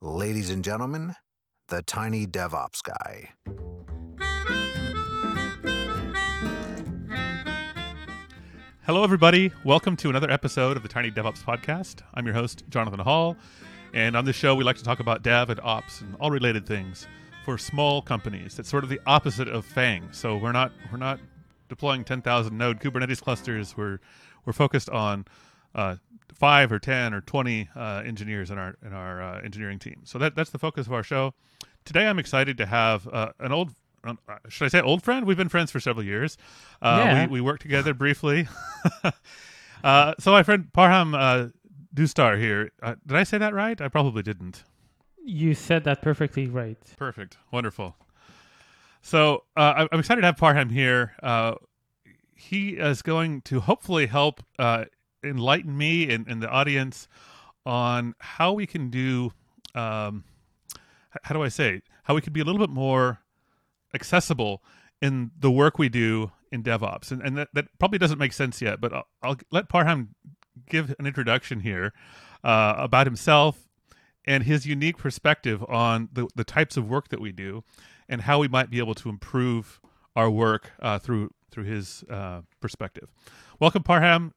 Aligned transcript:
Ladies 0.00 0.48
and 0.48 0.62
gentlemen, 0.62 1.16
the 1.66 1.82
tiny 1.82 2.24
DevOps 2.24 2.84
guy. 2.84 3.30
Hello, 8.86 9.02
everybody. 9.02 9.50
Welcome 9.64 9.96
to 9.96 10.08
another 10.08 10.30
episode 10.30 10.76
of 10.76 10.84
the 10.84 10.88
Tiny 10.88 11.10
DevOps 11.10 11.42
Podcast. 11.42 12.02
I'm 12.14 12.26
your 12.26 12.36
host, 12.36 12.62
Jonathan 12.68 13.00
Hall. 13.00 13.36
And 13.92 14.16
on 14.16 14.24
this 14.24 14.36
show, 14.36 14.54
we 14.54 14.62
like 14.62 14.76
to 14.76 14.84
talk 14.84 15.00
about 15.00 15.24
dev 15.24 15.50
and 15.50 15.58
ops 15.64 16.00
and 16.00 16.14
all 16.20 16.30
related 16.30 16.64
things 16.64 17.08
for 17.44 17.58
small 17.58 18.00
companies. 18.00 18.60
It's 18.60 18.68
sort 18.68 18.84
of 18.84 18.90
the 18.90 19.00
opposite 19.04 19.48
of 19.48 19.64
FANG. 19.64 20.10
So 20.12 20.36
we're 20.36 20.52
not 20.52 20.70
we're 20.92 20.98
not 20.98 21.18
deploying 21.68 22.04
10,000 22.04 22.56
node 22.56 22.78
Kubernetes 22.78 23.20
clusters. 23.20 23.76
We're 23.76 23.98
we're 24.46 24.52
focused 24.52 24.90
on 24.90 25.24
uh, 25.74 25.96
five 26.34 26.70
or 26.72 26.78
10 26.78 27.14
or 27.14 27.20
20 27.20 27.68
uh, 27.74 28.02
engineers 28.04 28.50
in 28.50 28.58
our 28.58 28.76
in 28.84 28.92
our 28.92 29.22
uh, 29.22 29.40
engineering 29.42 29.78
team. 29.78 30.00
So 30.04 30.18
that 30.18 30.34
that's 30.34 30.50
the 30.50 30.58
focus 30.58 30.86
of 30.86 30.92
our 30.92 31.02
show. 31.02 31.34
Today, 31.84 32.06
I'm 32.06 32.18
excited 32.18 32.56
to 32.58 32.66
have 32.66 33.06
uh, 33.08 33.32
an 33.40 33.52
old 33.52 33.70
uh, 34.06 34.14
should 34.48 34.66
I 34.66 34.68
say 34.68 34.80
old 34.80 35.02
friend? 35.02 35.26
We've 35.26 35.36
been 35.36 35.48
friends 35.48 35.70
for 35.70 35.80
several 35.80 36.04
years. 36.04 36.36
Uh, 36.80 37.02
Yeah. 37.04 37.26
we, 37.26 37.32
we 37.32 37.40
worked 37.40 37.62
together 37.62 37.92
briefly. 37.94 38.46
uh, 39.84 40.14
so 40.18 40.30
my 40.32 40.42
friend 40.42 40.72
Parham 40.72 41.14
uh, 41.14 41.48
Doustdar 41.94 42.38
here. 42.38 42.70
Uh, 42.82 42.94
did 43.06 43.16
I 43.16 43.24
say 43.24 43.38
that 43.38 43.54
right? 43.54 43.80
I 43.80 43.88
probably 43.88 44.22
didn't. 44.22 44.64
You 45.24 45.54
said 45.54 45.84
that 45.84 46.00
perfectly 46.00 46.46
right. 46.46 46.78
Perfect. 46.96 47.36
Wonderful. 47.50 47.96
So 49.02 49.44
uh, 49.56 49.74
I- 49.78 49.88
I'm 49.92 50.00
excited 50.00 50.20
to 50.22 50.26
have 50.26 50.36
Parham 50.36 50.70
here. 50.70 51.14
Uh, 51.22 51.54
he 52.34 52.70
is 52.70 53.02
going 53.02 53.42
to 53.42 53.60
hopefully 53.60 54.06
help 54.06 54.42
uh, 54.58 54.84
enlighten 55.24 55.76
me 55.76 56.10
and, 56.12 56.26
and 56.28 56.42
the 56.42 56.48
audience 56.48 57.08
on 57.66 58.14
how 58.20 58.52
we 58.52 58.66
can 58.66 58.90
do, 58.90 59.32
um, 59.74 60.24
how 61.22 61.34
do 61.34 61.42
I 61.42 61.48
say, 61.48 61.82
how 62.04 62.14
we 62.14 62.20
could 62.20 62.32
be 62.32 62.40
a 62.40 62.44
little 62.44 62.60
bit 62.60 62.70
more 62.70 63.20
accessible 63.94 64.62
in 65.00 65.30
the 65.38 65.50
work 65.50 65.78
we 65.78 65.88
do 65.88 66.32
in 66.50 66.62
DevOps. 66.62 67.10
And, 67.10 67.22
and 67.22 67.36
that, 67.36 67.48
that 67.54 67.66
probably 67.78 67.98
doesn't 67.98 68.18
make 68.18 68.32
sense 68.32 68.60
yet, 68.62 68.80
but 68.80 68.92
I'll, 68.92 69.06
I'll 69.22 69.36
let 69.50 69.68
Parham 69.68 70.14
give 70.68 70.94
an 70.98 71.06
introduction 71.06 71.60
here 71.60 71.92
uh, 72.42 72.74
about 72.78 73.06
himself 73.06 73.68
and 74.24 74.44
his 74.44 74.66
unique 74.66 74.98
perspective 74.98 75.64
on 75.68 76.08
the, 76.12 76.28
the 76.34 76.44
types 76.44 76.76
of 76.76 76.88
work 76.88 77.08
that 77.08 77.20
we 77.20 77.32
do 77.32 77.64
and 78.08 78.22
how 78.22 78.38
we 78.38 78.48
might 78.48 78.70
be 78.70 78.78
able 78.78 78.94
to 78.94 79.08
improve 79.08 79.80
our 80.16 80.30
work 80.30 80.72
uh, 80.80 80.98
through 80.98 81.30
through 81.50 81.64
his 81.64 82.04
uh, 82.10 82.42
perspective. 82.60 83.08
Welcome, 83.58 83.82
Parham. 83.82 84.34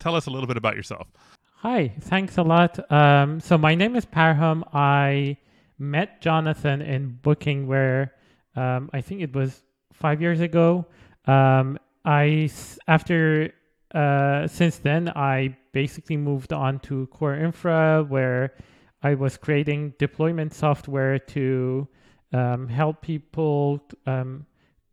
Tell 0.00 0.14
us 0.14 0.26
a 0.26 0.30
little 0.30 0.46
bit 0.46 0.56
about 0.56 0.76
yourself. 0.76 1.08
Hi, 1.56 1.92
thanks 2.02 2.38
a 2.38 2.42
lot. 2.42 2.78
Um, 2.92 3.40
so 3.40 3.58
my 3.58 3.74
name 3.74 3.96
is 3.96 4.04
Parham. 4.04 4.64
I 4.72 5.36
met 5.78 6.20
Jonathan 6.20 6.82
in 6.82 7.18
booking 7.22 7.66
where 7.66 8.14
um, 8.54 8.90
I 8.92 9.00
think 9.00 9.22
it 9.22 9.34
was 9.34 9.62
five 9.92 10.20
years 10.20 10.40
ago. 10.40 10.86
Um, 11.26 11.78
I 12.04 12.48
after 12.86 13.52
uh, 13.94 14.46
since 14.46 14.78
then 14.78 15.08
I 15.08 15.56
basically 15.72 16.16
moved 16.16 16.52
on 16.52 16.78
to 16.80 17.06
Core 17.08 17.34
Infra 17.34 18.04
where 18.08 18.54
I 19.02 19.14
was 19.14 19.36
creating 19.36 19.94
deployment 19.98 20.54
software 20.54 21.18
to 21.18 21.88
um, 22.32 22.68
help 22.68 23.02
people 23.02 23.80
um, 24.06 24.46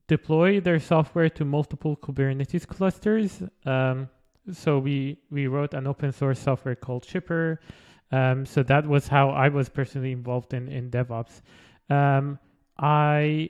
deploy 0.08 0.59
their 0.59 0.80
software 0.80 1.30
to 1.30 1.45
multiple 1.45 1.95
Kubernetes 1.97 2.67
clusters. 2.67 3.42
Um, 3.66 4.09
so 4.52 4.80
we 4.80 5.18
we 5.30 5.48
wrote 5.48 5.74
an 5.74 5.88
open 5.88 6.12
source 6.12 6.40
software 6.40 6.76
called 6.76 7.06
Shipper. 7.06 7.60
Um, 8.12 8.46
so 8.46 8.64
that 8.64 8.86
was 8.86 9.08
how 9.08 9.30
I 9.30 9.50
was 9.50 9.70
personally 9.70 10.12
involved 10.12 10.54
in 10.54 10.68
in 10.70 10.92
DevOps. 10.92 11.42
Um, 11.90 12.40
I 12.78 13.50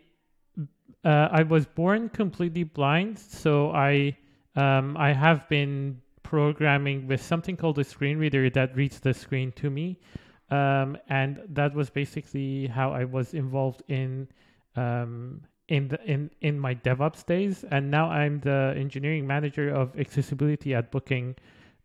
uh, 1.04 1.30
I 1.32 1.44
was 1.44 1.66
born 1.66 2.10
completely 2.10 2.64
blind, 2.64 3.20
so 3.20 3.72
I 3.72 4.18
um, 4.56 4.96
I 4.98 5.14
have 5.14 5.48
been 5.50 6.02
programming 6.24 7.08
with 7.08 7.22
something 7.22 7.56
called 7.56 7.78
a 7.80 7.84
screen 7.84 8.18
reader 8.18 8.50
that 8.50 8.76
reads 8.76 9.00
the 9.00 9.14
screen 9.14 9.52
to 9.54 9.70
me, 9.70 10.00
um, 10.50 10.98
and 11.10 11.42
that 11.50 11.76
was 11.76 11.90
basically 11.90 12.68
how 12.68 12.92
I 12.92 13.04
was 13.04 13.34
involved 13.34 13.84
in 13.88 14.28
um, 14.76 15.42
in 15.68 15.88
the 15.88 16.04
in 16.06 16.30
in 16.42 16.60
my 16.60 16.76
DevOps 16.76 17.26
days. 17.26 17.66
And 17.72 17.90
now 17.90 18.10
I'm 18.10 18.40
the 18.40 18.74
engineering 18.78 19.26
manager 19.26 19.70
of 19.70 19.98
accessibility 20.00 20.74
at 20.74 20.92
Booking, 20.92 21.36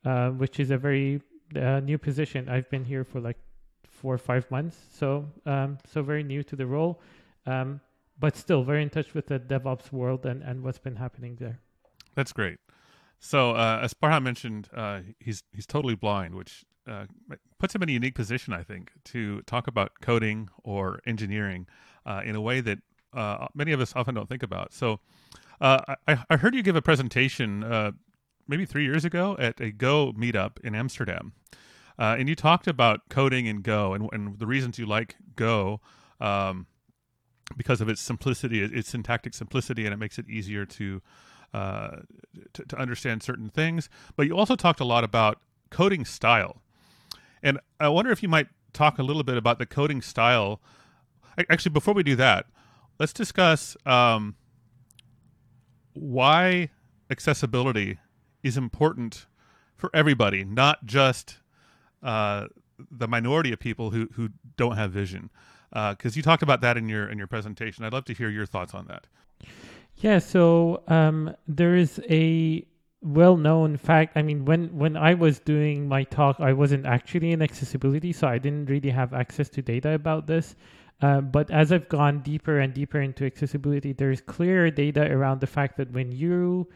uh, 0.04 0.30
which 0.30 0.60
is 0.60 0.70
a 0.70 0.78
very 0.78 1.22
uh, 1.56 1.80
new 1.80 1.98
position. 1.98 2.48
I've 2.48 2.68
been 2.70 2.84
here 2.84 3.04
for 3.04 3.20
like 3.20 3.38
four 3.84 4.14
or 4.14 4.18
five 4.18 4.50
months, 4.50 4.76
so 4.92 5.28
um, 5.46 5.78
so 5.86 6.02
very 6.02 6.22
new 6.22 6.42
to 6.44 6.56
the 6.56 6.66
role. 6.66 7.00
Um, 7.46 7.80
but 8.18 8.36
still 8.36 8.62
very 8.62 8.82
in 8.82 8.90
touch 8.90 9.14
with 9.14 9.26
the 9.26 9.40
DevOps 9.40 9.90
world 9.90 10.26
and, 10.26 10.42
and 10.42 10.62
what's 10.62 10.78
been 10.78 10.96
happening 10.96 11.36
there. 11.40 11.58
That's 12.14 12.34
great. 12.34 12.58
So, 13.18 13.52
uh, 13.52 13.80
as 13.82 13.94
Parham 13.94 14.24
mentioned, 14.24 14.68
uh, 14.74 15.00
he's 15.18 15.42
he's 15.52 15.66
totally 15.66 15.94
blind, 15.94 16.34
which 16.34 16.64
uh, 16.88 17.06
puts 17.58 17.74
him 17.74 17.82
in 17.82 17.88
a 17.88 17.92
unique 17.92 18.14
position, 18.14 18.52
I 18.52 18.62
think, 18.62 18.92
to 19.06 19.42
talk 19.42 19.66
about 19.66 19.92
coding 20.00 20.48
or 20.64 21.00
engineering 21.06 21.66
uh, 22.06 22.22
in 22.24 22.34
a 22.34 22.40
way 22.40 22.60
that 22.60 22.78
uh, 23.12 23.48
many 23.54 23.72
of 23.72 23.80
us 23.80 23.92
often 23.96 24.14
don't 24.14 24.28
think 24.28 24.42
about. 24.42 24.72
So, 24.72 25.00
uh, 25.60 25.94
I, 26.08 26.18
I 26.30 26.36
heard 26.36 26.54
you 26.54 26.62
give 26.62 26.76
a 26.76 26.82
presentation 26.82 27.62
uh, 27.64 27.92
maybe 28.48 28.64
three 28.64 28.84
years 28.84 29.04
ago 29.04 29.36
at 29.38 29.60
a 29.60 29.70
Go 29.70 30.12
meetup 30.12 30.58
in 30.64 30.74
Amsterdam, 30.74 31.32
uh, 31.98 32.16
and 32.18 32.28
you 32.28 32.34
talked 32.34 32.66
about 32.66 33.08
coding 33.08 33.46
in 33.46 33.62
Go 33.62 33.94
and, 33.94 34.08
and 34.12 34.38
the 34.38 34.46
reasons 34.46 34.78
you 34.78 34.86
like 34.86 35.16
Go. 35.36 35.80
Um, 36.20 36.66
because 37.56 37.80
of 37.80 37.88
its 37.88 38.00
simplicity, 38.00 38.62
its 38.62 38.88
syntactic 38.88 39.34
simplicity, 39.34 39.84
and 39.84 39.92
it 39.92 39.96
makes 39.96 40.18
it 40.18 40.28
easier 40.28 40.64
to 40.64 41.02
uh, 41.52 41.96
to, 42.52 42.64
to 42.64 42.76
understand 42.78 43.22
certain 43.22 43.48
things. 43.48 43.88
But 44.16 44.26
you 44.26 44.36
also 44.36 44.54
talked 44.54 44.80
a 44.80 44.84
lot 44.84 45.02
about 45.02 45.40
coding 45.70 46.04
style, 46.04 46.62
and 47.42 47.58
I 47.78 47.88
wonder 47.88 48.12
if 48.12 48.22
you 48.22 48.28
might 48.28 48.48
talk 48.72 48.98
a 48.98 49.02
little 49.02 49.24
bit 49.24 49.36
about 49.36 49.58
the 49.58 49.66
coding 49.66 50.00
style. 50.00 50.60
Actually, 51.48 51.72
before 51.72 51.94
we 51.94 52.02
do 52.02 52.16
that, 52.16 52.46
let's 53.00 53.12
discuss 53.14 53.76
um, 53.86 54.36
why 55.94 56.68
accessibility 57.10 57.98
is 58.44 58.56
important 58.56 59.26
for 59.74 59.90
everybody, 59.92 60.44
not 60.44 60.84
just 60.86 61.38
uh, 62.02 62.46
the 62.90 63.08
minority 63.08 63.52
of 63.52 63.58
people 63.58 63.90
who 63.90 64.08
who 64.14 64.28
don't 64.56 64.76
have 64.76 64.92
vision. 64.92 65.30
Because 65.72 66.16
you 66.16 66.22
talked 66.22 66.42
about 66.42 66.60
that 66.60 66.76
in 66.76 66.88
your 66.88 67.08
in 67.08 67.18
your 67.18 67.26
presentation. 67.26 67.84
I'd 67.84 67.92
love 67.92 68.04
to 68.04 68.12
hear 68.14 68.28
your 68.28 68.46
thoughts 68.46 68.74
on 68.74 68.86
that. 68.86 69.06
Yeah, 69.96 70.18
so 70.18 70.82
um, 70.88 71.34
there 71.46 71.76
is 71.76 72.00
a 72.08 72.66
well-known 73.02 73.76
fact. 73.76 74.16
I 74.16 74.22
mean, 74.22 74.44
when 74.44 74.68
when 74.76 74.96
I 74.96 75.14
was 75.14 75.40
doing 75.40 75.88
my 75.88 76.04
talk, 76.04 76.36
I 76.40 76.52
wasn't 76.52 76.86
actually 76.86 77.32
in 77.32 77.40
accessibility, 77.40 78.12
so 78.12 78.28
I 78.28 78.38
didn't 78.38 78.66
really 78.66 78.90
have 78.90 79.14
access 79.14 79.48
to 79.50 79.62
data 79.62 79.92
about 79.92 80.26
this. 80.26 80.54
Uh, 81.02 81.20
but 81.20 81.50
as 81.50 81.72
I've 81.72 81.88
gone 81.88 82.20
deeper 82.20 82.60
and 82.60 82.74
deeper 82.74 83.00
into 83.00 83.24
accessibility, 83.24 83.92
there's 83.92 84.20
clear 84.20 84.70
data 84.70 85.10
around 85.10 85.40
the 85.40 85.46
fact 85.46 85.76
that 85.78 85.90
when 85.92 86.12
you 86.12 86.68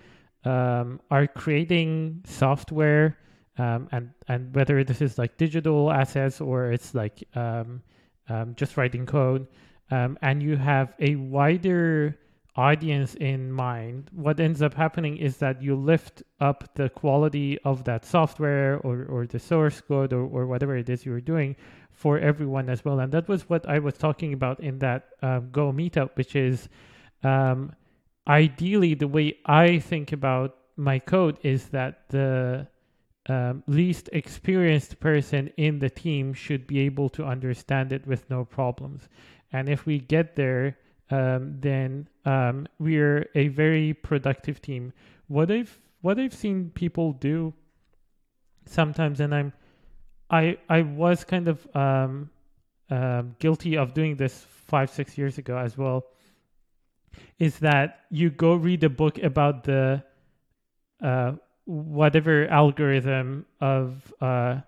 um, 0.45 1.01
are 1.11 1.27
creating 1.27 2.23
software, 2.27 3.19
um, 3.59 3.89
and 3.93 4.11
and 4.29 4.55
whether 4.55 4.83
this 4.83 5.01
is 5.01 5.19
like 5.19 5.37
digital 5.37 5.93
assets 5.93 6.41
or 6.41 6.73
it's 6.73 6.95
like 6.95 7.23
um, 7.35 7.83
um, 8.29 8.55
just 8.57 8.77
writing 8.77 9.07
code, 9.07 9.47
um, 9.91 10.19
and 10.23 10.43
you 10.43 10.57
have 10.57 10.95
a 11.01 11.17
wider 11.17 12.19
audience 12.57 13.15
in 13.17 13.51
mind, 13.51 14.11
what 14.13 14.39
ends 14.39 14.63
up 14.63 14.75
happening 14.75 15.17
is 15.17 15.39
that 15.39 15.61
you 15.61 15.75
lift 15.75 16.23
up 16.41 16.73
the 16.75 16.89
quality 16.89 17.59
of 17.65 17.83
that 17.85 18.05
software 18.05 18.79
or, 18.79 19.05
or 19.07 19.27
the 19.27 19.39
source 19.39 19.81
code 19.81 20.13
or, 20.13 20.23
or 20.23 20.47
whatever 20.47 20.77
it 20.77 20.89
is 20.89 21.05
you're 21.05 21.21
doing 21.21 21.57
for 21.95 22.19
everyone 22.19 22.69
as 22.69 22.85
well. 22.85 23.01
And 23.01 23.13
that 23.13 23.29
was 23.29 23.49
what 23.49 23.69
I 23.69 23.79
was 23.79 23.95
talking 23.97 24.33
about 24.33 24.61
in 24.61 24.79
that 24.81 25.09
uh, 25.23 25.39
Go 25.41 25.73
meetup, 25.73 26.11
which 26.17 26.37
is 26.37 26.69
um, 27.23 27.73
ideally 28.27 28.95
the 28.95 29.09
way 29.09 29.39
I 29.47 29.79
think 29.79 30.13
about 30.13 30.57
my 30.77 30.99
code 30.99 31.39
is 31.43 31.69
that 31.69 32.09
the 32.09 32.67
um, 33.29 33.63
least 33.67 34.11
experienced 34.13 35.01
person 35.01 35.51
in 35.57 35.79
the 35.79 35.89
team 35.89 36.35
should 36.35 36.67
be 36.67 36.81
able 36.81 37.09
to 37.11 37.25
understand 37.25 37.93
it 37.93 38.07
with 38.07 38.29
no 38.29 38.45
problems. 38.45 39.09
And 39.53 39.69
if 39.69 39.87
we 39.87 39.99
get 39.99 40.37
there, 40.37 40.77
um, 41.11 41.57
then 41.61 42.09
um, 42.25 42.67
we're 42.79 43.29
a 43.35 43.49
very 43.49 43.95
productive 43.95 44.61
team. 44.61 44.93
What 45.29 45.51
I've 45.51 45.79
what 46.01 46.19
I've 46.19 46.35
seen 46.35 46.71
people 46.75 47.13
do 47.15 47.55
sometimes, 48.67 49.21
and 49.21 49.35
I'm 49.35 49.53
I 50.35 50.59
I 50.69 50.83
was 50.83 51.23
kind 51.23 51.47
of 51.47 51.77
um, 51.77 52.29
um, 52.91 53.37
guilty 53.39 53.77
of 53.77 53.95
doing 53.95 54.17
this 54.17 54.47
five 54.67 54.91
six 54.91 55.17
years 55.17 55.39
ago 55.39 55.57
as 55.57 55.79
well. 55.79 56.05
Is 57.39 57.61
that 57.61 58.01
you 58.11 58.31
go 58.31 58.55
read 58.55 58.83
a 58.83 58.89
book 58.89 59.23
about 59.23 59.63
the 59.63 60.03
uh, 61.01 61.33
whatever 61.67 62.49
algorithm 62.49 63.47
of 63.61 64.13
uh, 64.21 64.61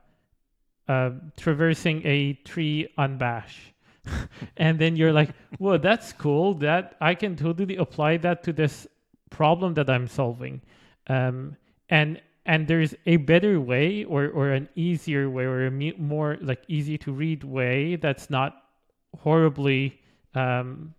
uh, 0.88 1.10
traversing 1.36 2.06
a 2.06 2.34
tree 2.44 2.88
on 2.96 3.18
Bash. 3.18 3.74
and 4.56 4.78
then 4.78 4.94
you're 4.94 5.12
like, 5.12 5.30
"Well, 5.58 5.80
that's 5.80 6.12
cool. 6.12 6.54
That 6.54 6.94
I 7.00 7.16
can 7.16 7.34
totally 7.34 7.76
apply 7.76 8.18
that 8.18 8.44
to 8.44 8.52
this 8.52 8.86
problem 9.30 9.74
that 9.74 9.90
I'm 9.90 10.06
solving." 10.06 10.62
Um, 11.08 11.56
and 11.88 12.20
and 12.46 12.66
there's 12.66 12.94
a 13.06 13.16
better 13.16 13.60
way 13.60 14.04
or 14.04 14.28
or 14.28 14.50
an 14.50 14.68
easier 14.74 15.28
way 15.28 15.44
or 15.44 15.66
a 15.66 15.70
more 15.70 16.38
like 16.40 16.62
easy 16.68 16.96
to 16.98 17.12
read 17.12 17.44
way 17.44 17.96
that's 17.96 18.30
not 18.30 18.62
horribly 19.18 19.98
um, 20.34 20.94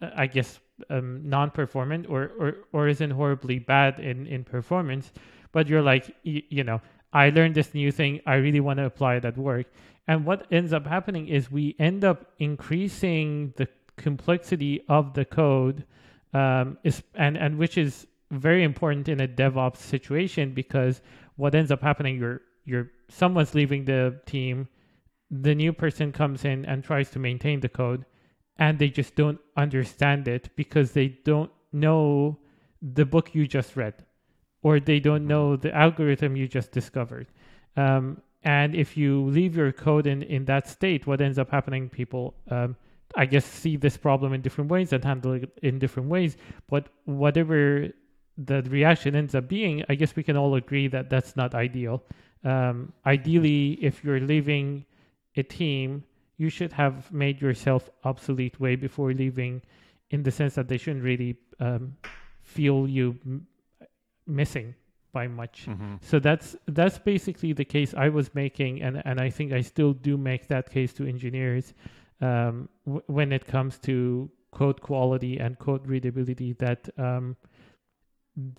I 0.00 0.26
guess 0.26 0.60
um, 0.90 1.28
non-performant 1.28 2.06
or, 2.08 2.32
or 2.38 2.56
or 2.72 2.88
isn't 2.88 3.10
horribly 3.10 3.58
bad 3.58 3.98
in 4.00 4.26
in 4.26 4.44
performance 4.44 5.12
but 5.52 5.68
you're 5.68 5.82
like 5.82 6.14
you, 6.22 6.42
you 6.48 6.64
know 6.64 6.80
I 7.14 7.30
learned 7.30 7.54
this 7.54 7.72
new 7.72 7.92
thing. 7.92 8.20
I 8.26 8.34
really 8.34 8.60
want 8.60 8.78
to 8.78 8.86
apply 8.86 9.14
it 9.14 9.24
at 9.24 9.38
work. 9.38 9.66
And 10.08 10.26
what 10.26 10.46
ends 10.50 10.72
up 10.72 10.86
happening 10.86 11.28
is 11.28 11.50
we 11.50 11.76
end 11.78 12.04
up 12.04 12.26
increasing 12.38 13.54
the 13.56 13.68
complexity 13.96 14.82
of 14.88 15.14
the 15.14 15.24
code 15.24 15.84
um, 16.34 16.76
is 16.82 17.02
and 17.14 17.38
and 17.38 17.56
which 17.56 17.78
is 17.78 18.08
very 18.38 18.62
important 18.62 19.08
in 19.08 19.20
a 19.20 19.28
DevOps 19.28 19.76
situation 19.76 20.52
because 20.52 21.00
what 21.36 21.54
ends 21.54 21.70
up 21.70 21.82
happening 21.82 22.16
you're 22.16 22.40
you're 22.64 22.90
someone's 23.08 23.54
leaving 23.54 23.84
the 23.84 24.20
team 24.26 24.68
the 25.30 25.54
new 25.54 25.72
person 25.72 26.12
comes 26.12 26.44
in 26.44 26.64
and 26.64 26.84
tries 26.84 27.10
to 27.10 27.18
maintain 27.18 27.60
the 27.60 27.68
code 27.68 28.04
and 28.58 28.78
they 28.78 28.88
just 28.88 29.16
don't 29.16 29.38
understand 29.56 30.28
it 30.28 30.48
because 30.56 30.92
they 30.92 31.08
don't 31.24 31.50
know 31.72 32.38
the 32.82 33.04
book 33.04 33.34
you 33.34 33.46
just 33.46 33.76
read 33.76 33.94
or 34.62 34.78
they 34.78 35.00
don't 35.00 35.20
mm-hmm. 35.20 35.28
know 35.28 35.56
the 35.56 35.74
algorithm 35.74 36.36
you 36.36 36.46
just 36.46 36.70
discovered 36.70 37.26
um, 37.76 38.20
and 38.42 38.74
if 38.74 38.96
you 38.96 39.24
leave 39.26 39.56
your 39.56 39.72
code 39.72 40.06
in, 40.06 40.22
in 40.22 40.44
that 40.44 40.68
state 40.68 41.06
what 41.06 41.20
ends 41.20 41.38
up 41.38 41.50
happening 41.50 41.88
people 41.88 42.34
um, 42.50 42.76
i 43.16 43.24
guess 43.24 43.44
see 43.44 43.76
this 43.76 43.96
problem 43.96 44.32
in 44.32 44.40
different 44.40 44.70
ways 44.70 44.92
and 44.92 45.04
handle 45.04 45.32
it 45.32 45.50
in 45.62 45.78
different 45.78 46.08
ways 46.08 46.36
but 46.68 46.88
whatever 47.06 47.88
the 48.36 48.62
reaction 48.62 49.14
ends 49.14 49.34
up 49.34 49.48
being 49.48 49.84
i 49.88 49.94
guess 49.94 50.16
we 50.16 50.22
can 50.22 50.36
all 50.36 50.54
agree 50.54 50.88
that 50.88 51.08
that's 51.08 51.36
not 51.36 51.54
ideal 51.54 52.02
um, 52.44 52.92
ideally 53.06 53.72
if 53.80 54.04
you're 54.04 54.20
leaving 54.20 54.84
a 55.36 55.42
team 55.42 56.04
you 56.36 56.48
should 56.48 56.72
have 56.72 57.10
made 57.12 57.40
yourself 57.40 57.88
obsolete 58.04 58.58
way 58.60 58.74
before 58.76 59.12
leaving 59.12 59.62
in 60.10 60.22
the 60.22 60.30
sense 60.30 60.54
that 60.54 60.68
they 60.68 60.76
shouldn't 60.76 61.04
really 61.04 61.36
um, 61.60 61.96
feel 62.42 62.88
you 62.88 63.16
m- 63.24 63.46
missing 64.26 64.74
by 65.12 65.28
much 65.28 65.66
mm-hmm. 65.68 65.94
so 66.00 66.18
that's 66.18 66.56
that's 66.68 66.98
basically 66.98 67.52
the 67.52 67.64
case 67.64 67.94
i 67.96 68.08
was 68.08 68.34
making 68.34 68.82
and 68.82 69.00
and 69.04 69.20
i 69.20 69.30
think 69.30 69.52
i 69.52 69.60
still 69.60 69.92
do 69.92 70.16
make 70.16 70.48
that 70.48 70.68
case 70.70 70.92
to 70.92 71.06
engineers 71.06 71.72
um, 72.20 72.68
w- 72.84 73.02
when 73.06 73.32
it 73.32 73.46
comes 73.46 73.78
to 73.78 74.28
code 74.50 74.80
quality 74.80 75.38
and 75.38 75.58
code 75.58 75.86
readability 75.86 76.52
that 76.54 76.88
um, 76.98 77.36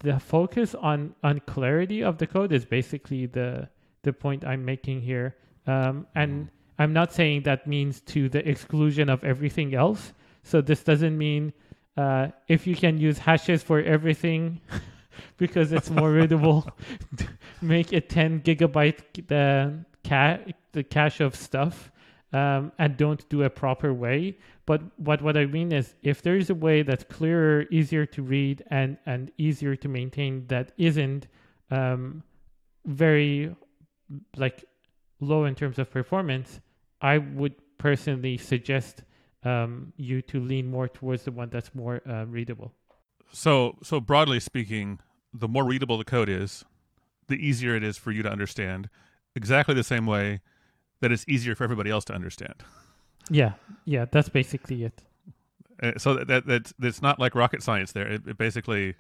the 0.04 0.19
focus 0.19 0.74
on 0.75 1.13
on 1.24 1.39
clarity 1.42 2.01
of 2.04 2.18
the 2.18 2.27
code 2.27 2.51
is 2.51 2.66
basically 2.66 3.25
the 3.25 3.68
the 4.04 4.13
point 4.13 4.45
i'm 4.45 4.63
making 4.63 5.01
here 5.01 5.36
um, 5.68 6.06
and 6.16 6.31
mm-hmm 6.31 6.56
I'm 6.77 6.94
not 6.94 7.13
saying 7.13 7.44
that 7.44 7.68
means 7.68 8.01
to 8.01 8.30
the 8.30 8.48
exclusion 8.48 9.10
of 9.10 9.24
everything 9.24 9.74
else. 9.74 10.13
So 10.44 10.62
this 10.62 10.83
doesn't 10.83 11.18
mean 11.18 11.54
uh, 11.98 12.27
if 12.48 12.68
you 12.68 12.75
can 12.75 12.98
use 12.98 13.18
hashes 13.18 13.63
for 13.63 13.81
everything 13.81 14.60
because 15.38 15.72
it's 15.72 15.89
more 15.89 16.12
readable, 16.19 16.69
make 17.62 17.94
a 17.94 18.01
10 18.01 18.42
gigabyte 18.42 19.27
the 19.27 19.86
ca- 20.04 20.39
the 20.74 20.83
cache 20.83 21.22
of 21.22 21.36
stuff 21.36 21.92
um, 22.33 22.74
and 22.77 22.98
don't 22.98 23.27
do 23.30 23.44
a 23.44 23.50
proper 23.50 23.94
way. 23.94 24.38
But 24.65 24.81
what 24.97 25.21
what 25.21 25.38
I 25.38 25.45
mean 25.45 25.71
is 25.71 25.95
if 26.01 26.21
there 26.21 26.38
is 26.38 26.50
a 26.50 26.56
way 26.56 26.81
that's 26.81 27.03
clearer, 27.03 27.65
easier 27.69 28.06
to 28.07 28.23
read, 28.23 28.63
and 28.69 28.97
and 29.06 29.31
easier 29.38 29.75
to 29.75 29.88
maintain 29.88 30.47
that 30.47 30.71
isn't 30.77 31.27
um, 31.69 32.23
very 32.85 33.56
like 34.38 34.65
low 35.19 35.45
in 35.45 35.56
terms 35.56 35.79
of 35.79 35.91
performance, 35.91 36.59
I 37.01 37.19
would 37.19 37.53
personally 37.77 38.38
suggest 38.38 39.03
um, 39.44 39.94
you 39.97 40.21
to 40.23 40.39
lean 40.39 40.67
more 40.67 40.88
towards 40.88 41.23
the 41.23 41.31
one 41.31 41.50
that's 41.50 41.73
more 41.75 42.01
uh, 42.09 42.25
readable. 42.25 42.73
So, 43.31 43.77
so 43.83 44.00
broadly 44.00 44.39
speaking, 44.39 45.00
the 45.33 45.47
more 45.47 45.65
readable 45.65 45.97
the 45.97 46.06
code 46.06 46.29
is, 46.29 46.63
the 47.27 47.35
easier 47.35 47.75
it 47.75 47.83
is 47.83 47.97
for 47.97 48.12
you 48.12 48.23
to 48.23 48.29
understand. 48.29 48.89
Exactly 49.35 49.75
the 49.75 49.83
same 49.83 50.06
way 50.06 50.41
that 51.01 51.12
it's 51.12 51.25
easier 51.27 51.56
for 51.56 51.63
everybody 51.63 51.89
else 51.89 52.06
to 52.06 52.13
understand. 52.13 52.56
Yeah, 53.30 53.54
yeah, 53.86 54.06
that's 54.12 54.30
basically 54.30 54.83
it. 54.83 55.01
Uh, 55.81 55.92
so 55.98 56.16
that, 56.16 56.45
that 56.45 56.72
that's 56.80 57.01
not 57.01 57.19
like 57.19 57.36
rocket 57.36 57.62
science. 57.63 57.92
There, 57.92 58.07
it, 58.07 58.27
it 58.27 58.38
basically 58.38 58.95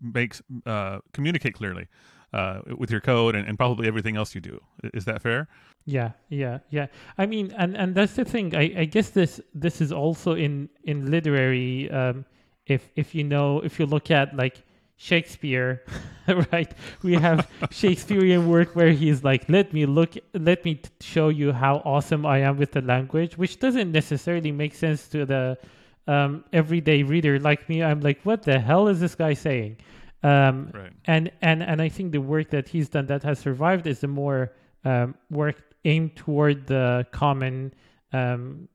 makes 0.00 0.42
uh, 0.66 0.98
communicate 1.12 1.54
clearly 1.54 1.86
uh, 2.32 2.60
with 2.76 2.90
your 2.90 3.00
code 3.00 3.34
and, 3.34 3.46
and 3.46 3.58
probably 3.58 3.86
everything 3.86 4.16
else 4.16 4.34
you 4.34 4.40
do. 4.40 4.60
Is 4.94 5.04
that 5.04 5.22
fair? 5.22 5.48
Yeah, 5.84 6.10
yeah, 6.28 6.58
yeah. 6.70 6.86
I 7.18 7.26
mean, 7.26 7.52
and 7.56 7.76
and 7.76 7.94
that's 7.94 8.14
the 8.14 8.24
thing. 8.24 8.54
I, 8.54 8.72
I 8.78 8.84
guess 8.84 9.10
this 9.10 9.40
this 9.54 9.80
is 9.80 9.92
also 9.92 10.34
in 10.34 10.68
in 10.84 11.10
literary. 11.10 11.90
Um, 11.90 12.24
if 12.66 12.90
if 12.94 13.14
you 13.14 13.24
know, 13.24 13.60
if 13.60 13.78
you 13.80 13.86
look 13.86 14.10
at 14.10 14.36
like 14.36 14.62
Shakespeare, 15.02 15.82
right? 16.52 16.72
We 17.02 17.14
have 17.14 17.48
Shakespearean 17.72 18.48
work 18.48 18.76
where 18.76 18.92
he's 18.92 19.24
like, 19.24 19.48
"Let 19.48 19.72
me 19.72 19.84
look, 19.84 20.14
let 20.32 20.64
me 20.64 20.80
show 21.00 21.28
you 21.28 21.50
how 21.50 21.82
awesome 21.84 22.24
I 22.24 22.38
am 22.38 22.56
with 22.56 22.70
the 22.70 22.82
language," 22.82 23.36
which 23.36 23.58
doesn't 23.58 23.90
necessarily 23.90 24.52
make 24.52 24.74
sense 24.76 25.08
to 25.08 25.26
the 25.26 25.58
um, 26.06 26.44
everyday 26.52 27.02
reader 27.02 27.40
like 27.40 27.68
me. 27.68 27.82
I'm 27.82 28.00
like, 28.00 28.20
"What 28.22 28.44
the 28.44 28.60
hell 28.60 28.86
is 28.86 29.00
this 29.00 29.16
guy 29.16 29.34
saying?" 29.34 29.78
Um, 30.22 30.70
right. 30.72 30.92
And 31.06 31.32
and 31.42 31.64
and 31.64 31.82
I 31.82 31.88
think 31.88 32.12
the 32.12 32.20
work 32.20 32.50
that 32.50 32.68
he's 32.68 32.88
done 32.88 33.06
that 33.06 33.24
has 33.24 33.40
survived 33.40 33.88
is 33.88 33.98
the 33.98 34.08
more 34.22 34.52
um, 34.84 35.16
work 35.30 35.56
aimed 35.84 36.14
toward 36.14 36.68
the 36.68 37.04
common 37.10 37.74
um, 38.12 38.68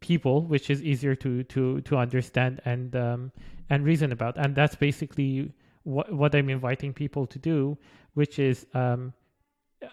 people, 0.00 0.46
which 0.46 0.68
is 0.68 0.82
easier 0.82 1.14
to 1.14 1.44
to 1.44 1.80
to 1.82 1.96
understand 1.96 2.60
and 2.64 2.96
um, 2.96 3.32
and 3.70 3.84
reason 3.84 4.12
about. 4.12 4.36
And 4.36 4.54
that's 4.54 4.74
basically 4.74 5.52
what 5.84 6.12
what 6.12 6.34
I'm 6.34 6.50
inviting 6.50 6.92
people 6.92 7.26
to 7.28 7.38
do, 7.38 7.78
which 8.14 8.38
is 8.38 8.66
um, 8.74 9.14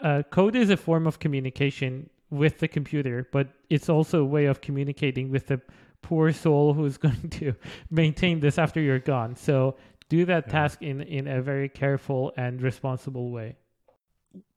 uh, 0.02 0.24
code 0.30 0.56
is 0.56 0.70
a 0.70 0.78
form 0.78 1.08
of 1.08 1.20
communication 1.20 2.10
with 2.30 2.60
the 2.60 2.68
computer, 2.68 3.28
but 3.32 3.48
it's 3.70 3.88
also 3.88 4.22
a 4.22 4.26
way 4.26 4.46
of 4.46 4.60
communicating 4.60 5.32
with 5.32 5.48
the 5.48 5.62
poor 6.02 6.34
soul 6.34 6.74
who's 6.74 6.98
going 7.08 7.30
to 7.30 7.54
maintain 7.90 8.40
this 8.40 8.58
after 8.58 8.82
you're 8.82 9.00
gone. 9.00 9.36
So 9.36 9.78
do 10.10 10.26
that 10.26 10.46
yeah. 10.48 10.52
task 10.52 10.82
in 10.82 11.02
in 11.02 11.28
a 11.28 11.42
very 11.42 11.70
careful 11.70 12.34
and 12.36 12.62
responsible 12.62 13.32
way. 13.32 13.56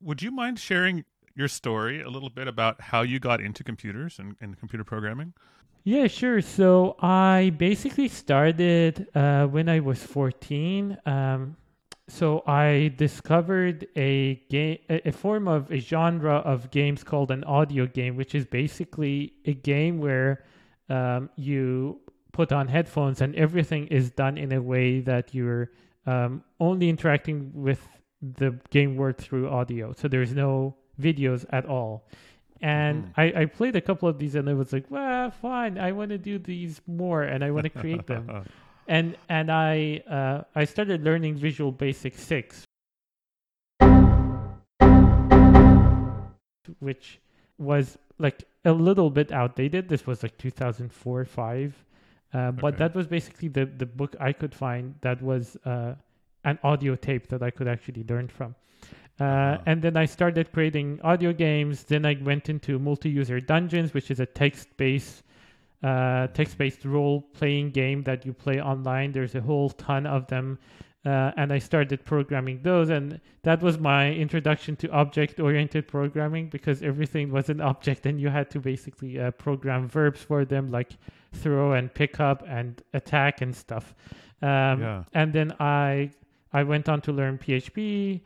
Would 0.01 0.21
you 0.21 0.31
mind 0.31 0.59
sharing 0.59 1.05
your 1.41 1.47
story 1.47 2.01
a 2.01 2.09
little 2.09 2.29
bit 2.29 2.47
about 2.47 2.79
how 2.79 3.01
you 3.01 3.19
got 3.19 3.41
into 3.41 3.63
computers 3.63 4.19
and, 4.19 4.35
and 4.39 4.57
computer 4.59 4.83
programming? 4.83 5.33
Yeah, 5.83 6.05
sure. 6.05 6.41
So 6.41 6.95
I 7.01 7.51
basically 7.57 8.07
started 8.07 9.07
uh, 9.15 9.47
when 9.47 9.67
I 9.67 9.79
was 9.79 10.03
14. 10.03 10.97
Um, 11.07 11.57
so 12.07 12.43
I 12.45 12.93
discovered 12.95 13.87
a 13.95 14.35
game, 14.49 14.77
a 14.89 15.11
form 15.11 15.47
of 15.47 15.71
a 15.71 15.79
genre 15.79 16.35
of 16.35 16.69
games 16.69 17.03
called 17.03 17.31
an 17.31 17.43
audio 17.45 17.87
game, 17.87 18.15
which 18.15 18.35
is 18.35 18.45
basically 18.45 19.33
a 19.45 19.53
game 19.53 19.97
where 19.99 20.43
um, 20.89 21.29
you 21.35 22.01
put 22.31 22.51
on 22.51 22.67
headphones 22.67 23.21
and 23.21 23.35
everything 23.35 23.87
is 23.87 24.11
done 24.11 24.37
in 24.37 24.51
a 24.51 24.61
way 24.61 24.99
that 25.01 25.33
you're 25.33 25.71
um, 26.05 26.43
only 26.59 26.89
interacting 26.89 27.51
with 27.55 27.87
the 28.21 28.59
game 28.69 28.95
world 28.97 29.17
through 29.17 29.49
audio. 29.49 29.93
So 29.97 30.07
there's 30.07 30.33
no 30.33 30.75
videos 31.01 31.45
at 31.49 31.65
all. 31.65 32.03
And 32.61 33.05
mm. 33.05 33.11
I, 33.17 33.41
I 33.41 33.45
played 33.45 33.75
a 33.75 33.81
couple 33.81 34.07
of 34.07 34.19
these 34.19 34.35
and 34.35 34.47
I 34.47 34.53
was 34.53 34.71
like, 34.71 34.85
well, 34.89 35.31
fine, 35.31 35.77
I 35.77 35.91
want 35.91 36.09
to 36.11 36.17
do 36.17 36.37
these 36.37 36.81
more 36.85 37.23
and 37.23 37.43
I 37.43 37.51
want 37.51 37.63
to 37.63 37.69
create 37.69 38.05
them. 38.05 38.45
and 38.87 39.17
and 39.29 39.51
I 39.51 40.03
uh, 40.07 40.43
I 40.55 40.65
started 40.65 41.03
learning 41.03 41.35
Visual 41.35 41.71
Basic 41.71 42.17
6, 42.17 42.65
which 46.79 47.19
was 47.57 47.97
like 48.19 48.43
a 48.65 48.71
little 48.71 49.09
bit 49.09 49.31
outdated. 49.31 49.89
This 49.89 50.05
was 50.05 50.21
like 50.21 50.37
2004 50.37 51.25
5. 51.25 51.85
Uh, 52.33 52.51
but 52.51 52.75
okay. 52.75 52.77
that 52.77 52.95
was 52.95 53.07
basically 53.07 53.49
the, 53.49 53.65
the 53.65 53.85
book 53.85 54.15
I 54.19 54.31
could 54.31 54.55
find 54.55 54.95
that 55.01 55.21
was 55.21 55.57
uh, 55.65 55.95
an 56.45 56.57
audio 56.63 56.95
tape 56.95 57.27
that 57.27 57.43
I 57.43 57.51
could 57.51 57.67
actually 57.67 58.05
learn 58.07 58.27
from. 58.27 58.55
Uh, 59.19 59.23
uh-huh. 59.23 59.57
And 59.65 59.81
then 59.81 59.97
I 59.97 60.05
started 60.05 60.51
creating 60.51 60.99
audio 61.03 61.31
games. 61.33 61.83
Then 61.83 62.05
I 62.05 62.17
went 62.21 62.49
into 62.49 62.79
multi-user 62.79 63.39
dungeons, 63.39 63.93
which 63.93 64.09
is 64.11 64.19
a 64.19 64.25
text-based 64.25 65.23
uh, 65.83 66.27
text-based 66.27 66.85
role-playing 66.85 67.71
game 67.71 68.03
that 68.03 68.23
you 68.25 68.33
play 68.33 68.61
online. 68.61 69.11
There's 69.11 69.33
a 69.35 69.41
whole 69.41 69.69
ton 69.71 70.05
of 70.05 70.27
them. 70.27 70.59
uh, 71.03 71.31
and 71.35 71.51
I 71.51 71.57
started 71.57 72.05
programming 72.05 72.61
those, 72.61 72.89
and 72.89 73.19
that 73.41 73.63
was 73.63 73.79
my 73.79 74.11
introduction 74.13 74.75
to 74.77 74.91
object-oriented 74.91 75.87
programming 75.87 76.49
because 76.49 76.83
everything 76.83 77.31
was 77.31 77.49
an 77.49 77.59
object, 77.59 78.05
and 78.05 78.21
you 78.21 78.29
had 78.29 78.51
to 78.51 78.59
basically 78.59 79.19
uh, 79.19 79.31
program 79.31 79.87
verbs 79.87 80.21
for 80.21 80.45
them, 80.45 80.69
like 80.69 80.91
throw 81.33 81.73
and 81.73 81.91
pick 81.91 82.19
up 82.19 82.43
and 82.47 82.83
attack 82.93 83.41
and 83.41 83.55
stuff. 83.55 83.95
Um, 84.43 84.81
Yeah. 84.81 85.03
And 85.13 85.33
then 85.33 85.53
I 85.59 86.11
I 86.53 86.63
went 86.63 86.87
on 86.89 87.01
to 87.01 87.11
learn 87.11 87.37
PHP, 87.39 88.21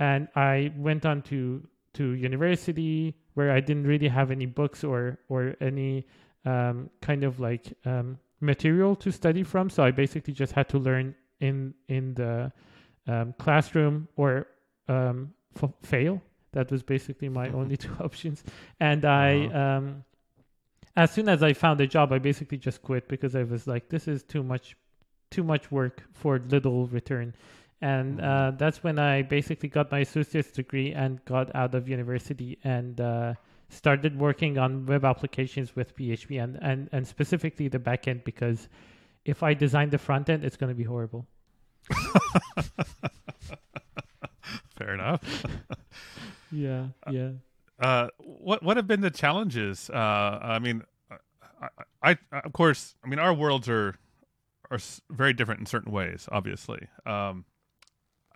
and 0.00 0.26
I 0.34 0.72
went 0.76 1.06
on 1.06 1.22
to 1.30 1.62
to 1.94 2.12
university 2.14 3.14
where 3.34 3.52
I 3.52 3.60
didn't 3.60 3.86
really 3.86 4.08
have 4.08 4.30
any 4.32 4.46
books 4.46 4.82
or 4.84 5.18
or 5.28 5.54
any 5.60 6.06
um, 6.44 6.90
kind 7.00 7.22
of 7.24 7.38
like 7.38 7.72
um, 7.84 8.18
material 8.40 8.96
to 8.96 9.12
study 9.12 9.44
from. 9.44 9.70
So 9.70 9.84
I 9.84 9.90
basically 9.92 10.34
just 10.34 10.52
had 10.52 10.68
to 10.70 10.78
learn 10.78 11.14
in 11.40 11.74
in 11.88 12.14
the 12.14 12.50
um, 13.06 13.34
classroom 13.38 14.08
or 14.16 14.46
um, 14.88 15.32
f- 15.62 15.72
fail. 15.82 16.20
That 16.52 16.70
was 16.70 16.82
basically 16.82 17.28
my 17.28 17.48
only 17.60 17.76
two 17.76 17.94
options. 18.00 18.42
And 18.80 19.04
I, 19.04 19.46
Uh-huh. 19.46 19.58
um, 19.58 20.04
as 20.96 21.12
soon 21.12 21.28
as 21.28 21.42
I 21.42 21.52
found 21.52 21.80
a 21.80 21.86
job, 21.86 22.12
I 22.12 22.18
basically 22.18 22.58
just 22.58 22.82
quit 22.82 23.06
because 23.08 23.36
I 23.36 23.44
was 23.44 23.66
like, 23.66 23.88
this 23.88 24.08
is 24.08 24.24
too 24.24 24.42
much, 24.42 24.76
too 25.30 25.44
much 25.44 25.70
work 25.70 26.02
for 26.12 26.38
little 26.48 26.86
return. 26.88 27.34
And 27.82 28.18
Mhm. 28.18 28.24
uh, 28.24 28.50
that's 28.52 28.82
when 28.84 28.98
I 28.98 29.22
basically 29.22 29.68
got 29.70 29.90
my 29.90 30.00
associate's 30.00 30.50
degree 30.52 30.92
and 30.92 31.24
got 31.24 31.54
out 31.54 31.74
of 31.74 31.88
university 31.88 32.58
and 32.62 33.00
uh, 33.00 33.34
started 33.68 34.18
working 34.18 34.58
on 34.58 34.84
web 34.86 35.04
applications 35.04 35.74
with 35.74 35.96
PHP 35.96 36.42
and, 36.42 36.58
and, 36.60 36.88
and 36.92 37.06
specifically 37.06 37.68
the 37.68 37.78
backend 37.78 38.24
because 38.24 38.68
if 39.24 39.42
I 39.42 39.54
design 39.54 39.90
the 39.90 39.98
front 39.98 40.28
end, 40.28 40.44
it's 40.44 40.56
going 40.56 40.68
to 40.70 40.74
be 40.74 40.84
horrible. 40.84 41.26
Fair 44.76 44.94
enough. 44.94 45.44
Yeah, 46.52 46.88
yeah. 47.08 47.30
Uh, 47.78 48.08
what 48.18 48.60
what 48.64 48.76
have 48.76 48.88
been 48.88 49.02
the 49.02 49.10
challenges? 49.12 49.88
Uh, 49.88 49.96
I 50.42 50.58
mean, 50.58 50.82
I, 51.08 51.68
I, 52.02 52.18
I 52.32 52.38
of 52.40 52.52
course, 52.52 52.96
I 53.04 53.08
mean, 53.08 53.20
our 53.20 53.32
worlds 53.32 53.68
are 53.68 53.94
are 54.68 54.80
very 55.10 55.32
different 55.32 55.60
in 55.60 55.66
certain 55.66 55.92
ways. 55.92 56.28
Obviously, 56.32 56.88
um, 57.06 57.44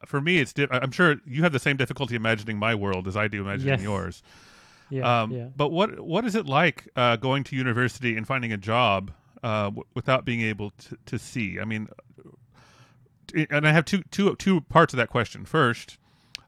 for 0.07 0.21
me, 0.21 0.39
it's. 0.39 0.53
Di- 0.53 0.69
I'm 0.71 0.91
sure 0.91 1.17
you 1.27 1.43
have 1.43 1.53
the 1.53 1.59
same 1.59 1.77
difficulty 1.77 2.15
imagining 2.15 2.59
my 2.59 2.75
world 2.75 3.07
as 3.09 3.17
I 3.17 3.29
do 3.29 3.43
imagining 3.43 3.75
Yes. 3.75 3.83
yours. 3.83 4.23
Yeah, 4.91 5.23
um, 5.23 5.33
yeah. 5.33 5.49
But 5.57 5.71
what 5.71 6.01
what 6.01 6.25
is 6.25 6.35
it 6.35 6.47
like 6.47 6.89
uh, 6.97 7.17
going 7.17 7.45
to 7.45 7.57
university 7.57 8.17
and 8.17 8.27
finding 8.27 8.53
a 8.53 8.57
job 8.59 9.13
uh, 9.43 9.65
w- 9.65 9.85
without 9.95 10.25
being 10.25 10.43
able 10.43 10.71
to, 10.71 10.99
to 11.07 11.19
see? 11.19 11.59
I 11.59 11.65
mean, 11.65 11.89
and 13.51 13.67
I 13.67 13.73
have 13.73 13.85
two 13.85 14.03
two 14.11 14.37
two 14.37 14.61
parts 14.63 14.93
of 14.93 14.99
that 14.99 15.09
question. 15.09 15.45
First, 15.45 15.99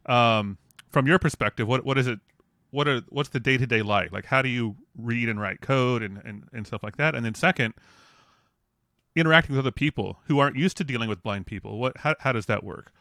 um, 0.07 0.59
from 0.91 1.07
your 1.07 1.19
perspective, 1.19 1.67
what 1.67 1.85
what 1.85 1.97
is 1.99 2.07
it? 2.07 2.21
What 2.71 2.87
are 2.89 3.01
what's 3.09 3.31
the 3.31 3.41
day 3.41 3.57
to 3.57 3.67
day 3.67 3.81
like? 3.83 4.13
Like, 4.13 4.27
how 4.27 4.43
do 4.43 4.49
you 4.49 4.77
read 4.97 5.29
and 5.29 5.41
write 5.41 5.61
code 5.61 6.03
and, 6.03 6.21
and 6.25 6.45
and 6.53 6.67
stuff 6.67 6.83
like 6.83 6.97
that? 6.97 7.15
And 7.15 7.25
then 7.25 7.35
second, 7.35 7.73
interacting 9.15 9.57
with 9.57 9.65
other 9.65 9.73
people 9.73 10.19
who 10.27 10.39
aren't 10.39 10.57
used 10.57 10.77
to 10.77 10.85
dealing 10.85 11.09
with 11.09 11.23
blind 11.23 11.47
people. 11.47 11.79
What 11.79 11.99
how 11.99 12.15
how 12.21 12.33
does 12.33 12.47
that 12.47 12.63
work? 12.63 12.93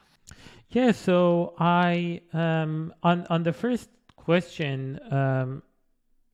Yeah, 0.69 0.91
so 0.91 1.53
I 1.59 2.21
um 2.33 2.93
on 3.03 3.25
on 3.29 3.43
the 3.43 3.53
first 3.53 3.89
question, 4.15 4.99
um 5.11 5.63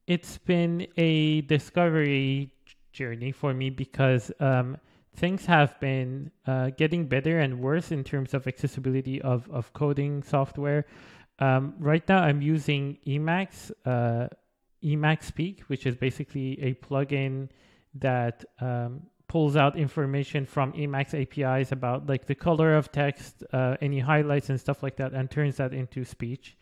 it's 0.07 0.37
been 0.39 0.87
a 0.97 1.41
discovery 1.41 2.51
journey 2.91 3.31
for 3.31 3.53
me 3.53 3.69
because 3.69 4.31
um 4.39 4.77
things 5.15 5.45
have 5.45 5.79
been 5.79 6.31
uh, 6.47 6.69
getting 6.77 7.05
better 7.05 7.39
and 7.39 7.59
worse 7.59 7.91
in 7.91 8.03
terms 8.03 8.33
of 8.33 8.47
accessibility 8.47 9.21
of 9.21 9.49
of 9.51 9.73
coding 9.73 10.23
software. 10.23 10.85
Um, 11.39 11.73
right 11.79 12.07
now, 12.07 12.19
I'm 12.19 12.41
using 12.41 12.97
Emacs, 13.07 13.71
uh, 13.85 14.27
Emacspeak, 14.83 15.61
which 15.61 15.85
is 15.85 15.95
basically 15.95 16.61
a 16.61 16.73
plugin 16.75 17.49
that 17.95 18.45
um, 18.59 19.01
pulls 19.31 19.55
out 19.55 19.77
information 19.77 20.45
from 20.45 20.73
Emacs 20.73 21.13
APIs 21.13 21.71
about 21.71 22.05
like 22.11 22.25
the 22.25 22.35
color 22.35 22.75
of 22.75 22.91
text, 22.91 23.43
uh, 23.53 23.77
any 23.79 23.99
highlights 23.99 24.49
and 24.49 24.59
stuff 24.59 24.83
like 24.83 24.97
that, 24.97 25.13
and 25.13 25.31
turns 25.31 25.55
that 25.55 25.73
into 25.73 26.03
speech, 26.03 26.57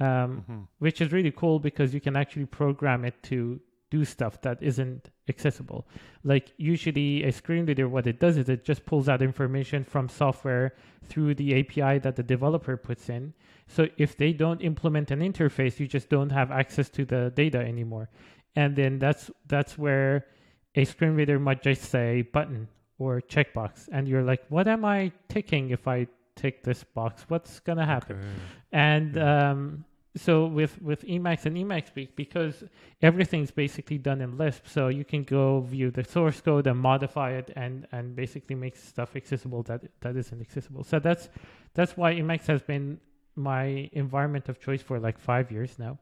um, 0.00 0.44
Mhm. 0.46 0.66
which 0.80 1.00
is 1.00 1.12
really 1.12 1.30
cool 1.30 1.58
because 1.58 1.94
you 1.94 2.00
can 2.06 2.16
actually 2.16 2.44
program 2.44 3.06
it 3.06 3.16
to 3.30 3.58
do 3.88 4.04
stuff 4.04 4.34
that 4.42 4.62
isn't 4.62 5.10
accessible. 5.32 5.88
Like 6.22 6.52
usually 6.58 7.24
a 7.24 7.32
screen 7.32 7.64
reader, 7.64 7.88
what 7.88 8.06
it 8.06 8.20
does 8.20 8.36
is 8.36 8.50
it 8.50 8.64
just 8.64 8.84
pulls 8.84 9.08
out 9.08 9.22
information 9.22 9.82
from 9.82 10.08
software 10.08 10.74
through 11.02 11.36
the 11.36 11.48
API 11.60 11.98
that 12.00 12.16
the 12.16 12.22
developer 12.22 12.76
puts 12.76 13.08
in. 13.08 13.32
So 13.66 13.88
if 13.96 14.14
they 14.14 14.32
don't 14.34 14.60
implement 14.60 15.10
an 15.10 15.20
interface, 15.20 15.80
you 15.80 15.86
just 15.88 16.10
don't 16.10 16.32
have 16.32 16.50
access 16.50 16.90
to 16.90 17.06
the 17.06 17.32
data 17.34 17.60
anymore. 17.72 18.10
And 18.54 18.76
then 18.76 18.98
that's 18.98 19.30
that's 19.46 19.78
where 19.78 20.26
a 20.74 20.84
screen 20.84 21.14
reader 21.14 21.38
might 21.38 21.62
just 21.62 21.82
say 21.82 22.22
button 22.22 22.68
or 22.98 23.20
checkbox, 23.20 23.88
and 23.92 24.06
you're 24.06 24.22
like, 24.22 24.42
what 24.48 24.68
am 24.68 24.84
I 24.84 25.12
ticking 25.28 25.70
if 25.70 25.88
I 25.88 26.06
tick 26.36 26.62
this 26.62 26.84
box? 26.84 27.24
What's 27.28 27.60
gonna 27.60 27.86
happen? 27.86 28.20
And 28.72 29.18
um, 29.18 29.84
so 30.16 30.46
with 30.46 30.80
with 30.82 31.04
Emacs 31.06 31.46
and 31.46 31.56
Emacspeak, 31.56 32.10
because 32.16 32.64
everything's 33.00 33.50
basically 33.50 33.98
done 33.98 34.20
in 34.20 34.36
Lisp, 34.36 34.66
so 34.66 34.88
you 34.88 35.04
can 35.04 35.24
go 35.24 35.60
view 35.60 35.90
the 35.90 36.04
source 36.04 36.40
code 36.40 36.66
and 36.66 36.78
modify 36.78 37.32
it, 37.32 37.50
and 37.56 37.86
and 37.92 38.14
basically 38.14 38.54
make 38.54 38.76
stuff 38.76 39.16
accessible 39.16 39.62
that 39.64 39.82
that 40.00 40.16
isn't 40.16 40.40
accessible. 40.40 40.84
So 40.84 40.98
that's 40.98 41.28
that's 41.74 41.96
why 41.96 42.14
Emacs 42.14 42.46
has 42.46 42.62
been 42.62 43.00
my 43.36 43.88
environment 43.92 44.48
of 44.48 44.60
choice 44.60 44.82
for 44.82 44.98
like 44.98 45.18
five 45.18 45.50
years 45.50 45.78
now, 45.78 45.98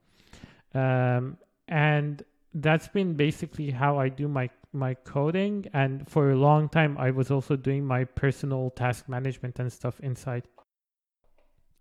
um, 0.74 1.36
and 1.68 2.22
that's 2.54 2.88
been 2.88 3.14
basically 3.14 3.70
how 3.70 3.98
I 3.98 4.08
do 4.08 4.26
my 4.26 4.48
my 4.72 4.94
coding. 4.94 5.66
And 5.72 6.08
for 6.08 6.30
a 6.30 6.36
long 6.36 6.68
time, 6.68 6.96
I 6.98 7.10
was 7.10 7.30
also 7.30 7.56
doing 7.56 7.84
my 7.84 8.04
personal 8.04 8.70
task 8.70 9.08
management 9.08 9.58
and 9.58 9.72
stuff 9.72 10.00
inside 10.00 10.44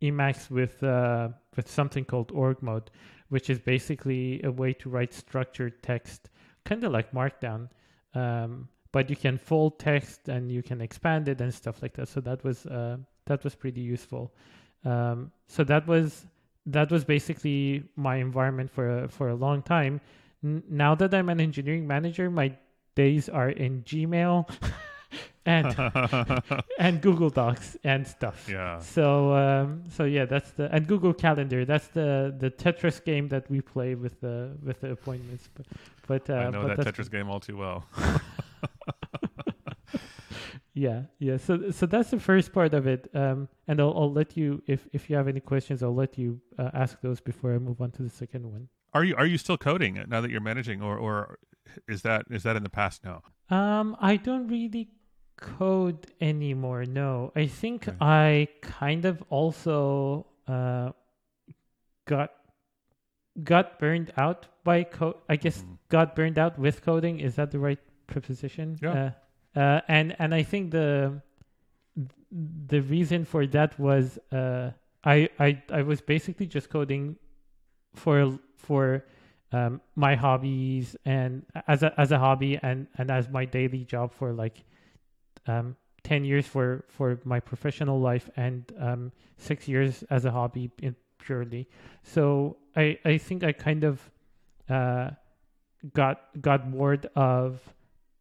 Emacs 0.02 0.52
with 0.52 0.84
uh, 0.84 1.30
with 1.56 1.70
something 1.70 2.06
called 2.06 2.32
org 2.32 2.62
mode, 2.62 2.92
which 3.30 3.50
is 3.50 3.60
basically 3.60 4.42
a 4.44 4.52
way 4.52 4.74
to 4.74 4.90
write 4.90 5.14
structured 5.14 5.82
text, 5.82 6.30
kind 6.66 6.84
of 6.84 6.92
like 6.92 7.12
Markdown. 7.12 7.70
Um, 8.14 8.70
but 8.92 9.10
you 9.10 9.16
can 9.16 9.38
fold 9.38 9.80
text 9.80 10.30
and 10.30 10.52
you 10.52 10.64
can 10.64 10.82
expand 10.82 11.28
it 11.28 11.42
and 11.42 11.54
stuff 11.54 11.82
like 11.82 11.94
that. 11.96 12.08
So 12.08 12.22
that 12.22 12.44
was 12.44 12.66
uh, 12.68 12.98
that 13.26 13.44
was 13.44 13.56
pretty 13.56 13.82
useful. 13.82 14.34
Um, 14.86 15.32
so 15.48 15.64
that 15.64 15.88
was 15.88 16.28
that 16.68 16.92
was 16.92 17.04
basically 17.04 17.84
my 17.96 18.18
environment 18.18 18.70
for 18.70 19.04
a, 19.04 19.08
for 19.08 19.30
a 19.30 19.36
long 19.36 19.62
time. 19.62 20.00
Now 20.44 20.94
that 20.96 21.14
I'm 21.14 21.30
an 21.30 21.42
engineering 21.42 21.88
manager, 21.88 22.30
my 22.30 22.56
days 23.04 23.30
are 23.30 23.50
in 23.50 23.84
Gmail 23.84 24.50
and 25.46 25.76
and 26.80 27.02
Google 27.02 27.30
Docs 27.30 27.78
and 27.84 28.06
stuff. 28.06 28.48
yeah. 28.50 28.80
So 28.80 29.34
um, 29.34 29.84
so 29.90 30.04
yeah, 30.04 30.26
that's 30.26 30.52
the 30.52 30.66
and 30.76 30.86
Google 30.88 31.14
Calendar. 31.14 31.66
That's 31.66 31.88
the 32.00 32.36
the 32.38 32.50
Tetris 32.52 33.04
game 33.04 33.30
that 33.30 33.50
we 33.50 33.62
play 33.62 33.96
with 33.96 34.20
the 34.20 34.58
with 34.62 34.82
the 34.82 34.92
appointments. 34.92 35.50
But 35.56 35.66
but 36.08 36.30
uh, 36.30 36.34
I 36.34 36.50
know 36.50 36.68
but 36.68 36.78
that 36.78 36.88
Tetris 36.88 37.10
game 37.10 37.30
all 37.30 37.40
too 37.40 37.58
well. 37.58 37.86
Yeah, 40.78 41.06
yeah. 41.18 41.38
So 41.38 41.72
so 41.72 41.88
that's 41.88 42.12
the 42.12 42.20
first 42.20 42.54
part 42.54 42.76
of 42.76 42.86
it. 42.86 43.10
Um, 43.16 43.50
and 43.68 43.82
I'll 43.82 43.96
I'll 43.98 44.14
let 44.14 44.38
you 44.38 44.62
if 44.68 44.88
if 44.94 45.10
you 45.10 45.16
have 45.16 45.28
any 45.28 45.40
questions, 45.40 45.82
I'll 45.82 45.96
let 45.96 46.20
you 46.20 46.40
uh, 46.60 46.70
ask 46.72 47.02
those 47.02 47.20
before 47.20 47.56
I 47.56 47.58
move 47.58 47.82
on 47.82 47.90
to 47.98 48.04
the 48.04 48.12
second 48.12 48.46
one. 48.46 48.70
Are 48.94 49.04
you 49.04 49.16
are 49.16 49.26
you 49.26 49.40
still 49.40 49.58
coding 49.58 50.06
now 50.08 50.22
that 50.22 50.30
you're 50.30 50.48
managing, 50.52 50.84
or 50.84 50.96
or 50.96 51.40
is 51.88 52.02
that 52.04 52.26
is 52.30 52.44
that 52.44 52.56
in 52.56 52.64
the 52.64 52.70
past 52.70 53.04
now? 53.04 53.22
Um, 53.50 53.96
I 54.00 54.18
don't 54.18 54.48
really 54.48 54.90
code 55.38 56.08
anymore. 56.20 56.86
No, 56.86 57.32
I 57.36 57.48
think 57.48 57.88
Okay. 57.88 57.98
I 58.02 58.48
kind 58.62 59.06
of 59.06 59.24
also 59.30 60.26
uh 60.48 60.92
got 62.06 62.32
got 63.44 63.80
burned 63.80 64.12
out 64.18 64.48
by 64.64 64.84
code. 64.84 65.16
I 65.30 65.36
guess 65.36 65.64
Mhm. 65.64 65.78
got 65.90 66.16
burned 66.16 66.38
out 66.40 66.58
with 66.58 66.82
coding. 66.82 67.20
Is 67.20 67.36
that 67.36 67.52
the 67.52 67.60
right 67.60 67.80
preposition? 68.08 68.78
Yeah. 68.82 69.12
Uh, 69.56 69.60
uh, 69.60 69.82
and 69.88 70.16
and 70.20 70.34
I 70.34 70.44
think 70.44 70.72
the 70.72 71.22
the 72.68 72.82
reason 72.82 73.26
for 73.26 73.46
that 73.48 73.78
was 73.80 74.18
uh, 74.32 74.72
I 75.04 75.30
I 75.40 75.62
I 75.72 75.82
was 75.82 76.02
basically 76.02 76.48
just 76.48 76.70
coding 76.70 77.18
for 77.94 78.40
for 78.56 79.06
um, 79.52 79.82
my 79.96 80.16
hobbies 80.16 80.96
and 81.06 81.46
as 81.68 81.84
a 81.84 81.94
as 82.00 82.12
a 82.12 82.20
hobby 82.20 82.60
and 82.62 82.88
and 82.98 83.10
as 83.10 83.30
my 83.30 83.46
daily 83.46 83.86
job 83.86 84.14
for 84.14 84.34
like 84.34 84.64
um, 85.48 85.76
ten 86.04 86.26
years 86.26 86.46
for 86.46 86.84
for 86.90 87.20
my 87.24 87.40
professional 87.40 88.00
life 88.00 88.30
and 88.36 88.72
um, 88.80 89.12
six 89.38 89.68
years 89.68 90.04
as 90.10 90.26
a 90.26 90.32
hobby 90.32 90.70
in 90.82 90.96
purely. 91.20 91.68
So 92.04 92.58
I 92.76 93.00
I 93.06 93.18
think 93.18 93.44
I 93.44 93.54
kind 93.54 93.84
of 93.84 94.12
uh, 94.70 95.12
got 95.94 96.22
got 96.42 96.72
bored 96.72 97.10
of 97.16 97.62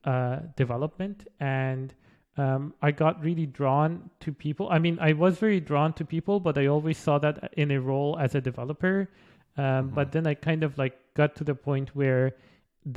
uh, 0.04 0.40
development 0.56 1.26
and 1.40 1.92
um, 2.38 2.74
I 2.82 2.90
got 2.92 3.22
really 3.24 3.46
drawn 3.46 4.10
to 4.20 4.30
people. 4.30 4.68
I 4.70 4.78
mean, 4.78 4.98
I 5.00 5.14
was 5.14 5.38
very 5.38 5.58
drawn 5.58 5.94
to 5.94 6.04
people, 6.04 6.38
but 6.38 6.58
I 6.58 6.66
always 6.66 6.98
saw 6.98 7.18
that 7.18 7.52
in 7.56 7.70
a 7.70 7.80
role 7.80 8.18
as 8.20 8.34
a 8.34 8.40
developer. 8.40 9.08
Um, 9.56 9.64
Mm-hmm. 9.64 9.94
But 9.94 10.12
then 10.12 10.26
I 10.26 10.34
kind 10.34 10.62
of 10.62 10.76
like 10.76 10.98
got 11.20 11.30
to 11.38 11.44
the 11.44 11.54
point 11.54 11.88
where 12.00 12.24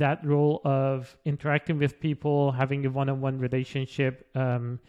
that 0.03 0.19
role 0.33 0.61
of 0.65 1.17
interacting 1.25 1.77
with 1.83 1.93
people, 2.07 2.51
having 2.61 2.85
a 2.85 2.89
one-on-one 2.89 3.37
relationship, 3.47 4.13
um, 4.35 4.79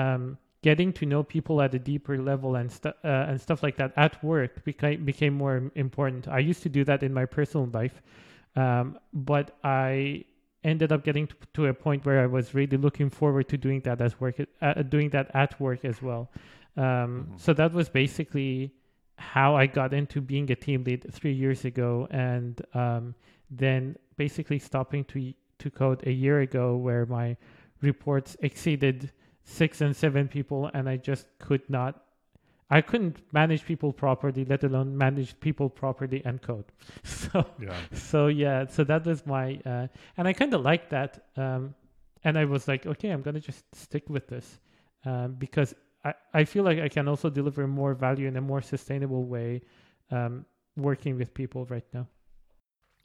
um, 0.00 0.36
getting 0.62 0.92
to 0.92 1.06
know 1.06 1.22
people 1.36 1.62
at 1.62 1.74
a 1.74 1.78
deeper 1.78 2.16
level, 2.30 2.56
and 2.60 2.70
stuff 2.70 2.94
uh, 3.04 3.30
and 3.30 3.40
stuff 3.40 3.62
like 3.62 3.76
that 3.80 3.92
at 3.96 4.22
work 4.22 4.52
became 4.64 5.04
became 5.04 5.34
more 5.44 5.56
important. 5.74 6.28
I 6.28 6.40
used 6.50 6.62
to 6.66 6.68
do 6.78 6.84
that 6.90 7.02
in 7.02 7.12
my 7.20 7.26
personal 7.26 7.66
life, 7.80 7.96
um, 8.56 8.98
but 9.12 9.46
I 9.64 10.24
ended 10.64 10.90
up 10.92 11.04
getting 11.04 11.26
to, 11.28 11.34
to 11.54 11.66
a 11.66 11.74
point 11.74 12.04
where 12.04 12.20
I 12.20 12.26
was 12.26 12.54
really 12.54 12.76
looking 12.76 13.10
forward 13.10 13.46
to 13.48 13.56
doing 13.56 13.80
that 13.82 14.00
as 14.00 14.12
work, 14.20 14.36
uh, 14.60 14.82
doing 14.82 15.10
that 15.10 15.30
at 15.34 15.58
work 15.60 15.84
as 15.84 16.02
well. 16.02 16.22
Um, 16.76 16.84
Mhm. 16.84 17.40
So 17.44 17.54
that 17.54 17.72
was 17.72 17.88
basically 17.88 18.50
how 19.18 19.56
I 19.56 19.66
got 19.66 19.92
into 19.92 20.20
being 20.20 20.50
a 20.50 20.56
team 20.56 20.84
lead 20.84 21.12
three 21.12 21.32
years 21.32 21.64
ago, 21.64 22.06
and 22.10 22.60
um, 22.74 23.14
then 23.50 23.96
basically 24.16 24.58
stopping 24.58 25.04
to 25.06 25.34
to 25.58 25.70
code 25.70 26.06
a 26.06 26.12
year 26.12 26.40
ago, 26.40 26.76
where 26.76 27.04
my 27.06 27.36
reports 27.82 28.36
exceeded 28.40 29.12
six 29.44 29.80
and 29.80 29.94
seven 29.96 30.28
people, 30.28 30.70
and 30.74 30.88
I 30.88 30.96
just 30.96 31.26
could 31.38 31.68
not. 31.68 32.02
I 32.70 32.82
couldn't 32.82 33.22
manage 33.32 33.64
people 33.64 33.92
properly, 33.94 34.44
let 34.44 34.62
alone 34.62 34.96
manage 34.96 35.40
people 35.40 35.70
properly 35.70 36.22
and 36.24 36.40
code. 36.42 36.66
So 37.04 37.46
Yeah. 37.58 37.74
so 37.92 38.26
yeah 38.28 38.66
so 38.68 38.84
that 38.84 39.06
was 39.06 39.24
my 39.26 39.58
uh, 39.66 39.88
and 40.16 40.28
i 40.28 40.32
kind 40.32 40.52
of 40.54 40.60
liked 40.62 40.90
that 40.90 41.24
um, 41.36 41.74
and 42.24 42.38
i 42.38 42.44
was 42.44 42.68
like 42.68 42.86
okay 42.86 43.10
i'm 43.10 43.22
gonna 43.22 43.40
just 43.40 43.64
stick 43.74 44.08
with 44.08 44.26
this 44.28 44.60
um, 45.04 45.34
because 45.38 45.74
I, 46.04 46.14
I 46.32 46.44
feel 46.44 46.64
like 46.64 46.78
i 46.78 46.88
can 46.88 47.08
also 47.08 47.30
deliver 47.30 47.66
more 47.66 47.94
value 47.94 48.28
in 48.28 48.36
a 48.36 48.40
more 48.40 48.62
sustainable 48.62 49.24
way 49.24 49.62
um, 50.10 50.44
working 50.76 51.16
with 51.18 51.34
people 51.34 51.66
right 51.66 51.86
now 51.92 52.06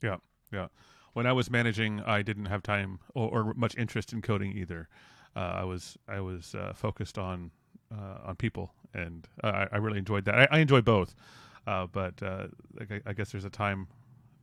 Yeah, 0.01 0.17
yeah. 0.51 0.67
When 1.13 1.25
I 1.27 1.31
was 1.33 1.49
managing, 1.49 2.01
I 2.01 2.21
didn't 2.23 2.45
have 2.45 2.61
time 2.63 2.99
or, 3.13 3.29
or 3.29 3.53
much 3.53 3.75
interest 3.77 4.13
in 4.13 4.21
coding 4.21 4.51
either. 4.57 4.87
Uh, 5.35 5.39
I 5.39 5.63
was 5.63 5.97
I 6.07 6.19
was 6.19 6.55
uh, 6.55 6.73
focused 6.75 7.17
on 7.17 7.51
uh, 7.91 8.27
on 8.29 8.35
people, 8.35 8.73
and 8.93 9.27
I, 9.43 9.67
I 9.71 9.77
really 9.77 9.97
enjoyed 9.99 10.25
that. 10.25 10.35
I, 10.39 10.47
I 10.51 10.59
enjoy 10.59 10.81
both, 10.81 11.15
uh, 11.67 11.87
but 11.87 12.21
uh, 12.21 12.47
I, 12.81 13.01
I 13.05 13.13
guess 13.13 13.31
there's 13.31 13.45
a 13.45 13.49
time 13.49 13.87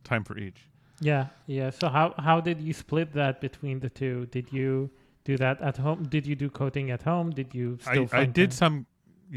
time 0.05 0.25
for 0.25 0.39
each. 0.39 0.61
yeah 1.01 1.27
yeah 1.47 1.71
so 1.71 1.89
how 1.89 2.15
how 2.19 2.41
did 2.41 2.61
you 2.61 2.73
split 2.73 3.13
that 3.15 3.41
between 3.41 3.81
the 3.81 3.89
two 3.89 4.27
did 4.27 4.53
you 4.53 4.91
do 5.31 5.37
that 5.45 5.57
at 5.71 5.77
home 5.85 5.99
did 6.15 6.25
you 6.31 6.37
do 6.45 6.49
coding 6.63 6.91
at 6.97 7.03
home 7.11 7.29
did 7.41 7.51
you 7.59 7.67
still 7.89 8.07
I, 8.13 8.23
I 8.23 8.25
did 8.41 8.51
time? 8.51 8.61
some, 8.63 8.75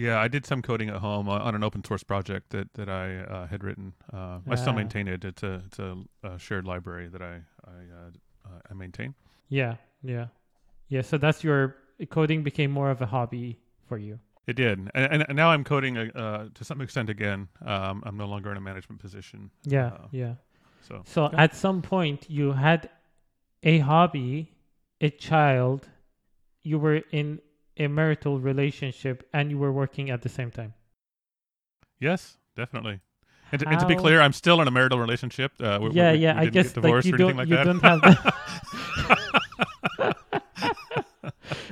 yeah, 0.06 0.18
I 0.26 0.28
did 0.36 0.44
some 0.52 0.62
coding 0.70 0.90
at 0.90 1.00
home 1.08 1.30
on, 1.34 1.40
on 1.48 1.54
an 1.56 1.64
open 1.64 1.82
source 1.90 2.04
project 2.04 2.46
that 2.50 2.68
that 2.74 2.90
I 2.90 3.06
uh, 3.36 3.48
had 3.54 3.62
written. 3.64 3.94
Uh, 4.12 4.40
I 4.54 4.56
still 4.56 4.74
Ah. 4.74 4.82
maintain 4.82 5.08
it. 5.08 5.24
It's 5.24 5.44
a 5.44 5.54
it's 5.68 5.80
a, 5.80 5.90
uh 6.28 6.38
shared 6.46 6.66
library 6.74 7.08
that 7.14 7.22
I 7.22 7.34
I, 7.76 7.78
uh, 8.00 8.10
uh, 8.48 8.72
I 8.72 8.74
maintain. 8.74 9.14
yeah 9.60 9.76
yeah 10.14 10.28
yeah 10.90 11.04
so 11.10 11.18
that's 11.18 11.44
your 11.44 11.76
coding 12.10 12.44
became 12.44 12.72
more 12.80 12.90
of 12.96 13.02
a 13.02 13.06
hobby 13.06 13.60
for 13.88 13.98
you 13.98 14.20
It 14.48 14.56
did, 14.58 14.80
and, 14.96 15.06
and, 15.14 15.36
now 15.36 15.52
I'm 15.54 15.64
coding 15.64 15.98
uh, 15.98 16.06
uh, 16.16 16.50
to 16.58 16.64
some 16.70 16.82
extent 16.84 17.10
again. 17.10 17.48
Um, 17.74 18.04
I'm 18.06 18.18
no 18.18 18.28
longer 18.34 18.52
in 18.52 18.58
a 18.58 18.62
management 18.72 19.00
position, 19.02 19.52
yeah 19.76 19.92
Uh, 19.94 20.08
yeah 20.12 20.34
so 20.88 21.02
So 21.06 21.20
Okay. 21.26 21.38
at 21.46 21.56
some 21.56 21.82
point 21.82 22.20
you 22.30 22.54
had 22.54 22.90
a 23.64 23.76
hobby, 23.80 24.53
a 25.04 25.10
child, 25.10 25.88
you 26.64 26.80
were 26.80 27.02
in 27.12 27.40
a 27.78 27.88
marital 27.88 28.40
relationship 28.40 29.28
and 29.34 29.52
you 29.52 29.58
were 29.60 29.72
working 29.72 30.10
at 30.10 30.22
the 30.22 30.30
same 30.30 30.52
time. 30.52 30.74
yes, 32.00 32.38
definitely. 32.56 33.02
And 33.52 33.60
to, 33.62 33.70
and 33.70 33.80
to 33.80 33.86
be 33.86 33.96
clear, 33.96 34.20
I'm 34.22 34.34
still 34.34 34.62
in 34.62 34.68
a 34.68 34.72
marital 34.72 34.98
relationship. 35.00 35.52
Uh, 35.60 35.78
we, 35.82 35.92
yeah, 35.92 36.12
we, 36.14 36.18
yeah. 36.20 36.34
we 36.34 36.40
I 36.40 36.50
didn't 36.50 36.54
guess 36.54 36.74
get 36.74 36.84
like 36.84 36.84
divorced 36.84 37.08
you 37.08 37.14
or 37.14 37.18
don't 37.18 37.38
anything 37.38 37.38
like 37.38 37.50
you 37.50 37.56
that. 37.58 37.66
don't 37.66 37.84
have 37.84 38.02
that. 38.02 38.34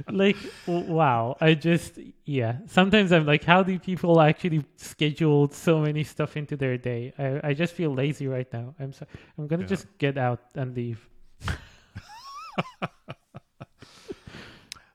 like 0.12 0.38
wow, 0.68 1.38
I 1.42 1.54
just 1.56 1.98
yeah. 2.26 2.58
Sometimes 2.68 3.12
I'm 3.12 3.26
like, 3.26 3.44
how 3.44 3.64
do 3.64 3.78
people 3.80 4.20
actually 4.22 4.64
schedule 4.76 5.50
so 5.52 5.80
many 5.82 6.04
stuff 6.04 6.38
into 6.38 6.56
their 6.58 6.78
day? 6.78 7.14
I 7.18 7.50
I 7.50 7.54
just 7.54 7.74
feel 7.74 7.94
lazy 7.94 8.28
right 8.28 8.52
now. 8.54 8.76
I'm 8.80 8.94
so 8.94 9.06
I'm 9.38 9.48
gonna 9.48 9.64
Yeah. 9.64 9.68
just 9.76 9.88
get 9.98 10.18
out 10.18 10.42
and 10.56 10.76
leave. 10.76 11.08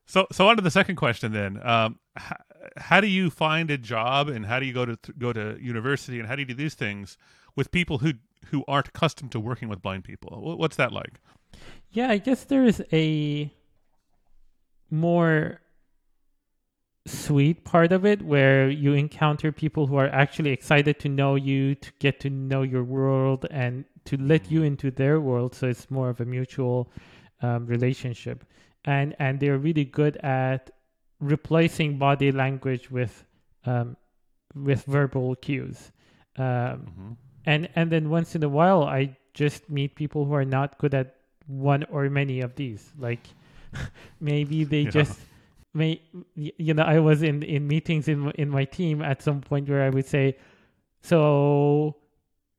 So, 0.07 0.27
so 0.33 0.49
on 0.49 0.57
to 0.57 0.63
the 0.63 0.71
second 0.71 0.97
question 0.97 1.33
then. 1.33 1.61
Um, 1.67 1.99
how, 2.17 2.37
how 2.77 3.01
do 3.01 3.09
you 3.09 3.31
find 3.31 3.71
a 3.71 3.79
job, 3.79 4.29
and 4.29 4.47
how 4.47 4.61
do 4.61 4.67
you 4.67 4.73
go 4.73 4.87
to 4.87 4.99
go 5.19 5.33
to 5.33 5.59
university, 5.61 6.19
and 6.19 6.29
how 6.29 6.37
do 6.37 6.43
you 6.43 6.47
do 6.47 6.55
these 6.55 6.75
things 6.75 7.19
with 7.57 7.71
people 7.71 7.99
who 7.99 8.13
who 8.51 8.65
aren't 8.69 8.89
accustomed 8.89 9.33
to 9.33 9.41
working 9.41 9.69
with 9.69 9.83
blind 9.83 10.05
people? 10.05 10.31
Wh- 10.37 10.59
What's 10.59 10.77
that 10.77 10.93
like? 10.93 11.21
Yeah, 11.91 12.11
I 12.11 12.19
guess 12.19 12.45
there 12.45 12.65
is 12.65 12.83
a 12.93 13.53
more 14.91 15.61
sweet 17.07 17.65
part 17.65 17.93
of 17.93 18.05
it 18.05 18.23
where 18.23 18.69
you 18.69 18.93
encounter 18.93 19.53
people 19.53 19.87
who 19.87 19.97
are 19.97 20.09
actually 20.09 20.51
excited 20.51 20.99
to 21.01 21.09
know 21.09 21.37
you, 21.37 21.75
to 21.77 21.93
get 22.01 22.21
to 22.21 22.31
know 22.31 22.63
your 22.63 22.85
world, 22.85 23.47
and 23.51 23.85
to 24.05 24.17
let 24.17 24.51
you 24.51 24.63
into 24.63 24.91
their 24.91 25.21
world. 25.21 25.55
So 25.55 25.69
it's 25.69 25.91
more 25.91 26.11
of 26.11 26.21
a 26.21 26.25
mutual 26.25 26.91
um, 27.43 27.67
relationship, 27.67 28.45
and 28.87 29.15
and 29.19 29.41
they're 29.41 29.59
really 29.59 29.85
good 29.85 30.17
at 30.19 30.71
replacing 31.21 31.99
body 31.99 32.33
language 32.33 32.91
with 32.91 33.25
um, 33.65 33.97
with 34.55 34.85
verbal 34.85 35.35
cues. 35.37 35.93
Um, 36.37 36.79
hmm 36.95 37.13
and 37.49 37.69
and 37.77 37.93
then 37.93 38.11
once 38.11 38.35
in 38.35 38.43
a 38.43 38.49
while 38.49 38.83
i 38.83 39.17
just 39.33 39.71
meet 39.71 39.95
people 39.95 40.25
who 40.25 40.35
are 40.35 40.45
not 40.45 40.77
good 40.79 40.93
at 40.95 41.15
one 41.47 41.85
or 41.85 42.11
many 42.11 42.41
of 42.41 42.57
these 42.57 42.93
like 42.99 43.21
maybe 44.21 44.65
they 44.65 44.83
Yeah. 44.83 44.91
just 44.91 45.21
may 45.73 46.03
you 46.35 46.75
know 46.75 46.83
i 46.83 46.99
was 46.99 47.23
in 47.23 47.45
in 47.45 47.69
meetings 47.69 48.09
in 48.09 48.33
in 48.33 48.51
my 48.51 48.65
team 48.65 49.01
at 49.01 49.23
some 49.23 49.41
point 49.41 49.69
where 49.69 49.85
i 49.85 49.91
would 49.91 50.07
say 50.07 50.37
so 51.03 51.95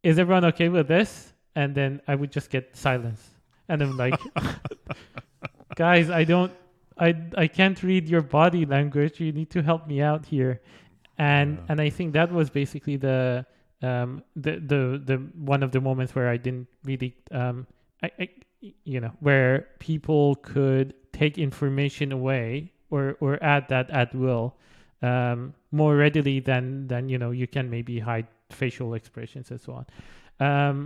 is 0.03 0.17
everyone 0.17 0.45
okay 0.45 0.69
with 0.69 0.87
this 0.87 1.33
and 1.55 1.75
then 1.75 1.99
i 2.07 2.15
would 2.15 2.31
just 2.31 2.49
get 2.49 2.73
silence 2.73 3.31
and 3.67 3.81
i'm 3.81 3.97
like 3.97 4.17
guys 5.77 6.09
i 6.09 6.23
don't 6.33 6.51
i 6.97 7.09
i 7.37 7.47
can't 7.47 7.79
read 7.83 8.09
your 8.09 8.21
body 8.39 8.65
language. 8.65 9.19
You 9.21 9.31
need 9.31 9.49
to 9.51 9.61
help 9.61 9.87
me 9.87 10.01
out 10.01 10.25
here. 10.25 10.53
And 11.17 11.49
Yeah. 11.57 11.69
and 11.69 11.77
i 11.87 11.89
think 11.97 12.13
that 12.19 12.29
was 12.39 12.47
basically 12.61 12.97
the 12.97 13.45
um 13.89 14.23
the 14.35 14.53
the 14.71 14.81
the 15.09 15.17
one 15.53 15.61
of 15.65 15.71
the 15.75 15.81
moments 15.89 16.11
where 16.15 16.29
i 16.35 16.37
didn't 16.45 16.67
really 16.89 17.11
um 17.31 17.57
I, 18.05 18.07
I 18.21 18.25
you 18.91 18.99
know 19.03 19.13
where 19.27 19.67
people 19.79 20.35
could 20.53 20.93
take 21.13 21.37
information 21.37 22.11
away 22.11 22.73
or 22.89 23.03
or 23.23 23.31
add 23.43 23.63
that 23.69 23.89
at 24.01 24.09
will 24.23 24.45
um 25.01 25.53
more 25.71 25.93
readily 25.95 26.39
than 26.49 26.87
than 26.91 27.09
you 27.09 27.17
know 27.21 27.31
you 27.41 27.47
can 27.55 27.69
maybe 27.69 27.99
hide 27.99 28.27
facial 28.49 28.93
expressions 28.99 29.51
and 29.51 29.59
so 29.61 29.71
on. 29.79 29.85
Um 30.49 30.77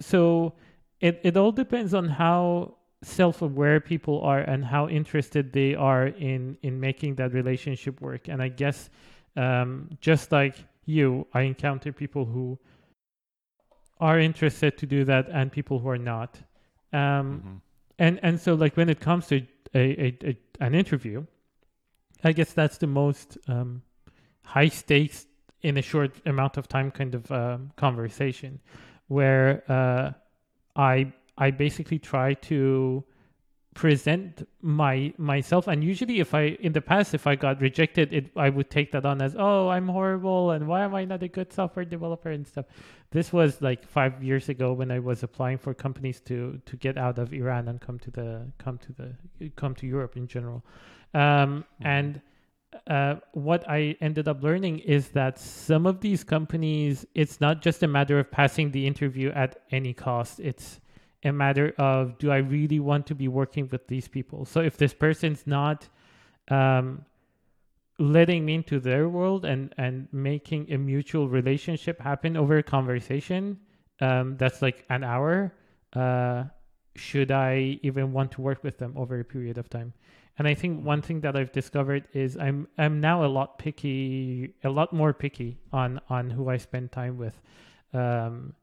so 0.00 0.54
it 1.00 1.20
it 1.28 1.36
all 1.36 1.52
depends 1.52 1.92
on 1.92 2.08
how 2.08 2.74
self-aware 3.02 3.80
people 3.80 4.20
are 4.22 4.40
and 4.40 4.64
how 4.64 4.88
interested 4.88 5.52
they 5.52 5.74
are 5.74 6.06
in 6.08 6.56
in 6.62 6.80
making 6.80 7.14
that 7.16 7.32
relationship 7.32 8.00
work. 8.00 8.28
And 8.28 8.42
i 8.42 8.48
guess 8.48 8.90
um 9.36 9.90
just 10.00 10.32
like 10.32 10.56
you 10.86 11.26
i 11.34 11.42
encounter 11.42 11.92
people 11.92 12.24
who 12.24 12.58
are 14.00 14.18
interested 14.18 14.78
to 14.78 14.86
do 14.86 15.04
that 15.04 15.28
and 15.28 15.50
people 15.50 15.78
who 15.80 15.88
are 15.88 15.98
not. 15.98 16.38
Um 16.92 17.40
hmm 17.40 17.56
and 17.98 18.20
and 18.22 18.40
so 18.40 18.54
like 18.54 18.76
when 18.76 18.88
it 18.88 19.00
comes 19.00 19.26
to 19.26 19.42
a, 19.74 19.78
a, 19.78 20.18
a 20.24 20.36
an 20.60 20.74
interview 20.74 21.24
i 22.24 22.32
guess 22.32 22.52
that's 22.52 22.78
the 22.78 22.86
most 22.86 23.38
um 23.48 23.82
high 24.44 24.68
stakes 24.68 25.26
in 25.62 25.76
a 25.76 25.82
short 25.82 26.12
amount 26.26 26.56
of 26.56 26.68
time 26.68 26.90
kind 26.90 27.14
of 27.14 27.30
um, 27.32 27.70
conversation 27.76 28.60
where 29.08 29.62
uh 29.68 30.12
i 30.76 31.12
i 31.38 31.50
basically 31.50 31.98
try 31.98 32.34
to 32.34 33.04
present 33.78 34.46
my 34.60 35.14
myself. 35.18 35.68
And 35.68 35.84
usually 35.84 36.18
if 36.18 36.34
i 36.34 36.58
in 36.66 36.72
the 36.72 36.80
past 36.80 37.14
if 37.14 37.28
i 37.28 37.36
got 37.36 37.60
rejected 37.60 38.12
it 38.12 38.24
i 38.34 38.48
would 38.48 38.70
take 38.70 38.90
that 38.90 39.06
on 39.06 39.22
as 39.22 39.36
oh 39.38 39.68
i'm 39.68 39.86
horrible 39.86 40.50
and 40.50 40.66
why 40.66 40.82
am 40.82 40.96
i 40.96 41.04
not 41.04 41.22
a 41.22 41.28
good 41.28 41.52
software 41.52 41.84
developer? 41.84 42.30
and 42.30 42.44
stuff. 42.44 42.66
This 43.12 43.32
was 43.32 43.62
like 43.62 43.86
five 43.86 44.22
years 44.22 44.48
ago 44.48 44.72
when 44.72 44.90
i 44.90 44.98
was 44.98 45.22
applying 45.22 45.58
for 45.58 45.74
companies 45.74 46.20
to 46.22 46.60
to 46.66 46.76
get 46.76 46.98
out 46.98 47.18
of 47.18 47.32
iran 47.32 47.68
and 47.68 47.80
come 47.80 48.00
to 48.00 48.10
the 48.10 48.50
come 48.58 48.78
to 48.78 48.92
the 48.92 49.50
come 49.54 49.74
to 49.76 49.86
europe 49.86 50.16
in 50.16 50.26
general. 50.26 50.64
Um 51.14 51.64
and 51.80 52.20
uh, 52.86 53.16
what 53.32 53.68
I 53.68 53.96
ended 54.00 54.28
up 54.28 54.42
learning 54.42 54.80
is 54.80 55.08
that 55.10 55.38
some 55.38 55.86
of 55.86 56.00
these 56.00 56.22
companies, 56.24 57.06
it's 57.14 57.40
not 57.40 57.62
just 57.62 57.82
a 57.82 57.88
matter 57.88 58.18
of 58.18 58.30
passing 58.30 58.70
the 58.72 58.86
interview 58.86 59.30
at 59.30 59.62
any 59.70 59.94
cost. 59.94 60.38
It's 60.40 60.80
a 61.24 61.32
matter 61.32 61.74
of 61.78 62.18
do 62.18 62.30
I 62.30 62.38
really 62.38 62.80
want 62.80 63.06
to 63.08 63.14
be 63.14 63.28
working 63.28 63.68
with 63.70 63.86
these 63.88 64.08
people? 64.08 64.44
So 64.44 64.60
if 64.60 64.76
this 64.76 64.94
person's 64.94 65.46
not 65.46 65.88
um, 66.48 67.04
letting 67.98 68.44
me 68.44 68.54
into 68.54 68.78
their 68.78 69.08
world 69.08 69.44
and 69.44 69.74
and 69.76 70.08
making 70.12 70.72
a 70.72 70.78
mutual 70.78 71.28
relationship 71.28 72.00
happen 72.00 72.36
over 72.36 72.58
a 72.58 72.62
conversation 72.62 73.58
um, 74.00 74.36
that's 74.36 74.62
like 74.62 74.84
an 74.90 75.02
hour, 75.02 75.52
uh, 75.94 76.44
should 76.94 77.30
I 77.30 77.78
even 77.82 78.12
want 78.12 78.32
to 78.32 78.40
work 78.40 78.62
with 78.62 78.78
them 78.78 78.94
over 78.96 79.18
a 79.18 79.24
period 79.24 79.58
of 79.58 79.68
time? 79.68 79.92
And 80.38 80.46
I 80.46 80.54
think 80.54 80.84
one 80.84 81.02
thing 81.02 81.20
that 81.22 81.36
I've 81.36 81.50
discovered 81.50 82.06
is 82.12 82.36
I'm 82.36 82.68
I'm 82.78 83.00
now 83.00 83.24
a 83.24 83.26
lot 83.26 83.58
picky, 83.58 84.54
a 84.62 84.70
lot 84.70 84.92
more 84.92 85.12
picky 85.12 85.58
on 85.72 86.00
on 86.08 86.30
who 86.30 86.48
I 86.48 86.58
spend 86.58 86.92
time 86.92 87.18
with. 87.18 87.40
Um, 87.92 88.54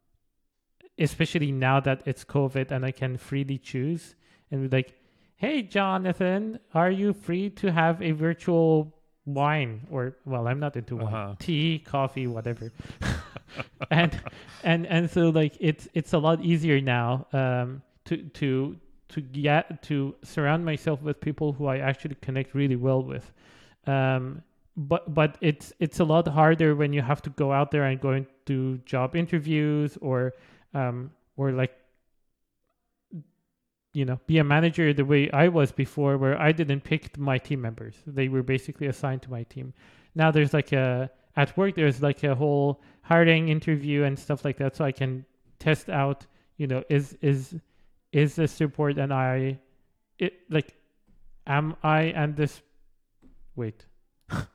especially 0.99 1.51
now 1.51 1.79
that 1.81 2.01
it's 2.05 2.23
COVID 2.23 2.71
and 2.71 2.85
I 2.85 2.91
can 2.91 3.17
freely 3.17 3.57
choose 3.57 4.15
and 4.51 4.69
be 4.69 4.75
like, 4.75 4.93
hey, 5.35 5.61
Jonathan, 5.61 6.59
are 6.73 6.91
you 6.91 7.13
free 7.13 7.49
to 7.51 7.71
have 7.71 8.01
a 8.01 8.11
virtual 8.11 8.93
wine? 9.25 9.87
Or 9.89 10.15
well 10.25 10.47
i'm 10.47 10.59
not 10.59 10.75
into 10.75 10.97
wine. 10.97 11.07
Uh-huh. 11.07 11.35
tea 11.39 11.79
coffee 11.79 12.27
whatever. 12.27 12.71
And 13.91 14.19
and 14.63 14.85
and 14.87 15.09
so 15.09 15.29
like 15.29 15.55
it's 15.59 15.87
it's 15.93 16.13
a 16.13 16.17
lot 16.17 16.43
easier 16.43 16.81
now 16.81 17.25
um 17.33 17.81
to 18.05 18.17
to 18.17 18.75
to 19.09 19.21
get 19.21 19.81
to 19.83 20.15
surround 20.23 20.65
myself 20.65 21.01
with 21.01 21.21
people 21.21 21.53
who 21.53 21.67
i 21.67 21.77
actually 21.77 22.15
connect 22.21 22.53
really 22.53 22.75
well 22.75 23.01
with. 23.01 23.31
Um 23.87 24.43
but 24.77 25.13
but 25.13 25.37
it's 25.41 25.71
it's 25.79 25.99
a 25.99 26.03
lot 26.03 26.27
harder 26.27 26.75
when 26.75 26.91
you 26.93 27.01
have 27.01 27.21
to 27.23 27.29
go 27.31 27.51
out 27.53 27.71
there 27.71 27.83
and 27.85 27.99
go 28.01 28.09
and 28.09 28.25
do 28.45 28.77
job 28.79 29.15
interviews 29.15 29.97
or 30.01 30.33
um 30.75 31.11
or 31.37 31.51
like 31.51 31.73
you 33.93 34.05
know 34.05 34.19
be 34.27 34.37
a 34.37 34.43
manager 34.43 34.93
the 34.93 35.05
way 35.05 35.31
I 35.31 35.47
was 35.47 35.71
before 35.71 36.17
where 36.17 36.39
I 36.39 36.51
didn't 36.51 36.81
pick 36.81 37.17
my 37.17 37.37
team 37.37 37.61
members. 37.61 37.95
They 38.05 38.27
were 38.27 38.43
basically 38.43 38.87
assigned 38.87 39.23
to 39.23 39.31
my 39.31 39.43
team. 39.43 39.73
Now 40.13 40.29
there's 40.31 40.53
like 40.53 40.71
a 40.73 41.09
at 41.35 41.57
work 41.57 41.75
there's 41.75 42.01
like 42.01 42.23
a 42.23 42.35
whole 42.35 42.81
hiring 43.01 43.49
interview 43.49 44.03
and 44.03 44.17
stuff 44.17 44.45
like 44.45 44.57
that 44.57 44.75
so 44.75 44.85
I 44.85 44.91
can 44.91 45.25
test 45.59 45.89
out 45.89 46.25
you 46.57 46.67
know 46.67 46.83
is 46.89 47.17
is 47.21 47.55
is 48.11 48.35
this 48.35 48.51
support 48.51 48.97
and 48.97 49.13
I 49.13 49.59
it 50.19 50.33
like 50.49 50.75
am 51.47 51.75
I 51.83 52.03
and 52.03 52.35
this 52.35 52.61
wait 53.55 53.85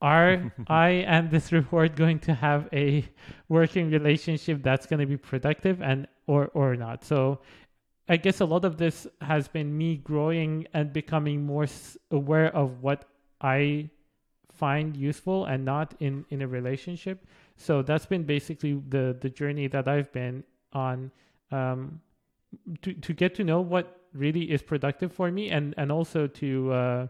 are 0.00 0.52
I 0.68 0.88
and 1.06 1.30
this 1.30 1.52
report 1.52 1.96
going 1.96 2.18
to 2.20 2.34
have 2.34 2.68
a 2.72 3.08
working 3.48 3.90
relationship 3.90 4.62
that's 4.62 4.86
going 4.86 5.00
to 5.00 5.06
be 5.06 5.16
productive 5.16 5.80
and 5.82 6.06
or 6.26 6.48
or 6.54 6.76
not 6.76 7.04
so 7.04 7.40
I 8.08 8.16
guess 8.16 8.40
a 8.40 8.44
lot 8.44 8.64
of 8.64 8.76
this 8.76 9.06
has 9.20 9.48
been 9.48 9.76
me 9.76 9.96
growing 9.96 10.66
and 10.72 10.92
becoming 10.92 11.44
more 11.44 11.66
aware 12.10 12.54
of 12.54 12.82
what 12.82 13.06
I 13.40 13.90
find 14.52 14.96
useful 14.96 15.44
and 15.46 15.64
not 15.64 15.94
in 16.00 16.24
in 16.30 16.42
a 16.42 16.48
relationship. 16.48 17.26
So 17.56 17.82
that's 17.82 18.06
been 18.06 18.24
basically 18.24 18.80
the 18.88 19.16
the 19.20 19.28
journey 19.28 19.66
that 19.68 19.88
I've 19.88 20.12
been 20.12 20.44
on 20.72 21.10
um, 21.50 22.00
to 22.82 22.94
to 22.94 23.12
get 23.12 23.34
to 23.36 23.44
know 23.44 23.60
what 23.60 24.00
really 24.12 24.50
is 24.50 24.62
productive 24.62 25.12
for 25.12 25.30
me 25.30 25.50
and 25.50 25.74
and 25.76 25.90
also 25.90 26.26
to 26.26 26.72
uh, 26.72 27.06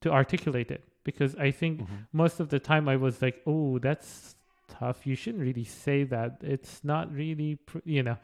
to 0.00 0.10
articulate 0.10 0.70
it 0.70 0.82
because 1.08 1.32
I 1.48 1.50
think 1.60 1.74
Mhm. 1.80 1.98
most 2.12 2.36
of 2.42 2.46
the 2.54 2.60
time 2.70 2.84
I 2.94 2.96
was 3.06 3.14
like, 3.26 3.36
oh, 3.52 3.78
that's 3.86 4.36
tough. 4.78 4.98
You 5.08 5.14
shouldn't 5.20 5.42
really 5.48 5.64
say 5.64 5.98
that. 6.14 6.30
It's 6.54 6.74
not 6.92 7.04
really, 7.22 7.50
pr- 7.68 7.86
you 7.96 8.02
know. 8.06 8.16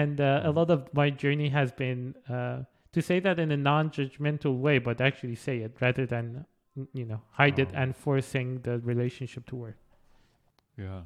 And 0.00 0.16
uh, 0.20 0.50
a 0.50 0.52
lot 0.58 0.68
of 0.70 0.78
my 1.00 1.08
journey 1.24 1.48
has 1.58 1.68
been 1.84 2.14
uh, 2.36 2.58
to 2.96 3.00
say 3.02 3.20
that 3.26 3.36
in 3.44 3.50
a 3.52 3.56
non-judgmental 3.70 4.54
way, 4.66 4.76
but 4.88 5.00
actually 5.08 5.36
say 5.46 5.56
it 5.66 5.72
rather 5.86 6.06
than, 6.14 6.46
you 7.00 7.04
know, 7.10 7.20
hide 7.40 7.58
it 7.64 7.68
Oh. 7.74 7.80
and 7.82 7.88
forcing 8.06 8.48
the 8.66 8.74
relationship 8.92 9.44
to 9.50 9.56
work. 9.64 9.78
Yeah. 10.78 11.02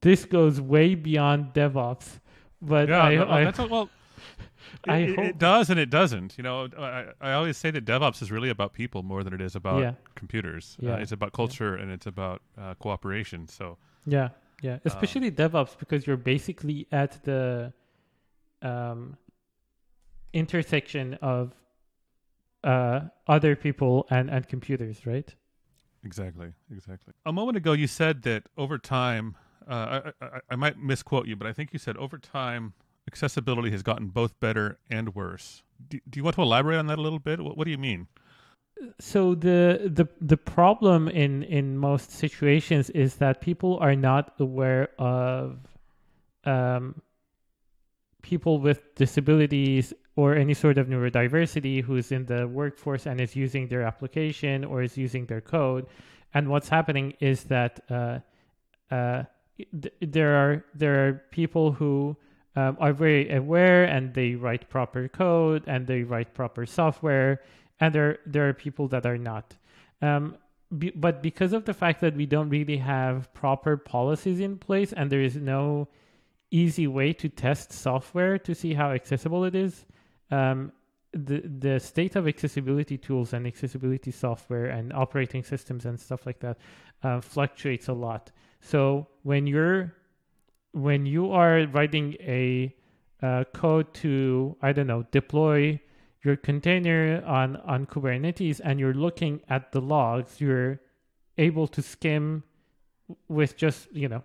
This 0.00 0.24
goes 0.36 0.60
way 0.60 0.94
beyond 0.94 1.52
DevOps, 1.58 2.20
but 2.62 2.88
yeah, 2.88 3.02
I, 3.02 3.14
no, 3.16 3.28
I, 3.28 3.44
that's 3.44 3.58
well. 3.74 3.88
I 4.88 4.98
it, 4.98 5.16
hope- 5.16 5.24
it 5.26 5.38
does 5.38 5.70
and 5.70 5.78
it 5.80 5.90
doesn't. 5.90 6.36
You 6.38 6.44
know, 6.44 6.68
I, 6.78 7.06
I 7.20 7.32
always 7.32 7.56
say 7.56 7.70
that 7.70 7.84
DevOps 7.84 8.22
is 8.22 8.30
really 8.30 8.50
about 8.50 8.72
people 8.72 9.02
more 9.02 9.22
than 9.24 9.32
it 9.34 9.40
is 9.40 9.54
about 9.56 9.80
Yeah. 9.80 9.94
computers. 10.14 10.76
Uh, 10.82 10.86
Yeah. 10.86 10.96
it's 10.96 11.12
about 11.12 11.32
culture 11.32 11.74
and 11.74 11.90
it's 11.90 12.06
about 12.06 12.42
uh, 12.58 12.74
cooperation. 12.74 13.46
So 13.48 13.78
Yeah, 14.06 14.28
yeah. 14.62 14.78
Especially 14.84 15.28
Um, 15.28 15.34
DevOps 15.34 15.78
because 15.78 16.06
you're 16.06 16.16
basically 16.16 16.86
at 16.92 17.22
the 17.24 17.72
um, 18.62 19.16
intersection 20.32 21.14
of 21.22 21.54
uh, 22.62 23.00
other 23.26 23.56
people 23.56 24.06
and, 24.10 24.30
and 24.30 24.48
computers, 24.48 25.06
right? 25.06 25.34
exactly, 26.04 26.52
exactly. 26.70 27.12
A 27.26 27.32
moment 27.32 27.56
ago, 27.56 27.72
you 27.72 27.86
said 27.86 28.22
that 28.22 28.48
over 28.56 28.78
time, 28.78 29.36
uh, 29.68 30.00
I, 30.20 30.24
I, 30.24 30.40
I 30.50 30.56
might 30.56 30.78
misquote 30.78 31.26
you, 31.26 31.36
but 31.36 31.46
I 31.46 31.52
think 31.52 31.72
you 31.72 31.78
said 31.78 31.96
over 31.96 32.18
time, 32.18 32.74
accessibility 33.06 33.70
has 33.70 33.82
gotten 33.82 34.08
both 34.08 34.38
better 34.40 34.78
and 34.90 35.14
worse. 35.14 35.62
Do, 35.88 36.00
do 36.08 36.18
you 36.18 36.24
want 36.24 36.36
to 36.36 36.42
elaborate 36.42 36.78
on 36.78 36.86
that 36.86 36.98
a 36.98 37.02
little 37.02 37.18
bit? 37.18 37.40
What, 37.40 37.56
what 37.56 37.64
do 37.64 37.70
you 37.70 37.78
mean? 37.78 38.06
So 39.00 39.34
the 39.34 39.90
the 39.92 40.08
the 40.20 40.36
problem 40.36 41.08
in 41.08 41.44
in 41.44 41.78
most 41.78 42.10
situations 42.10 42.90
is 42.90 43.16
that 43.16 43.40
people 43.40 43.78
are 43.78 43.94
not 43.94 44.34
aware 44.40 44.88
of 44.98 45.58
um, 46.44 47.00
people 48.22 48.58
with 48.58 48.94
disabilities 48.96 49.94
or 50.16 50.34
any 50.34 50.54
sort 50.54 50.78
of 50.78 50.88
neurodiversity 50.88 51.82
who's 51.82 52.10
in 52.10 52.26
the 52.26 52.48
workforce 52.48 53.06
and 53.06 53.20
is 53.20 53.36
using 53.36 53.68
their 53.68 53.82
application 53.82 54.64
or 54.64 54.82
is 54.82 54.96
using 54.96 55.26
their 55.26 55.40
code. 55.40 55.86
And 56.32 56.48
what's 56.48 56.68
happening 56.68 57.14
is 57.20 57.44
that 57.44 57.80
uh, 57.88 58.18
uh, 58.90 59.24
th- 59.56 59.94
there 60.00 60.34
are 60.34 60.64
there 60.74 61.06
are 61.06 61.12
people 61.30 61.72
who 61.72 62.16
um, 62.56 62.76
are 62.80 62.92
very 62.92 63.30
aware 63.30 63.84
and 63.84 64.14
they 64.14 64.34
write 64.34 64.68
proper 64.68 65.08
code 65.08 65.64
and 65.66 65.86
they 65.86 66.02
write 66.02 66.34
proper 66.34 66.66
software, 66.66 67.42
and 67.80 67.94
there 67.94 68.18
there 68.26 68.48
are 68.48 68.54
people 68.54 68.88
that 68.88 69.06
are 69.06 69.18
not. 69.18 69.56
Um, 70.02 70.36
be, 70.78 70.90
but 70.90 71.22
because 71.22 71.52
of 71.52 71.64
the 71.64 71.74
fact 71.74 72.00
that 72.00 72.16
we 72.16 72.26
don't 72.26 72.48
really 72.48 72.78
have 72.78 73.32
proper 73.34 73.76
policies 73.76 74.40
in 74.40 74.58
place 74.58 74.92
and 74.92 75.10
there 75.10 75.20
is 75.20 75.36
no 75.36 75.88
easy 76.50 76.86
way 76.86 77.12
to 77.12 77.28
test 77.28 77.72
software 77.72 78.38
to 78.38 78.54
see 78.54 78.74
how 78.74 78.92
accessible 78.92 79.44
it 79.44 79.54
is, 79.54 79.86
um, 80.30 80.72
the 81.12 81.40
the 81.40 81.78
state 81.78 82.16
of 82.16 82.26
accessibility 82.26 82.98
tools 82.98 83.32
and 83.32 83.46
accessibility 83.46 84.10
software 84.10 84.66
and 84.66 84.92
operating 84.92 85.42
systems 85.42 85.84
and 85.86 85.98
stuff 85.98 86.26
like 86.26 86.40
that 86.40 86.58
uh, 87.02 87.20
fluctuates 87.20 87.88
a 87.88 87.92
lot. 87.92 88.30
So 88.60 89.06
when 89.22 89.46
you're 89.46 89.94
when 90.74 91.06
you 91.06 91.30
are 91.30 91.66
writing 91.68 92.16
a 92.20 92.74
uh, 93.22 93.44
code 93.54 93.94
to 93.94 94.56
I 94.60 94.72
don't 94.72 94.88
know 94.88 95.04
deploy 95.10 95.80
your 96.24 96.36
container 96.36 97.22
on 97.24 97.56
on 97.56 97.86
Kubernetes 97.86 98.60
and 98.62 98.80
you're 98.80 98.94
looking 98.94 99.40
at 99.48 99.72
the 99.72 99.80
logs, 99.80 100.40
you're 100.40 100.80
able 101.38 101.66
to 101.68 101.80
skim 101.80 102.42
with 103.28 103.56
just 103.56 103.88
you 103.92 104.08
know 104.08 104.22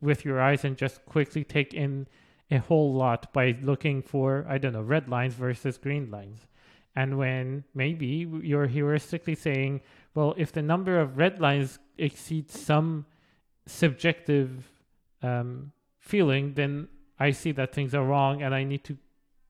with 0.00 0.24
your 0.24 0.40
eyes 0.40 0.64
and 0.64 0.76
just 0.76 1.04
quickly 1.06 1.42
take 1.42 1.74
in 1.74 2.06
a 2.50 2.58
whole 2.58 2.94
lot 2.94 3.32
by 3.32 3.56
looking 3.62 4.00
for 4.00 4.46
I 4.48 4.58
don't 4.58 4.72
know 4.72 4.82
red 4.82 5.08
lines 5.08 5.34
versus 5.34 5.76
green 5.76 6.10
lines. 6.10 6.46
And 6.94 7.18
when 7.18 7.64
maybe 7.74 8.28
you're 8.42 8.68
heuristically 8.68 9.36
saying, 9.36 9.80
well, 10.14 10.34
if 10.36 10.52
the 10.52 10.60
number 10.60 11.00
of 11.00 11.16
red 11.16 11.40
lines 11.40 11.78
exceeds 11.96 12.60
some 12.60 13.06
subjective 13.66 14.71
um, 15.22 15.72
feeling, 16.00 16.54
then 16.54 16.88
I 17.18 17.30
see 17.30 17.52
that 17.52 17.72
things 17.72 17.94
are 17.94 18.04
wrong 18.04 18.42
and 18.42 18.54
I 18.54 18.64
need 18.64 18.84
to, 18.84 18.96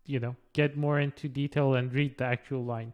you 0.07 0.21
know, 0.21 0.37
get 0.53 0.77
more 0.77 1.01
into 1.01 1.29
detail 1.29 1.75
and 1.75 1.93
read 1.93 2.19
the 2.19 2.25
actual 2.25 2.65
line. 2.65 2.93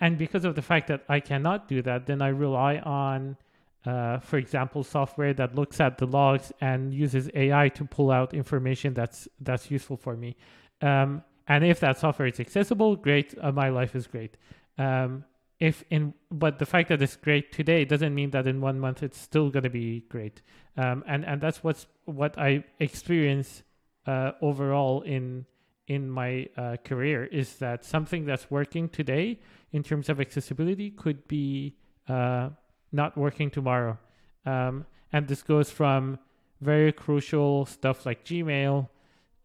And 0.00 0.16
because 0.16 0.44
of 0.44 0.54
the 0.54 0.62
fact 0.62 0.88
that 0.88 1.04
I 1.08 1.20
cannot 1.20 1.68
do 1.68 1.82
that, 1.82 2.06
then 2.06 2.22
I 2.22 2.28
rely 2.28 2.78
on, 2.78 3.36
uh, 3.84 4.18
for 4.18 4.36
example, 4.36 4.84
software 4.84 5.34
that 5.34 5.54
looks 5.54 5.80
at 5.80 5.98
the 5.98 6.06
logs 6.06 6.52
and 6.60 6.94
uses 6.94 7.30
AI 7.34 7.68
to 7.70 7.84
pull 7.84 8.10
out 8.10 8.32
information 8.32 8.94
that's 8.94 9.28
that's 9.40 9.70
useful 9.70 9.96
for 9.96 10.16
me. 10.16 10.36
Um, 10.82 11.22
and 11.48 11.64
if 11.64 11.80
that 11.80 11.98
software 11.98 12.28
is 12.28 12.38
accessible, 12.38 12.94
great. 12.94 13.34
Uh, 13.40 13.50
my 13.50 13.70
life 13.70 13.96
is 13.96 14.06
great. 14.06 14.36
Um, 14.76 15.24
if 15.60 15.84
in 15.90 16.14
but 16.30 16.58
the 16.58 16.66
fact 16.66 16.88
that 16.88 17.02
it's 17.02 17.16
great 17.16 17.52
today 17.52 17.84
doesn't 17.84 18.14
mean 18.14 18.30
that 18.30 18.46
in 18.46 18.60
one 18.60 18.78
month 18.78 19.02
it's 19.02 19.18
still 19.18 19.50
going 19.50 19.64
to 19.64 19.70
be 19.70 20.04
great. 20.08 20.42
Um, 20.76 21.04
and 21.06 21.24
and 21.24 21.40
that's 21.40 21.64
what's 21.64 21.86
what 22.04 22.38
I 22.38 22.64
experience 22.78 23.62
uh, 24.06 24.32
overall 24.40 25.02
in 25.02 25.46
in 25.88 26.08
my 26.08 26.46
uh, 26.56 26.76
career 26.84 27.24
is 27.24 27.56
that 27.56 27.84
something 27.84 28.26
that's 28.26 28.50
working 28.50 28.88
today 28.88 29.40
in 29.72 29.82
terms 29.82 30.08
of 30.08 30.20
accessibility 30.20 30.90
could 30.90 31.26
be 31.26 31.74
uh, 32.08 32.50
not 32.92 33.16
working 33.16 33.50
tomorrow. 33.50 33.98
Um, 34.44 34.86
and 35.12 35.26
this 35.26 35.42
goes 35.42 35.70
from 35.70 36.18
very 36.60 36.92
crucial 36.92 37.66
stuff 37.66 38.04
like 38.04 38.24
Gmail 38.24 38.88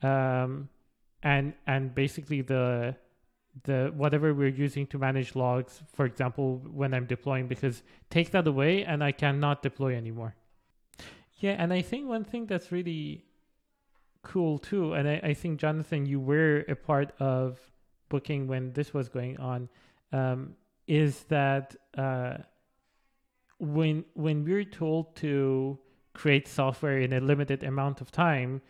um, 0.01 0.69
and 1.23 1.53
and 1.65 1.95
basically 1.95 2.41
the 2.41 2.95
the 3.63 3.91
whatever 3.95 4.33
we're 4.33 4.47
using 4.47 4.87
to 4.87 4.97
manage 4.97 5.35
logs, 5.35 5.83
for 5.93 6.05
example, 6.05 6.61
when 6.71 6.93
I'm 6.93 7.05
deploying, 7.05 7.47
because 7.47 7.83
take 8.09 8.31
that 8.31 8.47
away 8.47 8.83
and 8.83 9.03
I 9.03 9.11
cannot 9.11 9.61
deploy 9.61 9.95
anymore. 9.95 10.35
Yeah, 11.37 11.55
and 11.59 11.71
I 11.71 11.81
think 11.81 12.07
one 12.07 12.23
thing 12.23 12.47
that's 12.47 12.71
really 12.71 13.25
cool 14.23 14.57
too, 14.57 14.93
and 14.93 15.07
I, 15.07 15.19
I 15.23 15.33
think 15.33 15.59
Jonathan, 15.59 16.05
you 16.05 16.19
were 16.19 16.65
a 16.67 16.75
part 16.75 17.13
of 17.19 17.59
booking 18.09 18.47
when 18.47 18.73
this 18.73 18.93
was 18.93 19.09
going 19.09 19.37
on, 19.37 19.69
um, 20.11 20.55
is 20.87 21.23
that 21.25 21.75
uh, 21.97 22.37
when 23.59 24.05
when 24.13 24.43
we're 24.43 24.63
told 24.63 25.15
to 25.17 25.77
create 26.13 26.47
software 26.47 26.99
in 26.99 27.13
a 27.13 27.19
limited 27.19 27.63
amount 27.63 28.01
of 28.01 28.11
time, 28.11 28.61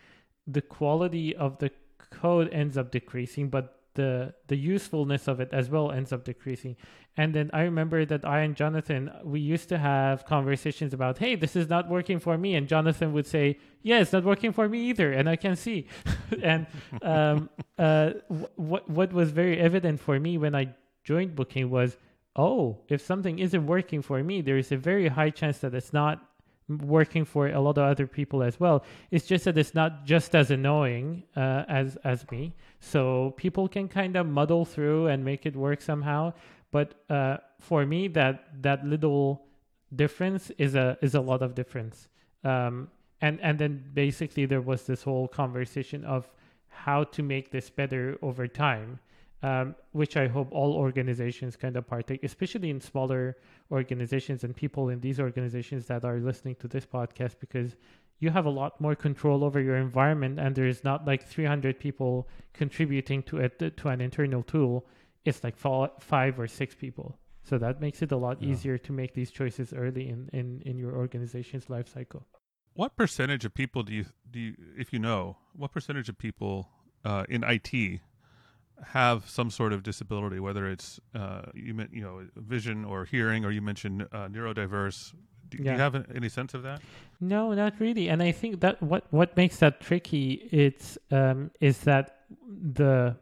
the 0.47 0.61
quality 0.61 1.35
of 1.35 1.57
the 1.59 1.71
code 2.09 2.49
ends 2.51 2.77
up 2.77 2.91
decreasing, 2.91 3.49
but 3.49 3.82
the 3.95 4.33
the 4.47 4.55
usefulness 4.55 5.27
of 5.27 5.39
it 5.39 5.49
as 5.51 5.69
well 5.69 5.91
ends 5.91 6.11
up 6.11 6.23
decreasing. 6.23 6.75
And 7.15 7.33
then 7.33 7.51
I 7.53 7.61
remember 7.61 8.05
that 8.05 8.25
I 8.25 8.39
and 8.39 8.55
Jonathan 8.55 9.11
we 9.23 9.39
used 9.39 9.69
to 9.69 9.77
have 9.77 10.25
conversations 10.25 10.93
about, 10.93 11.19
hey, 11.19 11.35
this 11.35 11.55
is 11.55 11.69
not 11.69 11.87
working 11.87 12.19
for 12.19 12.37
me, 12.37 12.55
and 12.55 12.67
Jonathan 12.67 13.13
would 13.13 13.27
say, 13.27 13.59
yeah, 13.83 13.99
it's 13.99 14.13
not 14.13 14.23
working 14.23 14.51
for 14.51 14.67
me 14.67 14.89
either, 14.89 15.11
and 15.11 15.29
I 15.29 15.35
can 15.35 15.55
see. 15.55 15.87
and 16.41 16.65
um, 17.01 17.49
uh, 17.77 18.11
what 18.55 18.89
what 18.89 19.13
was 19.13 19.31
very 19.31 19.59
evident 19.59 19.99
for 19.99 20.19
me 20.19 20.37
when 20.37 20.55
I 20.55 20.73
joined 21.03 21.35
Booking 21.35 21.69
was, 21.69 21.97
oh, 22.35 22.79
if 22.89 23.01
something 23.01 23.39
isn't 23.39 23.67
working 23.67 24.01
for 24.01 24.23
me, 24.23 24.41
there 24.41 24.57
is 24.57 24.71
a 24.71 24.77
very 24.77 25.07
high 25.07 25.29
chance 25.29 25.59
that 25.59 25.75
it's 25.75 25.93
not 25.93 26.32
working 26.69 27.25
for 27.25 27.47
a 27.47 27.59
lot 27.59 27.77
of 27.77 27.83
other 27.83 28.07
people 28.07 28.43
as 28.43 28.59
well. 28.59 28.83
It's 29.11 29.25
just 29.25 29.45
that 29.45 29.57
it's 29.57 29.73
not 29.73 30.05
just 30.05 30.35
as 30.35 30.51
annoying 30.51 31.23
uh, 31.35 31.63
as 31.67 31.97
as 32.03 32.29
me. 32.31 32.53
So 32.79 33.33
people 33.37 33.67
can 33.67 33.87
kind 33.87 34.15
of 34.15 34.27
muddle 34.27 34.65
through 34.65 35.07
and 35.07 35.23
make 35.23 35.45
it 35.45 35.55
work 35.55 35.81
somehow. 35.81 36.33
But 36.71 36.95
uh, 37.09 37.37
for 37.59 37.85
me, 37.85 38.07
that 38.09 38.61
that 38.63 38.85
little 38.85 39.45
difference 39.95 40.51
is 40.57 40.75
a 40.75 40.97
is 41.01 41.15
a 41.15 41.21
lot 41.21 41.41
of 41.41 41.55
difference. 41.55 42.07
Um, 42.43 42.89
and 43.21 43.39
and 43.41 43.59
then 43.59 43.83
basically 43.93 44.45
there 44.45 44.61
was 44.61 44.85
this 44.85 45.03
whole 45.03 45.27
conversation 45.27 46.03
of 46.05 46.29
how 46.67 47.03
to 47.03 47.23
make 47.23 47.51
this 47.51 47.69
better 47.69 48.17
over 48.21 48.47
time 48.47 48.99
um, 49.43 49.75
which 49.91 50.15
I 50.15 50.27
hope 50.27 50.47
all 50.51 50.73
organizations 50.73 51.57
kind 51.57 51.75
of 51.75 51.85
partake, 51.85 52.23
especially 52.23 52.69
in 52.69 52.79
smaller 52.79 53.35
organizations 53.71 54.45
and 54.45 54.55
people 54.55 54.87
in 54.87 55.01
these 55.01 55.19
organizations 55.19 55.85
that 55.87 56.05
are 56.05 56.17
listening 56.19 56.55
to 56.61 56.69
this 56.69 56.85
podcast, 56.85 57.35
because 57.41 57.75
you 58.19 58.29
have 58.29 58.45
a 58.45 58.49
lot 58.49 58.79
more 58.79 58.95
control 58.95 59.43
over 59.43 59.59
your 59.59 59.75
environment, 59.75 60.39
and 60.39 60.55
there's 60.55 60.85
not 60.85 61.05
like 61.05 61.27
300 61.27 61.77
people 61.77 62.29
contributing 62.53 63.21
to 63.23 63.37
it 63.39 63.77
to 63.77 63.89
an 63.89 63.99
internal 63.99 64.43
tool. 64.43 64.85
It's 65.25 65.43
like 65.43 65.57
five 65.57 66.39
or 66.39 66.47
six 66.47 66.73
people, 66.73 67.19
so 67.43 67.57
that 67.57 67.81
makes 67.81 68.01
it 68.01 68.13
a 68.13 68.17
lot 68.17 68.41
yeah. 68.41 68.49
easier 68.49 68.77
to 68.77 68.93
make 68.93 69.13
these 69.13 69.29
choices 69.29 69.73
early 69.73 70.07
in, 70.07 70.29
in 70.31 70.61
in 70.65 70.77
your 70.77 70.95
organization's 70.95 71.69
life 71.69 71.89
cycle. 71.93 72.25
What 72.75 72.95
percentage 72.95 73.43
of 73.43 73.53
people 73.53 73.83
do 73.83 73.93
you 73.93 74.05
do 74.31 74.39
you, 74.39 74.55
if 74.77 74.93
you 74.93 74.99
know 74.99 75.35
what 75.53 75.73
percentage 75.73 76.07
of 76.07 76.17
people 76.17 76.69
uh, 77.03 77.25
in 77.27 77.43
IT 77.43 77.99
have 78.85 79.29
some 79.29 79.49
sort 79.49 79.73
of 79.73 79.83
disability, 79.83 80.39
whether 80.39 80.69
it's 80.69 80.99
uh, 81.15 81.43
you 81.53 81.73
meant 81.73 81.93
you 81.93 82.01
know 82.01 82.25
vision 82.35 82.85
or 82.85 83.05
hearing, 83.05 83.45
or 83.45 83.51
you 83.51 83.61
mentioned 83.61 84.03
uh, 84.11 84.27
neurodiverse. 84.27 85.13
Do, 85.49 85.57
yeah. 85.57 85.63
do, 85.63 85.71
you 85.71 85.77
have 85.77 86.05
any 86.15 86.29
sense 86.29 86.53
of 86.53 86.63
that? 86.63 86.81
No, 87.19 87.53
not 87.53 87.79
really. 87.79 88.09
And 88.09 88.21
I 88.21 88.31
think 88.31 88.59
that 88.61 88.81
what 88.81 89.05
what 89.11 89.35
makes 89.37 89.57
that 89.57 89.81
tricky 89.81 90.47
it's 90.51 90.97
um, 91.11 91.51
is 91.59 91.79
that 91.79 92.19
the 92.47 93.15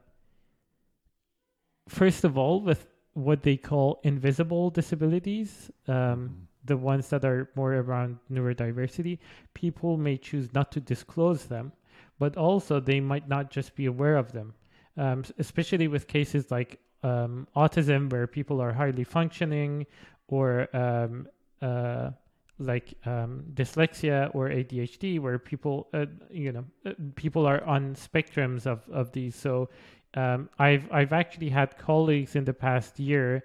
first 1.88 2.24
of 2.24 2.38
all 2.38 2.62
with 2.62 2.88
what 3.14 3.44
they 3.44 3.58
call 3.58 4.00
invisible 4.04 4.70
disabilities. 4.70 5.70
Um, 5.88 5.96
mm-hmm. 5.96 6.28
The 6.64 6.78
ones 6.78 7.10
that 7.10 7.26
are 7.26 7.50
more 7.56 7.74
around 7.74 8.20
neurodiversity, 8.32 9.18
people 9.56 9.98
may 9.98 10.16
choose 10.16 10.54
not 10.54 10.72
to 10.74 10.80
disclose 10.80 11.46
them, 11.46 11.72
but 12.20 12.38
also 12.38 12.80
they 12.80 13.00
might 13.00 13.28
not 13.28 13.50
just 13.50 13.76
be 13.76 13.88
aware 13.88 14.16
of 14.16 14.32
them 14.32 14.54
um, 14.98 15.24
especially 15.40 15.88
with 15.88 16.08
cases 16.08 16.52
like 16.52 16.80
um, 17.04 17.48
autism 17.56 18.12
where 18.12 18.28
people 18.28 18.62
are 18.62 18.74
highly 18.74 19.04
functioning 19.04 19.86
or 20.28 20.68
um, 20.76 21.28
uh, 21.62 22.12
like 22.60 22.94
um, 23.06 23.44
dyslexia 23.54 24.34
or 24.36 24.50
ADHD 24.50 25.20
where 25.20 25.40
people 25.40 25.88
uh, 25.94 26.06
you 26.30 26.52
know 26.52 26.66
uh, 26.86 26.94
people 27.16 27.46
are 27.46 27.64
on 27.64 27.96
spectrums 27.96 28.66
of, 28.66 28.82
of 28.92 29.12
these. 29.12 29.36
So 29.36 29.70
um, 30.14 30.50
I've 30.60 30.92
I've 30.92 31.14
actually 31.14 31.50
had 31.50 31.78
colleagues 31.78 32.36
in 32.36 32.46
the 32.46 32.54
past 32.54 33.00
year 33.00 33.44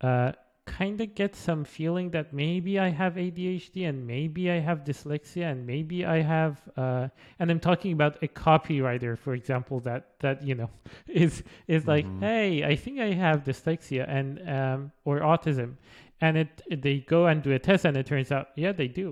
uh, 0.00 0.32
kind 0.70 1.00
of 1.00 1.14
get 1.16 1.34
some 1.34 1.64
feeling 1.64 2.10
that 2.10 2.32
maybe 2.32 2.78
I 2.78 2.90
have 2.90 3.14
ADHD 3.14 3.88
and 3.88 4.06
maybe 4.06 4.50
I 4.50 4.60
have 4.60 4.84
dyslexia 4.84 5.50
and 5.50 5.66
maybe 5.66 6.04
I 6.04 6.22
have 6.22 6.60
uh, 6.76 7.08
and 7.40 7.50
I'm 7.50 7.58
talking 7.58 7.92
about 7.92 8.22
a 8.22 8.28
copywriter 8.28 9.18
for 9.18 9.34
example 9.34 9.80
that 9.80 10.02
that 10.20 10.42
you 10.44 10.54
know 10.54 10.70
is 11.08 11.42
is 11.66 11.86
like 11.86 12.06
mm-hmm. 12.06 12.22
hey 12.22 12.64
I 12.64 12.76
think 12.76 13.00
I 13.00 13.12
have 13.12 13.42
dyslexia 13.42 14.08
and 14.08 14.48
um, 14.48 14.92
or 15.04 15.20
autism 15.20 15.74
and 16.20 16.38
it, 16.38 16.62
they 16.70 16.98
go 17.00 17.26
and 17.26 17.42
do 17.42 17.52
a 17.52 17.58
test 17.58 17.84
and 17.84 17.96
it 17.96 18.06
turns 18.06 18.30
out 18.30 18.48
yeah 18.54 18.70
they 18.70 18.88
do 18.88 19.08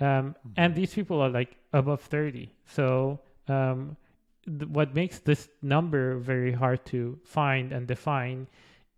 um, 0.00 0.06
mm-hmm. 0.06 0.50
and 0.58 0.74
these 0.74 0.92
people 0.92 1.20
are 1.22 1.30
like 1.30 1.56
above 1.72 2.02
30 2.02 2.52
so 2.66 3.18
um, 3.48 3.96
th- 4.44 4.68
what 4.68 4.94
makes 4.94 5.20
this 5.20 5.48
number 5.62 6.18
very 6.18 6.52
hard 6.52 6.84
to 6.84 7.18
find 7.24 7.72
and 7.72 7.86
define 7.86 8.46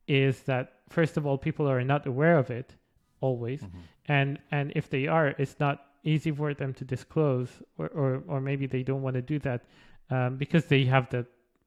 is 0.09 0.43
that 0.43 0.80
first 0.91 1.17
of 1.17 1.27
all 1.27 1.39
people 1.39 1.69
are 1.69 1.83
not 1.83 2.07
aware 2.07 2.39
of 2.39 2.51
it 2.51 2.77
always. 3.21 3.63
Mm-hmm. 3.63 3.79
and 4.07 4.39
and 4.51 4.73
if 4.75 4.89
they 4.91 5.07
are 5.07 5.29
it's 5.39 5.59
not 5.61 5.87
easy 6.05 6.33
for 6.33 6.55
them 6.55 6.73
to 6.75 6.85
disclose 6.85 7.49
or 7.79 7.89
or, 7.89 8.23
or 8.27 8.41
maybe 8.41 8.67
they 8.67 8.83
don't 8.83 9.03
want 9.03 9.15
to 9.15 9.23
do 9.23 9.39
that 9.41 9.65
um, 10.11 10.37
because 10.37 10.65
they 10.67 10.85
have 10.85 11.09
the 11.11 11.27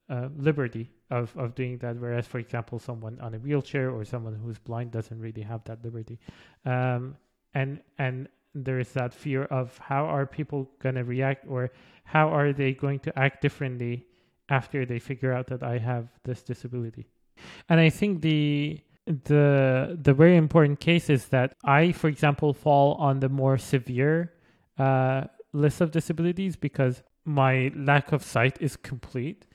uh, 0.09 0.27
liberty 0.37 0.91
of, 1.09 1.35
of 1.37 1.55
doing 1.55 1.77
that. 1.77 1.95
Whereas 1.97 2.27
for 2.27 2.39
example 2.39 2.79
someone 2.79 3.19
on 3.21 3.33
a 3.33 3.39
wheelchair 3.39 3.89
or 3.89 4.03
someone 4.03 4.35
who's 4.35 4.59
blind 4.59 4.91
doesn't 4.91 5.19
really 5.19 5.41
have 5.41 5.63
that 5.65 5.83
liberty. 5.83 6.19
Um, 6.65 7.15
and 7.53 7.79
and 7.97 8.27
there 8.55 8.79
is 8.79 8.91
that 8.93 9.13
fear 9.13 9.45
of 9.45 9.77
how 9.77 10.05
are 10.05 10.25
people 10.25 10.69
going 10.79 10.95
to 10.95 11.03
react 11.03 11.45
or 11.47 11.71
how 12.03 12.29
are 12.29 12.53
they 12.53 12.73
going 12.73 12.99
to 12.99 13.17
act 13.17 13.41
differently 13.41 14.05
after 14.49 14.85
they 14.85 14.99
figure 14.99 15.33
out 15.33 15.47
that 15.47 15.63
I 15.63 15.77
have 15.77 16.07
this 16.23 16.43
disability. 16.43 17.07
And 17.69 17.79
I 17.79 17.89
think 17.89 18.21
the 18.21 18.79
the 19.05 19.97
the 20.01 20.13
very 20.13 20.37
important 20.37 20.79
case 20.79 21.09
is 21.09 21.27
that 21.27 21.55
I, 21.63 21.91
for 21.91 22.07
example, 22.07 22.53
fall 22.53 22.95
on 22.95 23.19
the 23.19 23.29
more 23.29 23.57
severe 23.57 24.33
uh, 24.77 25.25
list 25.51 25.81
of 25.81 25.91
disabilities 25.91 26.55
because 26.55 27.03
my 27.25 27.71
lack 27.75 28.11
of 28.11 28.23
sight 28.23 28.57
is 28.61 28.75
complete. 28.75 29.45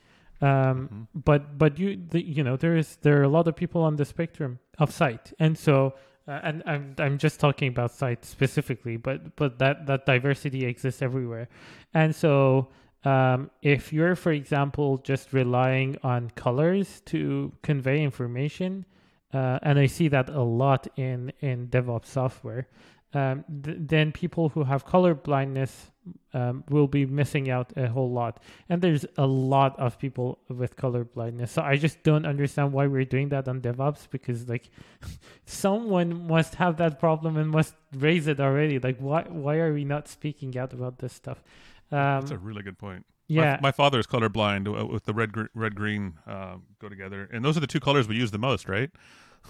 Um, 0.41 0.47
mm-hmm. 0.47 1.01
But 1.13 1.57
but 1.57 1.79
you 1.79 1.99
the, 2.09 2.23
you 2.23 2.43
know 2.43 2.57
there 2.57 2.77
is 2.77 2.97
there 3.01 3.19
are 3.19 3.23
a 3.23 3.29
lot 3.29 3.47
of 3.47 3.55
people 3.55 3.81
on 3.81 3.95
the 3.95 4.05
spectrum 4.05 4.59
of 4.77 4.91
sight, 4.91 5.33
and 5.39 5.57
so 5.57 5.95
uh, 6.27 6.39
and 6.43 6.63
I'm 6.65 6.95
I'm 6.99 7.17
just 7.17 7.39
talking 7.39 7.69
about 7.69 7.91
sight 7.91 8.23
specifically, 8.25 8.97
but 8.97 9.35
but 9.35 9.59
that 9.59 9.87
that 9.87 10.05
diversity 10.05 10.65
exists 10.65 11.01
everywhere, 11.01 11.49
and 11.93 12.15
so 12.15 12.69
um, 13.03 13.49
if 13.61 13.93
you're, 13.93 14.15
for 14.15 14.31
example, 14.31 14.97
just 14.97 15.31
relying 15.31 15.97
on 16.03 16.31
colors 16.31 17.01
to 17.05 17.53
convey 17.61 18.03
information, 18.03 18.85
uh, 19.33 19.59
and 19.61 19.77
I 19.77 19.85
see 19.85 20.07
that 20.09 20.29
a 20.29 20.41
lot 20.41 20.87
in 20.95 21.31
in 21.39 21.67
DevOps 21.67 22.07
software, 22.07 22.67
um, 23.13 23.43
th- 23.63 23.77
then 23.79 24.11
people 24.11 24.49
who 24.49 24.63
have 24.63 24.85
color 24.85 25.13
blindness 25.13 25.91
um, 26.33 26.63
will 26.69 26.87
be 26.87 27.05
missing 27.05 27.49
out 27.49 27.73
a 27.75 27.87
whole 27.87 28.11
lot. 28.11 28.41
And 28.69 28.81
there's 28.81 29.05
a 29.17 29.25
lot 29.25 29.77
of 29.79 29.97
people 29.97 30.39
with 30.47 30.75
color 30.75 31.03
blindness. 31.03 31.51
So 31.51 31.61
I 31.61 31.75
just 31.77 32.03
don't 32.03 32.25
understand 32.25 32.71
why 32.71 32.87
we're 32.87 33.05
doing 33.05 33.29
that 33.29 33.47
on 33.47 33.61
DevOps 33.61 34.09
because 34.09 34.47
like 34.47 34.69
someone 35.45 36.27
must 36.27 36.55
have 36.55 36.77
that 36.77 36.99
problem 36.99 37.37
and 37.37 37.49
must 37.49 37.75
raise 37.95 38.27
it 38.27 38.39
already. 38.39 38.79
Like 38.79 38.97
why 38.99 39.23
why 39.23 39.57
are 39.57 39.73
we 39.73 39.85
not 39.85 40.07
speaking 40.07 40.57
out 40.57 40.73
about 40.73 40.99
this 40.99 41.13
stuff? 41.13 41.43
Um, 41.91 42.21
That's 42.21 42.31
a 42.31 42.37
really 42.37 42.61
good 42.61 42.77
point. 42.77 43.05
Yeah, 43.29 43.57
my, 43.61 43.67
my 43.67 43.71
father 43.71 43.99
is 43.99 44.07
colorblind 44.07 44.67
uh, 44.67 44.87
with 44.87 45.05
the 45.05 45.13
red, 45.13 45.31
gr- 45.31 45.45
red, 45.53 45.75
green 45.75 46.15
uh, 46.25 46.55
go 46.79 46.89
together, 46.89 47.29
and 47.31 47.45
those 47.45 47.55
are 47.55 47.59
the 47.59 47.67
two 47.67 47.79
colors 47.79 48.07
we 48.07 48.15
use 48.15 48.31
the 48.31 48.39
most, 48.39 48.67
right? 48.67 48.89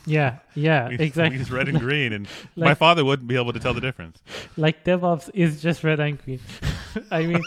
Yeah, 0.05 0.39
yeah, 0.53 0.89
we, 0.89 0.95
exactly. 0.95 1.37
We 1.37 1.39
use 1.39 1.49
red 1.49 1.69
and 1.69 1.79
green, 1.87 2.11
and 2.11 2.27
like, 2.57 2.67
my 2.67 2.73
father 2.73 3.05
wouldn't 3.05 3.29
be 3.29 3.37
able 3.37 3.53
to 3.53 3.59
tell 3.59 3.73
the 3.73 3.79
difference. 3.79 4.21
Like 4.57 4.83
DevOps 4.83 5.29
is 5.33 5.61
just 5.61 5.85
red 5.85 6.01
and 6.01 6.21
green. 6.23 6.41
I 7.11 7.25
mean, 7.25 7.41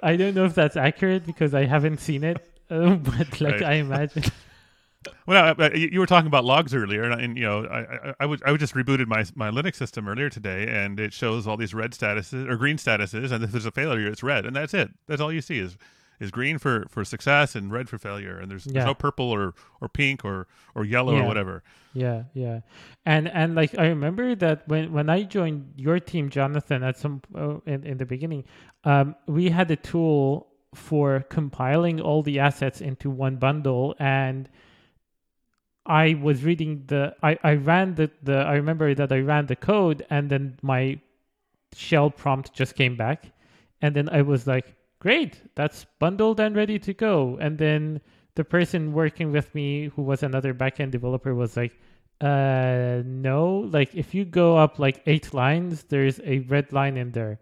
I 0.00 0.14
don't 0.14 0.34
know 0.34 0.44
if 0.44 0.54
that's 0.54 0.76
accurate 0.76 1.26
because 1.26 1.54
I 1.54 1.64
haven't 1.64 1.98
seen 1.98 2.22
it, 2.22 2.38
uh, 2.70 2.94
but 2.94 3.40
like 3.40 3.54
right. 3.54 3.62
I 3.64 3.72
imagine. 3.74 4.22
Well, 5.26 5.54
you 5.74 6.00
were 6.00 6.06
talking 6.06 6.26
about 6.26 6.44
logs 6.44 6.74
earlier, 6.74 7.02
and, 7.04 7.20
and 7.20 7.36
you 7.36 7.44
know, 7.44 7.64
I, 7.66 7.80
I, 8.10 8.14
I 8.20 8.26
would 8.26 8.42
I 8.44 8.50
would 8.50 8.60
just 8.60 8.74
rebooted 8.74 9.06
my 9.06 9.24
my 9.34 9.50
Linux 9.50 9.76
system 9.76 10.08
earlier 10.08 10.30
today, 10.30 10.66
and 10.68 10.98
it 11.00 11.12
shows 11.12 11.46
all 11.46 11.56
these 11.56 11.74
red 11.74 11.92
statuses 11.92 12.48
or 12.48 12.56
green 12.56 12.76
statuses, 12.76 13.32
and 13.32 13.42
if 13.44 13.50
there's 13.52 13.66
a 13.66 13.70
failure, 13.70 14.06
it's 14.08 14.22
red, 14.22 14.44
and 14.46 14.54
that's 14.54 14.74
it. 14.74 14.90
That's 15.06 15.20
all 15.20 15.32
you 15.32 15.40
see 15.40 15.58
is 15.58 15.76
is 16.20 16.30
green 16.30 16.58
for 16.58 16.86
for 16.88 17.04
success 17.04 17.54
and 17.54 17.72
red 17.72 17.88
for 17.88 17.98
failure, 17.98 18.38
and 18.38 18.50
there's, 18.50 18.66
Yeah. 18.66 18.72
there's 18.74 18.86
no 18.86 18.94
purple 18.94 19.30
or 19.30 19.54
or 19.80 19.88
pink 19.88 20.24
or 20.24 20.46
or 20.74 20.84
yellow 20.84 21.14
Yeah. 21.16 21.24
or 21.24 21.26
whatever. 21.26 21.62
Yeah, 21.92 22.24
yeah, 22.34 22.60
and 23.04 23.28
and 23.28 23.54
like 23.54 23.76
I 23.78 23.86
remember 23.88 24.34
that 24.36 24.66
when 24.68 24.92
when 24.92 25.08
I 25.10 25.22
joined 25.24 25.74
your 25.76 25.98
team, 26.00 26.28
Jonathan, 26.30 26.82
at 26.82 26.96
some 26.98 27.20
uh, 27.34 27.56
in 27.66 27.84
in 27.84 27.98
the 27.98 28.06
beginning, 28.06 28.44
um, 28.84 29.16
we 29.26 29.50
had 29.50 29.70
a 29.70 29.76
tool 29.76 30.46
for 30.74 31.20
compiling 31.30 32.00
all 32.00 32.22
the 32.22 32.38
assets 32.40 32.80
into 32.80 33.10
one 33.10 33.36
bundle, 33.36 33.94
and 33.98 34.48
I 35.86 36.14
was 36.14 36.44
reading 36.44 36.84
the 36.86 37.14
I 37.22 37.38
I 37.42 37.54
ran 37.54 37.94
the 37.94 38.10
the 38.22 38.38
I 38.38 38.54
remember 38.54 38.94
that 38.94 39.12
I 39.12 39.18
ran 39.20 39.46
the 39.46 39.56
code, 39.56 40.04
and 40.10 40.30
then 40.30 40.58
my 40.62 40.98
shell 41.74 42.10
prompt 42.10 42.52
just 42.54 42.74
came 42.74 42.96
back, 42.96 43.32
and 43.82 43.94
then 43.94 44.08
I 44.08 44.22
was 44.22 44.46
like, 44.46 44.74
great, 44.98 45.42
that's 45.54 45.84
bundled 45.98 46.40
and 46.40 46.56
ready 46.56 46.78
to 46.78 46.94
go, 46.94 47.36
and 47.40 47.58
then 47.58 48.00
the 48.34 48.44
person 48.44 48.92
working 48.92 49.30
with 49.32 49.54
me 49.54 49.86
who 49.94 50.02
was 50.02 50.22
another 50.22 50.54
backend 50.54 50.90
developer 50.90 51.34
was 51.34 51.56
like 51.56 51.78
uh 52.20 53.02
no 53.04 53.68
like 53.70 53.94
if 53.94 54.14
you 54.14 54.24
go 54.24 54.56
up 54.56 54.78
like 54.78 55.02
eight 55.06 55.34
lines 55.34 55.82
there's 55.84 56.20
a 56.24 56.38
red 56.40 56.72
line 56.72 56.96
in 56.96 57.12
there. 57.12 57.38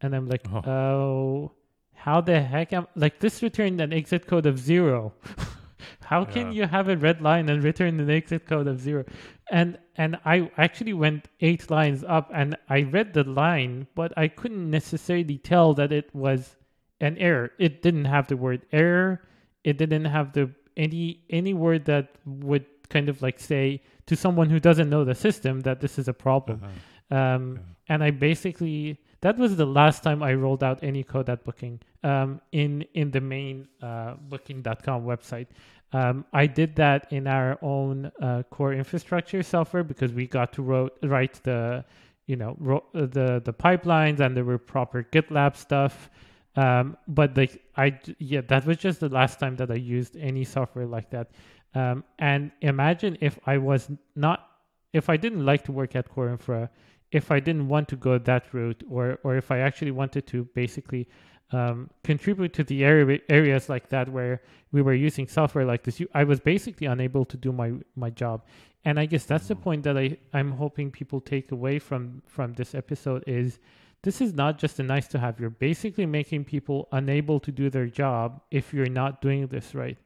And 0.00 0.14
i'm 0.14 0.28
like 0.28 0.46
Oh. 0.52 0.62
oh, 0.70 1.52
how 1.94 2.20
the 2.20 2.40
heck 2.40 2.72
am 2.72 2.86
like 2.94 3.20
this 3.20 3.42
returned 3.42 3.80
an 3.80 3.92
exit 3.92 4.26
code 4.26 4.46
of 4.46 4.58
zero 4.58 5.12
how 6.04 6.24
can 6.24 6.46
Yeah. 6.48 6.52
you 6.62 6.66
have 6.66 6.88
a 6.88 6.96
red 6.96 7.20
line 7.20 7.48
and 7.48 7.62
return 7.64 7.98
an 8.00 8.10
exit 8.10 8.46
code 8.46 8.66
of 8.66 8.80
zero 8.80 9.04
and 9.50 9.78
and 9.96 10.16
i 10.24 10.50
actually 10.56 10.92
went 10.92 11.28
eight 11.40 11.70
lines 11.70 12.04
up 12.16 12.30
and 12.34 12.56
i 12.68 12.82
read 12.82 13.12
the 13.14 13.24
line 13.24 13.86
but 13.94 14.12
i 14.16 14.26
couldn't 14.28 14.70
necessarily 14.70 15.38
tell 15.38 15.74
that 15.74 15.92
it 15.92 16.08
was 16.14 16.56
an 17.00 17.16
error 17.18 17.50
it 17.58 17.82
didn't 17.82 18.06
have 18.06 18.26
the 18.28 18.36
word 18.36 18.62
error 18.72 19.20
it 19.64 19.76
didn't 19.78 20.04
have 20.06 20.32
the 20.32 20.50
any 20.76 21.20
any 21.30 21.54
word 21.54 21.84
that 21.84 22.06
would 22.26 22.64
kind 22.90 23.08
of 23.08 23.20
like 23.22 23.38
say 23.40 23.80
to 24.06 24.14
someone 24.16 24.48
who 24.50 24.60
doesn't 24.60 24.90
know 24.90 25.04
the 25.04 25.14
system 25.14 25.60
that 25.62 25.80
this 25.80 25.98
is 25.98 26.08
a 26.08 26.12
problem 26.14 26.60
Uh-huh. 26.62 27.16
um, 27.16 27.60
and 27.88 28.02
I 28.02 28.10
basically 28.10 28.98
that 29.20 29.36
was 29.38 29.56
the 29.56 29.66
last 29.66 30.02
time 30.02 30.22
I 30.22 30.34
rolled 30.34 30.62
out 30.62 30.82
any 30.82 31.02
code 31.02 31.28
at 31.30 31.44
Booking 31.44 31.80
um, 32.02 32.40
in 32.52 32.84
in 32.94 33.10
the 33.10 33.20
main 33.20 33.68
uh, 33.82 34.14
Booking.com 34.30 35.04
website. 35.04 35.46
Um, 35.94 36.24
I 36.32 36.48
did 36.48 36.74
that 36.74 37.06
in 37.12 37.28
our 37.28 37.56
own 37.62 38.10
uh, 38.20 38.42
core 38.50 38.74
infrastructure 38.74 39.44
software 39.44 39.84
because 39.84 40.12
we 40.12 40.26
got 40.26 40.52
to 40.54 40.90
write 41.04 41.40
the 41.44 41.84
you 42.26 42.34
know 42.34 42.56
ro- 42.58 42.84
uh, 42.96 43.06
the 43.06 43.40
the 43.44 43.52
pipelines 43.52 44.18
and 44.18 44.36
there 44.36 44.44
were 44.44 44.58
proper 44.58 45.04
GitLab 45.04 45.56
stuff. 45.56 46.10
Um, 46.56 46.96
but 47.06 47.36
like 47.36 47.62
I 47.76 47.96
yeah, 48.18 48.40
that 48.48 48.66
was 48.66 48.78
just 48.78 48.98
the 48.98 49.08
last 49.08 49.38
time 49.38 49.54
that 49.56 49.70
I 49.70 49.76
used 49.76 50.16
any 50.16 50.42
software 50.42 50.86
like 50.86 51.10
that. 51.10 51.30
Um, 51.76 52.02
and 52.18 52.50
imagine 52.60 53.16
if 53.20 53.38
I 53.46 53.58
was 53.58 53.88
not 54.16 54.48
if 54.92 55.08
I 55.08 55.16
didn't 55.16 55.46
like 55.46 55.62
to 55.64 55.72
work 55.72 55.94
at 55.94 56.08
Core 56.08 56.28
Infra, 56.28 56.70
if 57.12 57.30
I 57.30 57.38
didn't 57.38 57.68
want 57.68 57.88
to 57.90 57.96
go 57.96 58.18
that 58.18 58.52
route, 58.52 58.82
or 58.90 59.20
or 59.22 59.36
if 59.36 59.52
I 59.52 59.58
actually 59.60 59.92
wanted 59.92 60.26
to 60.28 60.44
basically 60.56 61.08
um, 61.52 61.90
contribute 62.02 62.52
to 62.54 62.64
the 62.64 62.84
area, 62.84 63.20
areas 63.28 63.68
like 63.68 63.88
that 63.90 64.08
where 64.08 64.42
we 64.72 64.82
were 64.82 64.94
using 64.94 65.28
software 65.28 65.64
like 65.64 65.84
this, 65.84 66.00
you, 66.00 66.08
I 66.14 66.24
was 66.24 66.40
basically 66.40 66.86
unable 66.86 67.24
to 67.26 67.36
do 67.36 67.52
my 67.52 67.72
my 67.96 68.10
job. 68.10 68.42
And 68.84 68.98
I 69.00 69.06
guess 69.06 69.24
that's 69.24 69.48
the 69.48 69.56
point 69.56 69.84
that 69.84 69.96
I 69.96 70.16
I'm 70.32 70.52
hoping 70.52 70.90
people 70.90 71.20
take 71.20 71.52
away 71.52 71.78
from 71.78 72.22
from 72.26 72.54
this 72.54 72.74
episode 72.74 73.24
is 73.26 73.58
this 74.02 74.20
is 74.20 74.34
not 74.34 74.58
just 74.58 74.78
a 74.80 74.82
nice 74.82 75.08
to 75.08 75.18
have. 75.18 75.40
You're 75.40 75.50
basically 75.50 76.06
making 76.06 76.44
people 76.44 76.88
unable 76.92 77.40
to 77.40 77.50
do 77.50 77.70
their 77.70 77.86
job 77.86 78.42
if 78.50 78.74
you're 78.74 78.86
not 78.86 79.22
doing 79.22 79.46
this 79.46 79.74
right. 79.74 79.96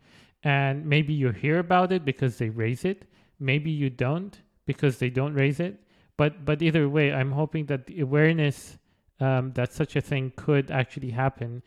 And 0.45 0.87
maybe 0.87 1.13
you 1.13 1.31
hear 1.31 1.59
about 1.59 1.91
it 1.91 2.05
because 2.05 2.39
they 2.39 2.51
raise 2.51 2.85
it. 2.85 3.07
Maybe 3.41 3.71
you 3.71 3.91
don't 3.91 4.41
because 4.67 4.99
they 4.99 5.11
don't 5.11 5.35
raise 5.35 5.59
it. 5.59 5.83
But 6.17 6.45
but 6.45 6.63
either 6.63 6.89
way, 6.89 7.13
I'm 7.13 7.33
hoping 7.33 7.67
that 7.67 7.87
the 7.87 8.01
awareness 8.01 8.79
um, 9.21 9.53
that 9.53 9.73
such 9.73 9.97
a 9.97 10.01
thing 10.01 10.33
could 10.37 10.71
actually 10.71 11.11
happen 11.11 11.63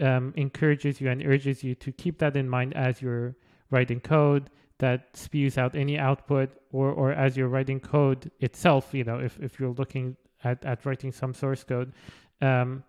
um, 0.00 0.32
encourages 0.36 1.00
you 1.00 1.08
and 1.10 1.24
urges 1.24 1.62
you 1.62 1.74
to 1.74 1.92
keep 1.92 2.18
that 2.18 2.36
in 2.36 2.48
mind 2.48 2.74
as 2.74 3.00
you're 3.00 3.36
writing 3.70 4.00
code 4.00 4.50
that 4.78 5.16
spews 5.16 5.56
out 5.56 5.76
any 5.76 5.98
output 5.98 6.50
or, 6.72 6.90
or 6.90 7.12
as 7.12 7.36
you're 7.36 7.48
writing 7.48 7.80
code 7.80 8.30
itself, 8.40 8.92
you 8.92 9.04
know, 9.04 9.18
if, 9.18 9.38
if 9.40 9.60
you're 9.60 9.74
looking 9.74 10.16
at, 10.42 10.64
at 10.64 10.84
writing 10.84 11.12
some 11.12 11.32
source 11.32 11.62
code. 11.62 11.92
Um, 12.40 12.82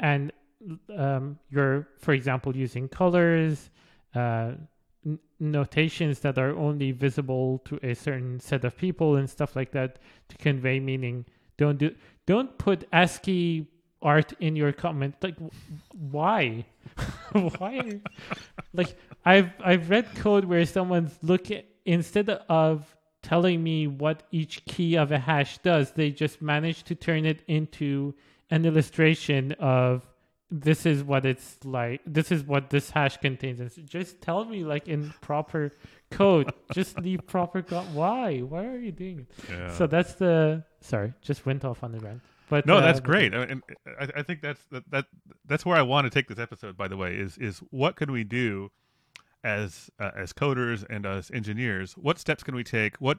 and 0.00 0.32
um, 0.96 1.38
you're, 1.50 1.88
for 1.98 2.12
example, 2.14 2.56
using 2.56 2.88
colors, 2.88 3.70
uh, 4.14 4.52
n- 5.04 5.18
notations 5.38 6.20
that 6.20 6.38
are 6.38 6.56
only 6.56 6.92
visible 6.92 7.58
to 7.66 7.78
a 7.82 7.94
certain 7.94 8.40
set 8.40 8.64
of 8.64 8.76
people 8.76 9.16
and 9.16 9.28
stuff 9.28 9.54
like 9.54 9.70
that 9.72 9.98
to 10.30 10.36
convey 10.38 10.80
meaning. 10.80 11.26
Don't 11.58 11.78
do, 11.78 11.94
don't 12.28 12.58
put 12.58 12.86
ASCII 12.92 13.66
art 14.02 14.34
in 14.38 14.54
your 14.54 14.70
comment. 14.70 15.14
Like, 15.22 15.36
why? 15.92 16.66
why? 17.32 18.00
like, 18.74 18.98
I've 19.24 19.50
I've 19.64 19.88
read 19.88 20.14
code 20.16 20.44
where 20.44 20.66
someone's 20.66 21.18
look 21.22 21.50
at, 21.50 21.64
instead 21.86 22.28
of 22.28 22.84
telling 23.22 23.62
me 23.62 23.86
what 23.86 24.24
each 24.30 24.62
key 24.66 24.98
of 24.98 25.10
a 25.10 25.18
hash 25.18 25.56
does, 25.58 25.92
they 25.92 26.10
just 26.10 26.42
manage 26.42 26.82
to 26.84 26.94
turn 26.94 27.24
it 27.24 27.42
into 27.48 28.14
an 28.50 28.66
illustration 28.66 29.52
of 29.52 30.06
this 30.50 30.86
is 30.86 31.04
what 31.04 31.26
it's 31.26 31.58
like. 31.64 32.00
This 32.06 32.32
is 32.32 32.42
what 32.44 32.70
this 32.70 32.90
hash 32.90 33.18
contains. 33.18 33.60
And 33.60 33.70
so 33.70 33.82
just 33.82 34.20
tell 34.20 34.44
me 34.44 34.64
like 34.64 34.88
in 34.88 35.12
proper 35.20 35.72
code. 36.10 36.52
just 36.72 36.98
leave 37.00 37.26
proper 37.26 37.62
code. 37.62 37.92
Why? 37.92 38.38
Why 38.40 38.64
are 38.66 38.78
you 38.78 38.92
doing 38.92 39.20
it? 39.20 39.26
Yeah. 39.50 39.72
So 39.74 39.86
that's 39.86 40.14
the 40.14 40.64
sorry. 40.80 41.12
Just 41.20 41.44
went 41.46 41.64
off 41.64 41.82
on 41.84 41.92
the 41.92 42.00
rant. 42.00 42.22
But 42.50 42.64
no, 42.64 42.78
uh, 42.78 42.80
that's 42.80 43.00
great, 43.00 43.34
I- 43.34 43.42
and 43.42 43.62
I, 44.00 44.08
I 44.16 44.22
think 44.22 44.40
that's 44.40 44.64
that, 44.70 44.90
that 44.90 45.04
that's 45.44 45.66
where 45.66 45.76
I 45.76 45.82
want 45.82 46.06
to 46.06 46.10
take 46.10 46.28
this 46.28 46.38
episode. 46.38 46.78
By 46.78 46.88
the 46.88 46.96
way, 46.96 47.14
is 47.14 47.36
is 47.36 47.58
what 47.70 47.96
can 47.96 48.10
we 48.10 48.24
do 48.24 48.70
as 49.44 49.90
uh, 50.00 50.12
as 50.16 50.32
coders 50.32 50.82
and 50.88 51.04
as 51.04 51.30
engineers? 51.30 51.92
What 51.92 52.18
steps 52.18 52.42
can 52.42 52.54
we 52.54 52.64
take? 52.64 52.96
What 53.02 53.18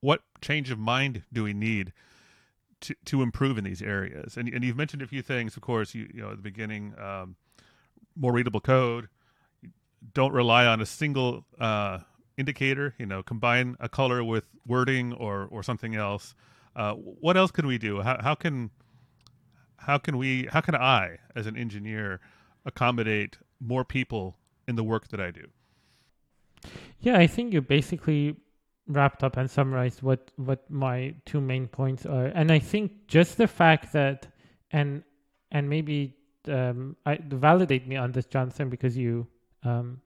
what 0.00 0.22
change 0.40 0.72
of 0.72 0.78
mind 0.80 1.22
do 1.32 1.44
we 1.44 1.52
need 1.52 1.92
to 2.82 2.94
to 3.06 3.22
improve 3.22 3.58
in 3.58 3.64
these 3.64 3.82
areas? 3.82 4.36
And 4.36 4.48
and 4.48 4.64
you've 4.64 4.76
mentioned 4.76 5.02
a 5.02 5.06
few 5.06 5.22
things, 5.22 5.56
of 5.56 5.62
course. 5.62 5.94
You 5.94 6.08
you 6.12 6.22
know 6.22 6.30
at 6.30 6.36
the 6.36 6.42
beginning, 6.42 6.94
um, 6.98 7.36
more 8.16 8.32
readable 8.32 8.60
code. 8.60 9.08
Don't 10.14 10.32
rely 10.32 10.66
on 10.66 10.80
a 10.80 10.86
single 10.86 11.44
uh, 11.58 12.00
indicator. 12.36 12.94
You 12.98 13.06
know, 13.06 13.22
combine 13.22 13.76
a 13.80 13.88
color 13.88 14.22
with 14.22 14.44
wording 14.66 15.12
or 15.12 15.48
or 15.50 15.62
something 15.62 15.94
else. 15.94 16.34
Uh, 16.74 16.94
what 16.94 17.36
else 17.36 17.50
can 17.50 17.66
we 17.66 17.78
do? 17.78 18.00
How, 18.00 18.20
how 18.20 18.34
can 18.34 18.70
how 19.76 19.98
can 19.98 20.16
we 20.16 20.46
how 20.46 20.60
can 20.60 20.74
I 20.74 21.18
as 21.34 21.46
an 21.46 21.56
engineer 21.56 22.20
accommodate 22.64 23.38
more 23.60 23.84
people 23.84 24.36
in 24.68 24.76
the 24.76 24.84
work 24.84 25.08
that 25.08 25.20
I 25.20 25.30
do? 25.30 25.46
Yeah, 27.00 27.18
I 27.18 27.26
think 27.26 27.52
you 27.52 27.60
basically 27.60 28.36
wrapped 28.88 29.22
up 29.22 29.36
and 29.36 29.50
summarized 29.50 30.02
what 30.02 30.30
what 30.36 30.68
my 30.70 31.14
two 31.24 31.40
main 31.40 31.68
points 31.68 32.06
are, 32.06 32.26
and 32.26 32.50
I 32.50 32.58
think 32.58 33.06
just 33.06 33.36
the 33.38 33.46
fact 33.46 33.92
that 33.92 34.26
and 34.70 35.02
and 35.50 35.68
maybe 35.68 36.16
um, 36.48 36.96
I 37.06 37.18
validate 37.28 37.86
me 37.86 37.96
on 37.96 38.12
this, 38.12 38.26
Jonathan, 38.26 38.68
because 38.68 38.96
you 38.96 39.26
um, 39.64 40.00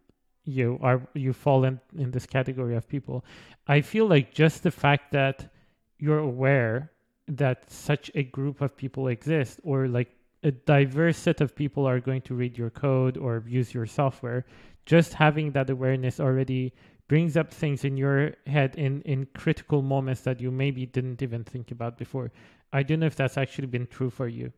you 0.44 0.78
are 0.82 1.06
you 1.14 1.32
fall 1.32 1.64
in 1.64 1.80
in 1.96 2.10
this 2.10 2.26
category 2.26 2.76
of 2.76 2.88
people. 2.88 3.24
I 3.66 3.80
feel 3.80 4.06
like 4.06 4.32
just 4.32 4.62
the 4.62 4.70
fact 4.70 5.12
that 5.12 5.52
you're 5.98 6.18
aware 6.18 6.92
that 7.28 7.70
such 7.70 8.10
a 8.14 8.22
group 8.22 8.60
of 8.60 8.76
people 8.76 9.08
exist, 9.08 9.60
or 9.64 9.88
like 9.88 10.10
a 10.42 10.50
diverse 10.52 11.16
set 11.16 11.40
of 11.40 11.56
people 11.56 11.86
are 11.86 11.98
going 11.98 12.20
to 12.22 12.34
read 12.34 12.56
your 12.56 12.70
code 12.70 13.16
or 13.16 13.42
use 13.48 13.74
your 13.74 13.86
software 13.86 14.44
just 14.86 15.14
having 15.14 15.50
that 15.50 15.68
awareness 15.68 16.20
already 16.20 16.72
brings 17.08 17.36
up 17.36 17.52
things 17.52 17.84
in 17.84 17.96
your 17.96 18.34
head 18.46 18.74
in 18.76 19.02
in 19.02 19.26
critical 19.34 19.82
moments 19.82 20.22
that 20.22 20.40
you 20.40 20.50
maybe 20.50 20.86
didn't 20.86 21.22
even 21.22 21.44
think 21.44 21.70
about 21.70 21.96
before 21.98 22.32
i 22.72 22.82
don't 22.82 23.00
know 23.00 23.06
if 23.06 23.16
that's 23.16 23.36
actually 23.38 23.66
been 23.66 23.86
true 23.86 24.10
for 24.10 24.28
you 24.28 24.52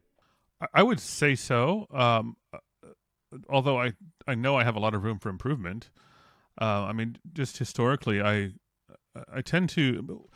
I- 0.75 0.83
would 0.83 1.01
say 1.01 1.35
so. 1.37 1.87
Um, 1.93 2.37
uh, 2.53 2.59
although 3.49 3.81
I 3.81 3.93
I 4.27 4.35
know 4.35 4.57
I 4.57 4.65
have 4.65 4.77
a 4.77 4.81
lot 4.81 4.95
of 4.95 5.05
room 5.05 5.19
for 5.19 5.29
improvement. 5.29 5.91
Uh, 6.61 6.85
I 6.91 6.93
mean, 6.93 7.17
just 7.33 7.59
historically, 7.59 8.21
I 8.21 8.53
I 9.33 9.43
tend 9.43 9.69
to 9.71 10.29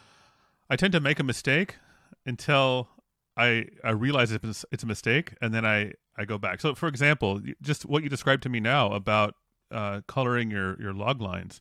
I 0.71 0.77
tend 0.77 0.93
to 0.93 1.01
make 1.01 1.19
a 1.19 1.25
mistake 1.25 1.77
until 2.25 2.89
I 3.37 3.67
I 3.83 3.91
realize 3.91 4.31
it's 4.33 4.65
it's 4.71 4.83
a 4.83 4.87
mistake, 4.87 5.35
and 5.41 5.53
then 5.53 5.65
I 5.67 5.93
I 6.17 6.25
go 6.25 6.39
back. 6.39 6.61
So, 6.61 6.75
for 6.75 6.89
example, 6.89 7.41
just 7.61 7.85
what 7.87 8.03
you 8.03 8.09
described 8.09 8.43
to 8.45 8.49
me 8.49 8.61
now 8.61 8.93
about 8.93 9.35
uh, 9.71 10.03
coloring 10.07 10.51
your 10.51 10.81
your 10.81 10.93
log 10.93 11.21
lines. 11.21 11.61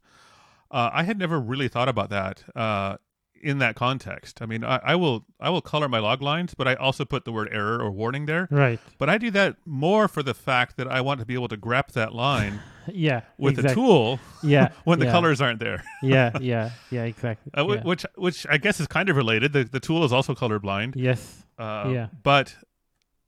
Uh, 0.72 0.90
I 0.94 1.04
had 1.04 1.18
never 1.20 1.40
really 1.40 1.68
thought 1.68 1.90
about 1.90 2.10
that 2.10 2.44
uh, 2.56 2.98
in 3.44 3.58
that 3.60 3.76
context. 3.76 4.42
I 4.42 4.46
mean, 4.46 4.64
I, 4.64 4.80
I 4.84 4.96
will 4.96 5.26
I 5.40 5.50
will 5.50 5.62
color 5.62 5.90
my 5.90 6.00
log 6.00 6.22
lines, 6.22 6.54
but 6.54 6.68
I 6.68 6.76
also 6.76 7.06
put 7.06 7.26
the 7.26 7.32
word 7.32 7.50
error 7.52 7.80
or 7.82 7.92
warning 7.92 8.26
there. 8.26 8.48
Right. 8.52 8.80
But 8.98 9.10
I 9.10 9.18
do 9.18 9.32
that 9.32 9.56
more 9.66 10.08
for 10.08 10.24
the 10.24 10.34
fact 10.34 10.78
that 10.78 10.88
I 10.88 11.02
want 11.02 11.20
to 11.20 11.26
be 11.26 11.34
able 11.34 11.48
to 11.50 11.58
grep 11.58 11.92
that 11.94 12.14
line 12.14 12.60
Yeah. 12.88 13.22
with 13.38 13.56
exact- 13.56 13.72
a 13.72 13.76
tool 13.76 14.20
Yeah. 14.44 14.70
when 14.86 15.00
the 15.00 15.06
yeah, 15.06 15.12
colors 15.12 15.42
aren't 15.42 15.60
there. 15.60 15.84
Yeah. 16.04 16.32
Yeah. 16.40 16.72
Yeah. 16.92 17.04
Exactly. 17.04 17.52
Uh, 17.58 17.68
yeah. 17.68 17.82
Which 17.84 18.06
which 18.16 18.46
I 18.50 18.58
guess 18.58 18.80
is 18.80 18.88
kind 18.88 19.10
of 19.10 19.16
related. 19.18 19.54
The 19.54 19.64
the 19.64 19.80
tool 19.80 20.04
is 20.06 20.14
also 20.14 20.34
colorblind. 20.36 20.94
Yes. 20.96 21.44
Uh, 21.58 21.90
Yeah. 21.92 22.08
But 22.24 22.56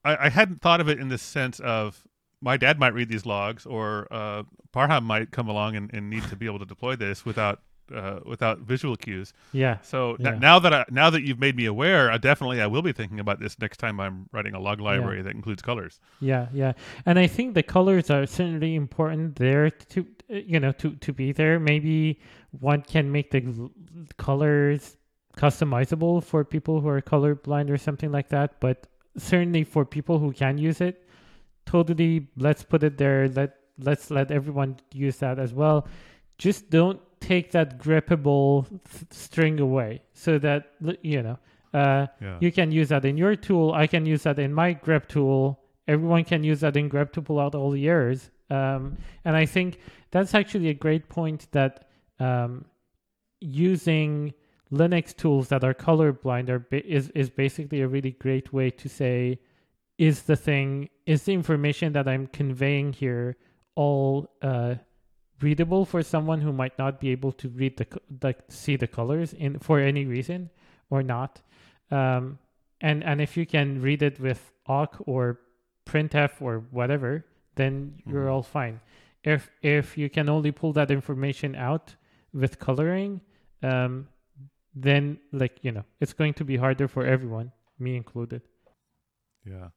I, 0.06 0.28
I 0.28 0.30
hadn't 0.30 0.62
thought 0.62 0.80
of 0.82 0.90
it 0.90 1.00
in 1.00 1.10
the 1.10 1.18
sense 1.18 1.60
of 1.60 2.04
my 2.44 2.58
dad 2.58 2.78
might 2.78 2.94
read 2.94 3.10
these 3.10 3.26
logs, 3.26 3.66
or 3.66 4.08
uh, 4.12 4.44
Parham 4.72 5.06
might 5.06 5.32
come 5.32 5.48
along 5.48 5.76
and, 5.76 5.90
and 5.94 6.10
need 6.10 6.24
to 6.24 6.36
be 6.36 6.46
able 6.46 6.60
to 6.60 6.66
deploy 6.66 6.96
this 6.96 7.26
without 7.26 7.62
uh, 7.94 8.20
without 8.26 8.60
visual 8.60 8.96
cues. 8.96 9.34
Yeah. 9.52 9.78
So 9.82 10.16
n- 10.16 10.40
now 10.40 10.60
that 10.60 10.74
I, 10.74 10.86
now 10.90 11.10
that 11.10 11.24
you've 11.24 11.40
made 11.40 11.56
me 11.56 11.66
aware, 11.66 12.12
I 12.12 12.18
definitely 12.18 12.62
I 12.62 12.68
will 12.68 12.82
be 12.82 12.92
thinking 12.92 13.20
about 13.20 13.40
this 13.40 13.58
next 13.60 13.78
time 13.78 14.00
I'm 14.00 14.30
writing 14.32 14.54
a 14.54 14.60
log 14.60 14.82
library 14.82 15.22
that 15.22 15.34
includes 15.34 15.62
colors. 15.62 16.00
Yeah, 16.20 16.48
yeah, 16.54 16.74
and 17.06 17.18
I 17.18 17.28
think 17.28 17.54
the 17.54 17.64
colors 17.64 18.10
are 18.10 18.26
certainly 18.26 18.76
important 18.76 19.36
there 19.38 19.70
to 19.70 20.06
you 20.30 20.60
know 20.60 20.72
to 20.74 20.96
to 20.96 21.14
be 21.14 21.32
there. 21.32 21.60
Maybe 21.60 22.20
one 22.52 22.82
can 22.82 23.12
make 23.12 23.32
the 23.32 23.70
colors 24.18 24.98
customizable 25.38 26.24
for 26.24 26.44
people 26.44 26.82
who 26.82 26.88
are 26.88 27.02
colorblind 27.02 27.70
or 27.70 27.78
something 27.78 28.12
like 28.12 28.30
that. 28.30 28.60
But 28.60 28.88
certainly 29.18 29.64
for 29.64 29.86
people 29.86 30.20
who 30.20 30.32
can 30.32 30.58
use 30.58 30.82
it, 30.82 31.03
totally 31.66 32.28
let's 32.38 32.64
put 32.64 32.84
it 32.84 32.98
there. 32.98 33.28
Let 33.30 33.56
let's 33.80 34.10
let 34.12 34.32
everyone 34.32 34.78
use 34.94 35.18
that 35.18 35.40
as 35.40 35.54
well. 35.54 35.88
Just 36.38 36.70
don't 36.70 37.00
take 37.20 37.52
that 37.52 37.80
grippable 37.80 38.68
th- 38.68 39.06
string 39.12 39.60
away, 39.60 40.02
so 40.14 40.38
that 40.40 40.72
you 41.02 41.22
know. 41.24 41.38
Uh, 41.74 42.06
Yeah. 42.22 42.38
you 42.40 42.52
can 42.52 42.72
use 42.72 42.90
that 42.90 43.04
in 43.04 43.18
your 43.18 43.36
tool. 43.36 43.72
I 43.74 43.88
can 43.88 44.06
use 44.06 44.24
that 44.24 44.38
in 44.38 44.54
my 44.54 44.76
grep 44.76 45.08
tool. 45.08 45.60
Everyone 45.88 46.24
can 46.24 46.44
use 46.44 46.60
that 46.60 46.78
in 46.78 46.88
grep 46.90 47.12
to 47.14 47.22
pull 47.22 47.40
out 47.40 47.56
all 47.56 47.72
the 47.72 47.88
errors. 47.88 48.30
Um, 48.52 48.98
and 49.26 49.36
I 49.36 49.46
think 49.48 49.80
that's 50.12 50.36
actually 50.36 50.70
a 50.70 50.76
great 50.76 51.10
point 51.10 51.48
that 51.52 51.88
um, 52.20 52.66
using 53.40 54.34
Linux 54.72 55.16
tools 55.16 55.50
that 55.50 55.64
are 55.64 55.74
colorblind 55.74 56.50
are 56.50 56.60
ba- 56.60 56.86
is 56.86 57.10
is 57.10 57.30
basically 57.30 57.82
a 57.82 57.88
really 57.88 58.12
great 58.12 58.54
way 58.54 58.70
to 58.72 58.90
say, 58.90 59.40
is 60.08 60.16
the 60.32 60.36
thing 60.48 60.70
is 61.14 61.20
the 61.28 61.34
information 61.42 61.88
that 61.98 62.08
I'm 62.14 62.26
conveying 62.40 62.90
here 63.04 63.26
all 63.84 64.14
uh, 64.52 64.74
readable 65.46 65.84
for 65.92 66.02
someone 66.14 66.40
who 66.46 66.54
might 66.62 66.76
not 66.84 66.94
be 67.04 67.10
able 67.18 67.32
to 67.42 67.48
read 67.62 67.74
the 67.82 67.88
like 68.26 68.40
see 68.50 68.76
the 68.84 68.88
colors 68.98 69.30
in 69.46 69.52
for 69.68 69.78
any 69.92 70.06
reason 70.16 70.40
or 70.94 71.02
not 71.16 71.32
um, 72.00 72.24
and 72.90 72.98
and 73.10 73.18
if 73.28 73.32
you 73.40 73.46
can 73.56 73.68
read 73.88 74.02
it 74.10 74.16
with 74.28 74.42
awk 74.78 74.92
or 75.14 75.24
printf 75.90 76.32
or 76.48 76.56
whatever 76.80 77.12
then 77.56 77.74
you're 78.10 78.28
Mhm. 78.28 78.34
all 78.34 78.44
fine 78.60 78.76
if 79.34 79.42
if 79.62 79.98
you 80.02 80.08
can 80.18 80.28
only 80.36 80.52
pull 80.60 80.74
that 80.80 80.90
information 81.00 81.56
out 81.70 81.86
with 82.42 82.54
coloring 82.68 83.12
um, 83.72 84.08
then 84.88 85.04
like 85.42 85.56
you 85.66 85.72
know 85.76 85.86
it's 86.02 86.14
going 86.22 86.34
to 86.42 86.46
be 86.52 86.58
harder 86.64 86.88
for 86.96 87.04
everyone 87.16 87.48
me 87.86 87.92
included 88.04 88.42
Yeah. 89.54 89.70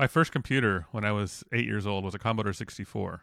My 0.00 0.06
first 0.06 0.32
computer 0.32 0.86
when 0.92 1.04
I 1.04 1.12
was 1.12 1.44
eight 1.52 1.66
years 1.66 1.86
old 1.86 2.04
was 2.04 2.14
a 2.14 2.18
Commodore 2.18 2.54
64. 2.54 3.22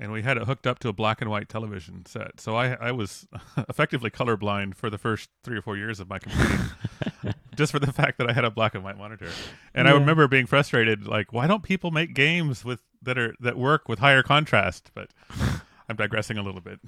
And 0.00 0.10
we 0.10 0.22
had 0.22 0.38
it 0.38 0.44
hooked 0.44 0.66
up 0.66 0.78
to 0.78 0.88
a 0.88 0.92
black 0.94 1.20
and 1.20 1.30
white 1.30 1.50
television 1.50 2.06
set. 2.06 2.40
So 2.40 2.56
I, 2.56 2.78
I 2.80 2.92
was 2.92 3.28
effectively 3.68 4.08
colorblind 4.08 4.74
for 4.74 4.88
the 4.88 4.96
first 4.96 5.28
three 5.44 5.58
or 5.58 5.60
four 5.60 5.76
years 5.76 6.00
of 6.00 6.08
my 6.08 6.18
computing, 6.18 6.60
just 7.56 7.72
for 7.72 7.78
the 7.78 7.92
fact 7.92 8.16
that 8.16 8.30
I 8.30 8.32
had 8.32 8.42
a 8.42 8.50
black 8.50 8.74
and 8.74 8.82
white 8.82 8.96
monitor. 8.96 9.28
And 9.74 9.86
I 9.86 9.90
remember 9.90 10.26
being 10.28 10.46
frustrated, 10.46 11.06
like, 11.06 11.30
why 11.30 11.46
don't 11.46 11.62
people 11.62 11.90
make 11.90 12.14
games 12.14 12.64
with 12.64 12.80
that 13.02 13.18
are 13.18 13.34
that 13.40 13.58
work 13.58 13.86
with 13.86 13.98
higher 13.98 14.22
contrast? 14.22 14.92
But 14.94 15.10
I'm 15.90 15.96
digressing 15.96 16.38
a 16.38 16.42
little 16.42 16.62
bit. 16.62 16.80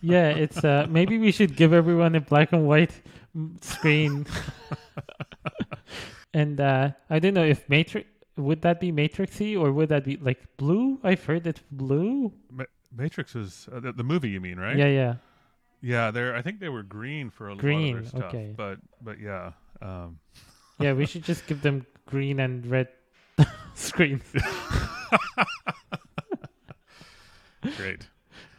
yeah 0.00 0.28
it's 0.28 0.62
uh 0.62 0.86
maybe 0.88 1.18
we 1.18 1.32
should 1.32 1.56
give 1.56 1.72
everyone 1.72 2.14
a 2.14 2.20
black 2.20 2.52
and 2.52 2.64
white 2.64 2.92
mm, 3.36 3.62
screen 3.64 4.24
and 6.32 6.60
uh 6.60 6.90
i 7.08 7.18
don't 7.18 7.34
know 7.34 7.44
if 7.44 7.68
matrix 7.68 8.06
would 8.40 8.62
that 8.62 8.80
be 8.80 8.90
matrixy 8.92 9.58
or 9.60 9.70
would 9.72 9.88
that 9.90 10.04
be 10.04 10.16
like 10.16 10.40
blue 10.56 10.98
i've 11.04 11.24
heard 11.24 11.46
it's 11.46 11.62
blue 11.70 12.32
Ma- 12.50 12.64
Matrix 12.96 13.34
was 13.34 13.68
uh, 13.72 13.78
the, 13.80 13.92
the 13.92 14.02
movie, 14.02 14.30
you 14.30 14.40
mean, 14.40 14.58
right? 14.58 14.76
yeah 14.76 14.88
yeah 14.88 15.14
Yeah, 15.80 16.10
they're. 16.10 16.34
I 16.36 16.42
think 16.42 16.58
they 16.60 16.68
were 16.68 16.82
green 16.82 17.30
for 17.30 17.48
a 17.48 17.56
Green, 17.56 17.94
lot 17.94 18.04
of 18.04 18.12
their 18.12 18.20
stuff. 18.20 18.34
okay. 18.34 18.52
But 18.56 18.78
but 19.00 19.18
yeah. 19.20 19.52
Um, 19.80 20.18
yeah 20.78 20.92
we 20.92 21.06
should 21.06 21.22
just 21.24 21.46
give 21.46 21.62
them 21.62 21.86
green 22.06 22.40
and 22.40 22.66
red 22.66 22.88
screens 23.74 24.24
great. 27.76 28.08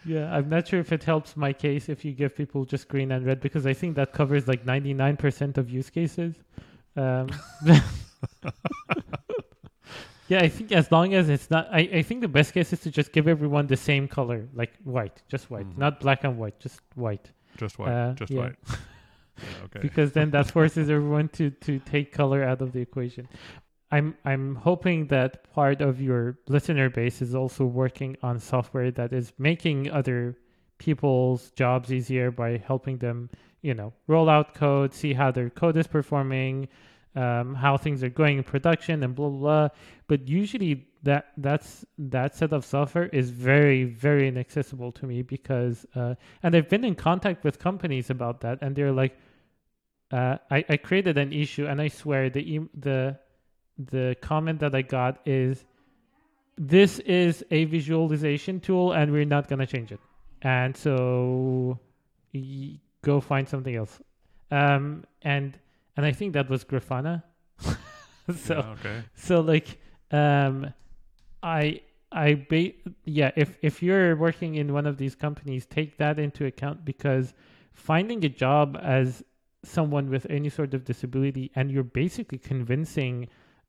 yeah 0.05 0.33
i'm 0.35 0.47
not 0.49 0.67
sure 0.67 0.79
if 0.79 0.91
it 0.91 1.03
helps 1.03 1.35
my 1.35 1.51
case 1.53 1.89
if 1.89 2.05
you 2.05 2.11
give 2.13 2.35
people 2.35 2.65
just 2.65 2.87
green 2.87 3.11
and 3.11 3.25
red 3.25 3.39
because 3.41 3.65
i 3.65 3.73
think 3.73 3.95
that 3.95 4.13
covers 4.13 4.47
like 4.47 4.65
99% 4.65 5.57
of 5.57 5.69
use 5.69 5.89
cases 5.89 6.35
um 6.95 7.27
Yeah, 10.31 10.39
I 10.43 10.47
think 10.47 10.71
as 10.71 10.89
long 10.93 11.13
as 11.13 11.27
it's 11.27 11.49
not, 11.51 11.67
I, 11.73 11.79
I 11.99 12.01
think 12.03 12.21
the 12.21 12.29
best 12.39 12.53
case 12.53 12.71
is 12.71 12.79
to 12.85 12.89
just 12.89 13.11
give 13.11 13.27
everyone 13.27 13.67
the 13.67 13.75
same 13.75 14.07
color, 14.07 14.47
like 14.53 14.71
white, 14.85 15.21
just 15.27 15.51
white, 15.51 15.67
Mhm. 15.67 15.77
not 15.77 15.99
black 15.99 16.23
and 16.23 16.37
white, 16.37 16.57
just 16.65 16.79
white. 16.95 17.31
Just 17.57 17.77
white. 17.77 17.91
Uh, 17.91 18.13
just 18.13 18.31
yeah. 18.31 18.41
white. 18.41 18.55
Yeah, 19.37 19.65
okay. 19.65 19.79
because 19.81 20.11
then 20.11 20.29
that 20.31 20.47
forces 20.57 20.89
everyone 20.89 21.27
to 21.37 21.49
to 21.65 21.79
take 21.79 22.07
color 22.11 22.41
out 22.43 22.61
of 22.61 22.71
the 22.73 22.79
equation. 22.79 23.27
I'm 23.91 24.07
I'm 24.23 24.55
hoping 24.55 25.07
that 25.07 25.31
part 25.53 25.81
of 25.81 25.99
your 25.99 26.37
listener 26.47 26.89
base 26.89 27.21
is 27.21 27.33
also 27.33 27.65
working 27.65 28.11
on 28.21 28.39
software 28.39 28.91
that 28.91 29.11
is 29.11 29.33
making 29.37 29.89
other 29.99 30.37
people's 30.77 31.51
jobs 31.61 31.91
easier 31.91 32.31
by 32.31 32.49
helping 32.71 32.97
them, 32.99 33.29
you 33.61 33.73
know, 33.73 33.91
roll 34.07 34.29
out 34.29 34.53
code, 34.53 34.93
see 34.93 35.13
how 35.13 35.29
their 35.31 35.49
code 35.49 35.75
is 35.77 35.87
performing, 35.87 36.67
um, 37.15 37.55
how 37.55 37.77
things 37.77 38.03
are 38.03 38.09
going 38.09 38.37
in 38.37 38.43
production, 38.43 39.03
and 39.03 39.15
blah 39.15 39.29
blah. 39.29 39.39
blah. 39.39 39.69
But 40.07 40.27
usually 40.27 40.87
that 41.03 41.27
that's 41.37 41.85
that 41.97 42.35
set 42.35 42.53
of 42.53 42.65
software 42.65 43.07
is 43.07 43.29
very 43.29 43.85
very 43.85 44.27
inaccessible 44.27 44.91
to 44.93 45.05
me 45.05 45.21
because 45.21 45.85
uh, 45.95 46.15
and 46.43 46.55
I've 46.55 46.69
been 46.69 46.85
in 46.85 46.95
contact 46.95 47.43
with 47.43 47.59
companies 47.59 48.09
about 48.09 48.41
that, 48.41 48.59
and 48.61 48.75
they're 48.75 48.91
like, 48.91 49.17
uh, 50.11 50.37
I, 50.49 50.65
I 50.69 50.77
created 50.77 51.17
an 51.17 51.33
issue, 51.33 51.65
and 51.65 51.81
I 51.81 51.87
swear 51.87 52.29
the 52.29 52.59
the 52.77 53.17
the 53.77 54.15
comment 54.21 54.59
that 54.59 54.75
I 54.75 54.81
got 54.81 55.21
is, 55.25 55.65
this 56.57 56.99
is 56.99 57.43
a 57.51 57.65
visualization 57.65 58.59
tool, 58.59 58.91
and 58.91 59.11
we're 59.11 59.25
not 59.25 59.47
gonna 59.47 59.65
change 59.65 59.91
it, 59.91 59.99
and 60.41 60.75
so 60.75 61.79
go 63.01 63.19
find 63.19 63.47
something 63.47 63.75
else. 63.75 63.99
Um, 64.51 65.05
and 65.21 65.57
and 65.97 66.05
I 66.05 66.11
think 66.11 66.33
that 66.33 66.49
was 66.49 66.63
Grafana. 66.63 67.23
so 68.35 68.55
Yeah, 68.55 68.69
okay. 68.79 69.03
so 69.15 69.41
like 69.41 69.79
um 70.11 70.73
i 71.43 71.81
i 72.11 72.33
ba- 72.49 72.73
yeah 73.05 73.31
if 73.35 73.57
if 73.61 73.81
you're 73.83 74.15
working 74.15 74.55
in 74.55 74.73
one 74.73 74.85
of 74.85 74.97
these 74.97 75.15
companies 75.15 75.65
take 75.65 75.97
that 75.97 76.19
into 76.19 76.45
account 76.45 76.85
because 76.85 77.33
finding 77.73 78.23
a 78.25 78.29
job 78.29 78.77
as 78.81 79.23
someone 79.63 80.09
with 80.09 80.25
any 80.29 80.49
sort 80.49 80.73
of 80.73 80.83
disability 80.85 81.51
and 81.55 81.71
you're 81.71 81.83
basically 81.83 82.37
convincing 82.37 83.27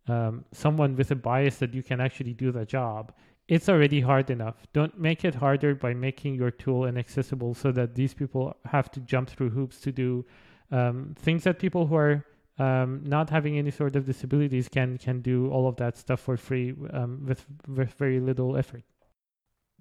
um, 0.08 0.44
someone 0.52 0.96
with 0.96 1.10
a 1.10 1.14
bias 1.14 1.56
that 1.58 1.74
you 1.74 1.82
can 1.82 2.00
actually 2.00 2.32
do 2.34 2.50
the 2.50 2.64
job 2.64 3.12
it's 3.48 3.68
already 3.68 4.00
hard 4.00 4.30
enough 4.30 4.66
don't 4.72 4.98
make 4.98 5.24
it 5.24 5.34
harder 5.34 5.74
by 5.74 5.92
making 5.94 6.34
your 6.34 6.50
tool 6.50 6.86
inaccessible 6.86 7.54
so 7.54 7.70
that 7.72 7.94
these 7.94 8.14
people 8.14 8.56
have 8.64 8.90
to 8.90 9.00
jump 9.00 9.28
through 9.30 9.50
hoops 9.50 9.80
to 9.80 9.92
do 9.92 10.24
um, 10.72 11.14
things 11.18 11.44
that 11.44 11.58
people 11.58 11.86
who 11.86 11.94
are 11.94 12.24
um, 12.58 13.02
not 13.04 13.30
having 13.30 13.56
any 13.56 13.70
sort 13.70 13.96
of 13.96 14.06
disabilities 14.06 14.68
can 14.68 14.98
can 14.98 15.20
do 15.20 15.50
all 15.50 15.68
of 15.68 15.76
that 15.76 15.96
stuff 15.96 16.20
for 16.20 16.36
free 16.36 16.74
um, 16.92 17.24
with 17.26 17.46
with 17.68 17.92
very 17.94 18.20
little 18.20 18.56
effort. 18.56 18.82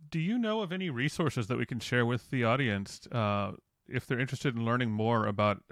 Do 0.09 0.19
you 0.19 0.37
know 0.37 0.61
of 0.61 0.71
any 0.71 0.89
resources 0.89 1.47
that 1.47 1.57
we 1.57 1.65
can 1.65 1.79
share 1.79 2.05
with 2.05 2.29
the 2.29 2.43
audience 2.43 3.07
uh, 3.11 3.53
if 3.87 4.05
they're 4.05 4.19
interested 4.19 4.55
in 4.55 4.65
learning 4.65 4.91
more 4.91 5.25
about 5.25 5.63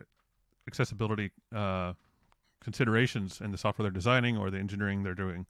accessibility 0.65 1.31
uh, 1.53 1.93
considerations 2.61 3.41
in 3.41 3.51
the 3.51 3.57
software 3.57 3.83
they're 3.83 3.91
designing 3.91 4.37
or 4.37 4.49
the 4.49 4.57
engineering 4.57 5.03
they're 5.03 5.13
doing? 5.13 5.45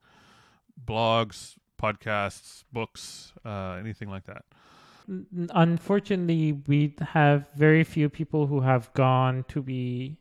Blogs, 0.83 1.55
podcasts, 1.81 2.63
books, 2.71 3.33
uh, 3.45 3.77
anything 3.79 4.09
like 4.09 4.25
that. 4.25 4.43
Unfortunately, 5.51 6.61
we 6.67 6.95
have 7.01 7.49
very 7.55 7.83
few 7.83 8.09
people 8.09 8.45
who 8.47 8.61
have 8.61 8.93
gone 8.93 9.43
to 9.47 9.61
be 9.61 10.17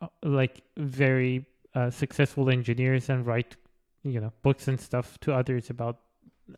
uh, 0.00 0.08
like 0.22 0.62
very 0.76 1.46
uh, 1.74 1.90
successful 1.90 2.50
engineers 2.50 3.08
and 3.08 3.26
write, 3.26 3.56
you 4.02 4.20
know, 4.20 4.32
books 4.42 4.68
and 4.68 4.78
stuff 4.78 5.18
to 5.20 5.32
others 5.32 5.70
about 5.70 6.00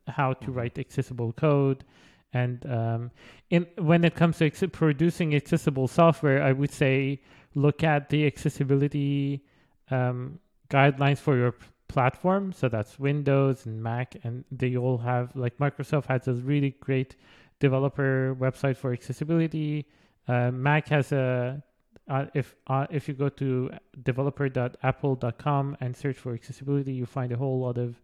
how 0.09 0.33
to 0.33 0.51
write 0.51 0.78
accessible 0.78 1.33
code. 1.33 1.85
And 2.33 2.64
um, 2.70 3.11
in 3.51 3.66
when 3.76 4.05
it 4.05 4.14
comes 4.14 4.39
to 4.39 4.47
ex- 4.47 4.62
producing 4.72 5.35
accessible 5.35 5.89
software, 5.89 6.43
I 6.43 6.53
would 6.53 6.72
say 6.72 7.20
look 7.55 7.83
at 7.83 8.09
the 8.09 8.26
accessibility 8.26 9.45
um, 9.91 10.39
guidelines 10.68 11.18
for 11.18 11.37
your 11.37 11.55
platform. 11.91 12.53
So 12.53 12.68
that's 12.68 12.99
Windows 12.99 13.66
and 13.66 13.82
Mac, 13.82 14.16
and 14.22 14.45
they 14.51 14.76
all 14.76 14.99
have 14.99 15.34
like 15.34 15.59
Microsoft 15.59 16.07
has 16.07 16.28
a 16.28 16.34
really 16.34 16.76
great 16.80 17.16
developer 17.59 18.36
website 18.38 18.76
for 18.76 18.93
accessibility. 18.93 19.86
Uh, 20.28 20.51
Mac 20.51 20.88
has 20.88 21.12
a 21.12 21.62
uh, 22.09 22.26
if 22.34 22.55
uh, 22.66 22.86
if 22.91 23.09
you 23.09 23.14
go 23.14 23.28
to 23.28 23.70
developer.apple.com 24.03 25.76
and 25.80 25.97
search 25.97 26.16
for 26.16 26.34
accessibility, 26.34 26.93
you 26.93 27.07
find 27.07 27.32
a 27.32 27.36
whole 27.36 27.61
lot 27.61 27.78
of 27.78 28.01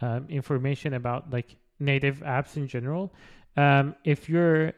um, 0.00 0.26
information 0.28 0.94
about 0.94 1.30
like 1.30 1.56
native 1.78 2.20
apps 2.20 2.56
in 2.56 2.66
general. 2.66 3.12
Um, 3.56 3.94
if 4.04 4.28
you're 4.28 4.72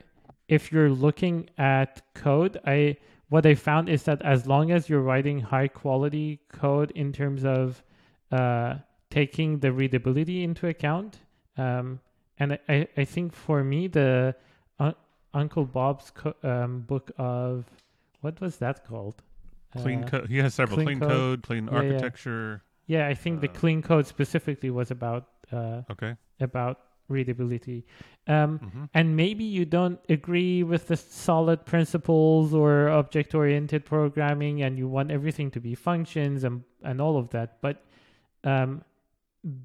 if 0.49 0.71
you're 0.73 0.91
looking 0.91 1.49
at 1.59 2.03
code, 2.15 2.59
I 2.67 2.97
what 3.29 3.45
I 3.47 3.55
found 3.55 3.89
is 3.89 4.05
that 4.05 4.23
as 4.23 4.47
long 4.47 4.71
as 4.71 4.89
you're 4.89 5.01
writing 5.01 5.41
high 5.41 5.69
quality 5.69 6.41
code 6.53 6.93
in 6.93 7.13
terms 7.13 7.45
of 7.45 7.83
uh, 8.33 8.75
taking 9.11 9.59
the 9.61 9.73
readability 9.73 10.43
into 10.45 10.67
account, 10.69 11.21
um, 11.57 12.01
and 12.39 12.59
I, 12.69 12.87
I 12.97 13.05
think 13.05 13.33
for 13.33 13.63
me 13.65 13.87
the 13.89 14.35
uh, 14.79 14.93
Uncle 15.33 15.65
Bob's 15.65 16.11
co- 16.11 16.35
um, 16.43 16.81
book 16.83 17.11
of 17.19 17.65
what 18.21 18.41
was 18.41 18.57
that 18.59 18.85
called? 18.87 19.23
Clean 19.77 20.03
Uh, 20.03 20.09
code. 20.09 20.29
He 20.29 20.39
has 20.39 20.55
several 20.55 20.77
clean 20.77 20.87
clean, 20.87 21.01
code. 21.01 21.09
code, 21.11 21.43
clean 21.43 21.67
Yeah, 21.67 21.73
yeah. 21.73 21.79
architecture. 21.79 22.63
Yeah, 22.87 23.09
I 23.09 23.15
think 23.15 23.41
the 23.41 23.49
Uh, 23.49 23.53
clean 23.53 23.83
code 23.83 24.07
specifically 24.07 24.71
was 24.71 24.91
about 24.91 25.29
uh, 25.53 25.83
Okay. 25.91 26.17
about 26.41 26.81
readability. 27.09 27.87
Um, 28.27 28.59
hmm 28.59 28.85
and 28.95 29.15
maybe 29.17 29.45
you 29.45 29.65
don't 29.65 30.01
agree 30.09 30.63
with 30.65 30.89
the 30.89 30.97
solid 30.97 31.65
principles 31.65 32.53
or 32.53 32.89
object 32.89 33.35
oriented 33.35 33.85
programming 33.85 34.63
and 34.63 34.77
you 34.77 34.89
want 34.89 35.11
everything 35.13 35.51
to 35.53 35.61
be 35.61 35.75
functions 35.77 36.43
and, 36.43 36.65
and 36.83 37.01
all 37.01 37.17
of 37.17 37.29
that 37.31 37.61
but 37.61 37.85
um, 38.45 38.83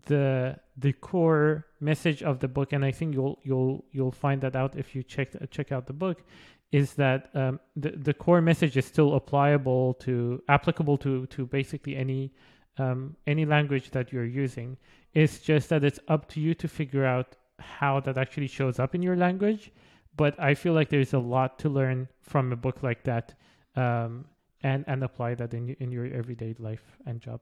the 0.08 0.58
the 0.78 0.94
core 0.94 1.66
message 1.80 2.22
of 2.22 2.40
the 2.40 2.48
book 2.48 2.72
and 2.72 2.86
i 2.86 2.92
think 2.92 3.16
you'll 3.16 3.40
you'll 3.44 3.84
you'll 3.92 4.12
find 4.12 4.42
that 4.42 4.56
out 4.56 4.76
if 4.76 4.94
you 4.96 5.02
check 5.02 5.30
check 5.50 5.72
out 5.72 5.88
the 5.88 5.94
book 5.94 6.24
is 6.72 6.94
that 6.94 7.30
um, 7.34 7.60
the 7.76 7.92
the 7.92 8.14
core 8.14 8.42
message 8.42 8.78
is 8.78 8.86
still 8.86 9.16
applicable 9.16 9.96
to 9.96 10.42
applicable 10.50 10.98
to 10.98 11.26
to 11.28 11.46
basically 11.48 11.96
any 11.96 12.32
um, 12.78 13.16
any 13.26 13.46
language 13.46 13.90
that 13.92 14.14
you're 14.14 14.26
using 14.26 14.78
it's 15.14 15.40
just 15.40 15.70
that 15.70 15.84
it's 15.84 16.00
up 16.08 16.30
to 16.30 16.40
you 16.40 16.54
to 16.54 16.68
figure 16.68 17.06
out 17.06 17.36
how 17.60 18.00
that 18.00 18.18
actually 18.18 18.48
shows 18.48 18.80
up 18.80 18.96
in 18.96 19.02
your 19.02 19.16
language. 19.16 19.72
But 20.18 20.40
I 20.40 20.56
feel 20.56 20.74
like 20.74 20.90
there's 20.90 21.14
a 21.14 21.20
lot 21.20 21.60
to 21.60 21.70
learn 21.70 22.08
from 22.22 22.52
a 22.52 22.56
book 22.56 22.84
like 22.84 23.04
that, 23.04 23.34
um, 23.76 24.26
and 24.62 24.84
and 24.88 25.04
apply 25.04 25.36
that 25.36 25.54
in 25.54 25.76
in 25.80 25.92
your 25.92 26.06
everyday 26.06 26.56
life 26.60 26.98
and 27.06 27.22
job. 27.22 27.40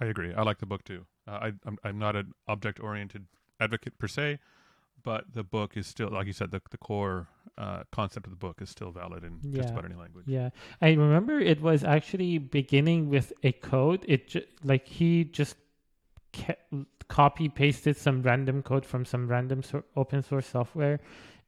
I 0.00 0.06
agree. 0.06 0.32
I 0.34 0.42
like 0.42 0.58
the 0.58 0.66
book 0.66 0.84
too. 0.84 1.06
Uh, 1.26 1.30
I, 1.30 1.52
I'm 1.64 1.78
I'm 1.84 1.98
not 1.98 2.16
an 2.16 2.32
object 2.46 2.80
oriented 2.80 3.26
advocate 3.60 3.98
per 3.98 4.08
se, 4.08 4.38
but 5.02 5.32
the 5.32 5.42
book 5.42 5.76
is 5.76 5.86
still, 5.86 6.10
like 6.10 6.26
you 6.26 6.32
said, 6.32 6.50
the 6.50 6.60
the 6.70 6.78
core 6.78 7.28
uh, 7.58 7.82
concept 7.92 8.26
of 8.26 8.30
the 8.32 8.36
book 8.36 8.60
is 8.60 8.68
still 8.70 8.90
valid 8.90 9.24
in 9.24 9.40
just 9.52 9.70
about 9.70 9.84
any 9.84 9.94
language. 9.94 10.26
Yeah, 10.28 10.50
I 10.82 10.88
remember 10.92 11.38
it 11.40 11.60
was 11.62 11.82
actually 11.84 12.38
beginning 12.38 13.08
with 13.08 13.32
a 13.42 13.52
code. 13.52 14.04
It 14.06 14.28
ju- 14.28 14.44
like 14.62 14.86
he 14.86 15.24
just 15.24 15.56
ca- 16.32 16.56
copy 17.08 17.48
pasted 17.48 17.96
some 17.96 18.22
random 18.22 18.62
code 18.62 18.84
from 18.84 19.04
some 19.04 19.26
random 19.28 19.62
sor- 19.62 19.84
open 19.96 20.22
source 20.22 20.46
software, 20.46 21.00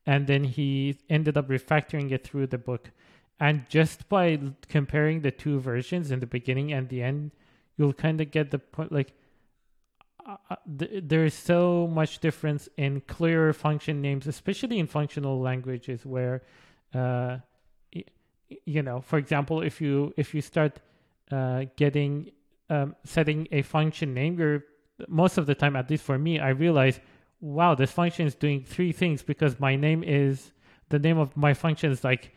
and 0.06 0.26
then 0.26 0.44
he 0.44 0.98
ended 1.10 1.36
up 1.36 1.48
refactoring 1.48 2.10
it 2.12 2.24
through 2.26 2.46
the 2.46 2.58
book. 2.58 2.90
And 3.40 3.68
just 3.68 4.08
by 4.08 4.40
comparing 4.68 5.20
the 5.20 5.30
two 5.30 5.60
versions 5.60 6.10
in 6.10 6.18
the 6.18 6.26
beginning 6.26 6.72
and 6.72 6.88
the 6.88 7.02
end, 7.02 7.30
you'll 7.78 7.94
kind 7.94 8.20
of 8.20 8.30
get 8.30 8.50
the 8.50 8.58
point. 8.58 8.92
Like, 8.92 9.14
uh, 10.26 10.36
uh, 10.50 10.56
th- 10.78 11.04
there 11.06 11.24
is 11.24 11.34
so 11.34 11.86
much 11.86 12.18
difference 12.18 12.68
in 12.76 13.00
clearer 13.02 13.52
function 13.54 14.02
names, 14.02 14.26
especially 14.26 14.78
in 14.78 14.86
functional 14.86 15.40
languages 15.40 16.04
where. 16.06 16.42
Uh, 16.94 17.38
y- 17.94 18.04
you 18.64 18.82
know 18.82 19.00
for 19.00 19.18
example 19.18 19.60
if 19.62 19.80
you 19.80 20.12
if 20.16 20.34
you 20.34 20.40
start 20.40 20.80
uh, 21.30 21.64
getting 21.76 22.30
um, 22.70 22.96
setting 23.04 23.46
a 23.52 23.62
function 23.62 24.14
name 24.14 24.38
you're 24.38 24.64
most 25.08 25.38
of 25.38 25.46
the 25.46 25.54
time 25.54 25.76
at 25.76 25.90
least 25.90 26.02
for 26.04 26.18
me 26.18 26.40
i 26.40 26.48
realize 26.48 27.00
wow 27.40 27.74
this 27.74 27.90
function 27.92 28.26
is 28.26 28.34
doing 28.34 28.64
three 28.64 28.92
things 28.92 29.22
because 29.22 29.60
my 29.60 29.76
name 29.76 30.02
is 30.02 30.52
the 30.88 30.98
name 30.98 31.18
of 31.18 31.36
my 31.36 31.54
function 31.54 31.92
is 31.92 32.04
like 32.04 32.34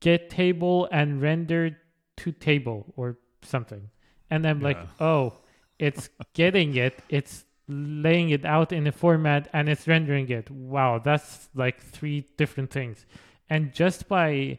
get 0.00 0.30
table 0.30 0.88
and 0.92 1.22
render 1.22 1.78
to 2.16 2.32
table 2.32 2.92
or 2.96 3.18
something 3.42 3.88
and 4.30 4.46
i'm 4.46 4.60
like 4.60 4.78
Yeah. 4.78 4.86
oh 5.00 5.32
it's 5.78 6.10
getting 6.34 6.74
it. 6.76 6.98
It's 7.08 7.44
laying 7.66 8.30
it 8.30 8.44
out 8.44 8.70
in 8.72 8.86
a 8.86 8.92
format 8.92 9.48
and 9.52 9.68
it's 9.68 9.88
rendering 9.88 10.28
it. 10.28 10.50
Wow 10.50 10.98
that's 10.98 11.48
like 11.54 11.80
three 11.80 12.26
different 12.36 12.70
things. 12.70 13.06
And 13.48 13.72
just 13.72 14.08
by 14.08 14.58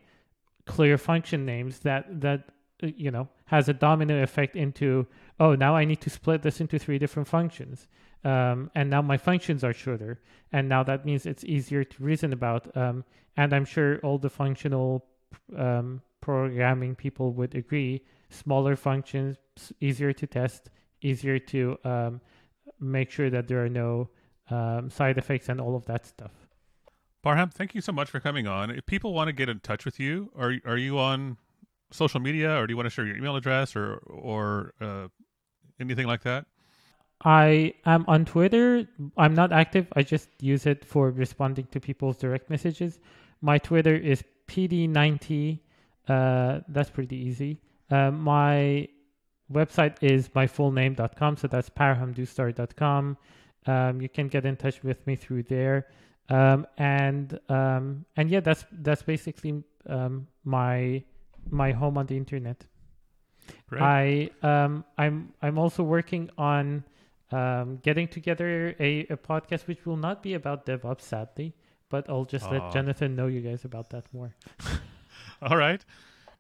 clear 0.66 0.98
function 0.98 1.46
names 1.46 1.80
that 1.80 2.22
that 2.22 2.50
uh, 2.84 2.88
you 2.96 3.12
know 3.12 3.28
has 3.46 3.70
a 3.70 3.74
domino 3.74 4.22
effect 4.24 4.56
into 4.56 5.06
oh 5.40 5.56
now 5.56 5.76
i 5.76 5.84
need 5.86 6.00
to 6.02 6.10
split 6.10 6.42
this 6.42 6.62
into 6.62 6.80
three 6.80 6.98
different 7.00 7.28
functions. 7.28 7.88
Um, 8.24 8.70
and 8.76 8.90
now 8.90 9.02
my 9.02 9.18
functions 9.18 9.64
are 9.64 9.74
shorter. 9.74 10.20
And 10.52 10.70
now 10.70 10.84
that 10.84 11.06
means 11.06 11.26
it's 11.26 11.44
easier 11.44 11.84
to 11.84 12.04
reason 12.04 12.34
about. 12.34 12.76
Um, 12.78 13.04
and 13.38 13.54
i'm 13.54 13.66
sure 13.66 14.00
all 14.00 14.18
the 14.18 14.30
functional 14.30 15.06
um, 15.58 16.02
programming 16.22 16.96
people 16.96 17.32
would 17.34 17.56
agree 17.56 18.02
smaller 18.32 18.76
functions 18.76 19.38
easier 19.80 20.14
to 20.14 20.26
test 20.26 20.70
easier 21.02 21.38
to 21.40 21.78
um, 21.84 22.22
make 22.80 23.12
sure 23.12 23.30
that 23.30 23.48
there 23.48 23.64
are 23.64 23.70
no 23.70 24.10
um, 24.50 24.90
side 24.90 25.18
effects 25.18 25.50
and 25.50 25.62
all 25.62 25.76
of 25.76 25.86
that 25.86 26.06
stuff 26.06 26.32
Parham, 27.22 27.50
thank 27.50 27.76
you 27.76 27.82
so 27.82 27.92
much 27.92 28.10
for 28.10 28.20
coming 28.20 28.48
on. 28.48 28.72
If 28.72 28.86
people 28.86 29.14
want 29.14 29.28
to 29.28 29.34
get 29.34 29.48
in 29.48 29.60
touch 29.60 29.86
with 29.86 30.00
you, 30.00 30.32
are 30.36 30.56
are 30.66 30.78
you 30.78 30.98
on 30.98 31.38
social 31.92 32.20
media, 32.20 32.58
or 32.58 32.66
do 32.66 32.72
you 32.72 32.78
want 32.78 32.88
to 32.88 32.90
share 32.90 33.06
your 33.06 33.16
email 33.16 33.36
address, 33.36 33.76
or 33.76 33.98
or 34.08 34.74
uh, 34.82 35.08
anything 35.80 36.08
like 36.08 36.24
that? 36.24 36.48
I 37.24 37.76
am 37.86 38.06
on 38.08 38.26
Twitter. 38.26 38.88
I'm 39.18 39.36
not 39.36 39.52
active. 39.52 39.86
I 39.96 40.02
just 40.02 40.30
use 40.40 40.66
it 40.66 40.84
for 40.84 41.12
responding 41.12 41.68
to 41.72 41.80
people's 41.80 42.18
direct 42.18 42.50
messages. 42.50 43.00
My 43.42 43.60
Twitter 43.60 43.96
is 43.96 44.24
PD90. 44.48 45.60
Uh, 46.08 46.62
that's 46.68 46.90
pretty 46.90 47.16
easy. 47.16 47.60
Uh, 47.92 48.10
my 48.12 48.88
website 49.52 49.98
is 50.02 50.30
myfullname.com. 50.30 51.38
So 51.38 51.48
that's 51.48 51.70
parhamdoustdar.com. 51.70 53.18
Um, 53.68 54.02
you 54.02 54.10
can 54.10 54.28
get 54.28 54.46
in 54.46 54.56
touch 54.56 54.84
with 54.84 55.06
me 55.06 55.16
through 55.16 55.44
there. 55.44 55.88
Um, 56.30 56.66
and 56.78 57.38
um, 57.50 58.06
and 58.16 58.30
yeah, 58.30 58.40
that's 58.40 58.66
that's 58.72 59.04
basically 59.04 59.64
um, 59.88 60.28
my 60.46 61.04
my 61.50 61.72
home 61.72 61.98
on 61.98 62.06
the 62.06 62.16
internet. 62.16 62.66
Great. 63.68 63.82
I 63.82 64.30
um 64.42 64.86
I'm 64.98 65.34
I'm 65.42 65.58
also 65.58 65.84
working 65.84 66.30
on 66.38 66.84
um 67.32 67.80
getting 67.84 68.08
together 68.08 68.76
a, 68.80 69.02
a 69.10 69.18
podcast 69.18 69.68
which 69.68 69.86
will 69.86 69.98
not 69.98 70.24
be 70.24 70.36
about 70.36 70.66
DevOps 70.66 71.02
sadly, 71.02 71.54
but 71.90 72.10
I'll 72.10 72.26
just 72.26 72.46
Aw. 72.46 72.52
let 72.52 72.74
Jonathan 72.74 73.16
know 73.16 73.28
you 73.28 73.42
guys 73.42 73.66
about 73.66 73.90
that 73.90 74.06
more. 74.14 74.34
All 75.42 75.58
right. 75.58 75.84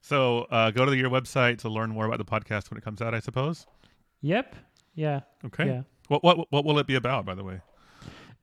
So 0.01 0.47
uh, 0.51 0.71
go 0.71 0.85
to 0.85 0.95
your 0.95 1.09
website 1.09 1.59
to 1.59 1.69
learn 1.69 1.91
more 1.91 2.05
about 2.05 2.17
the 2.17 2.25
podcast 2.25 2.69
when 2.69 2.77
it 2.77 2.83
comes 2.83 3.01
out. 3.01 3.13
I 3.13 3.19
suppose. 3.19 3.67
Yep. 4.21 4.55
Yeah. 4.95 5.21
Okay. 5.45 5.67
Yeah. 5.67 5.81
What 6.07 6.23
what 6.23 6.51
what 6.51 6.65
will 6.65 6.79
it 6.79 6.87
be 6.87 6.95
about, 6.95 7.25
by 7.25 7.35
the 7.35 7.43
way? 7.43 7.61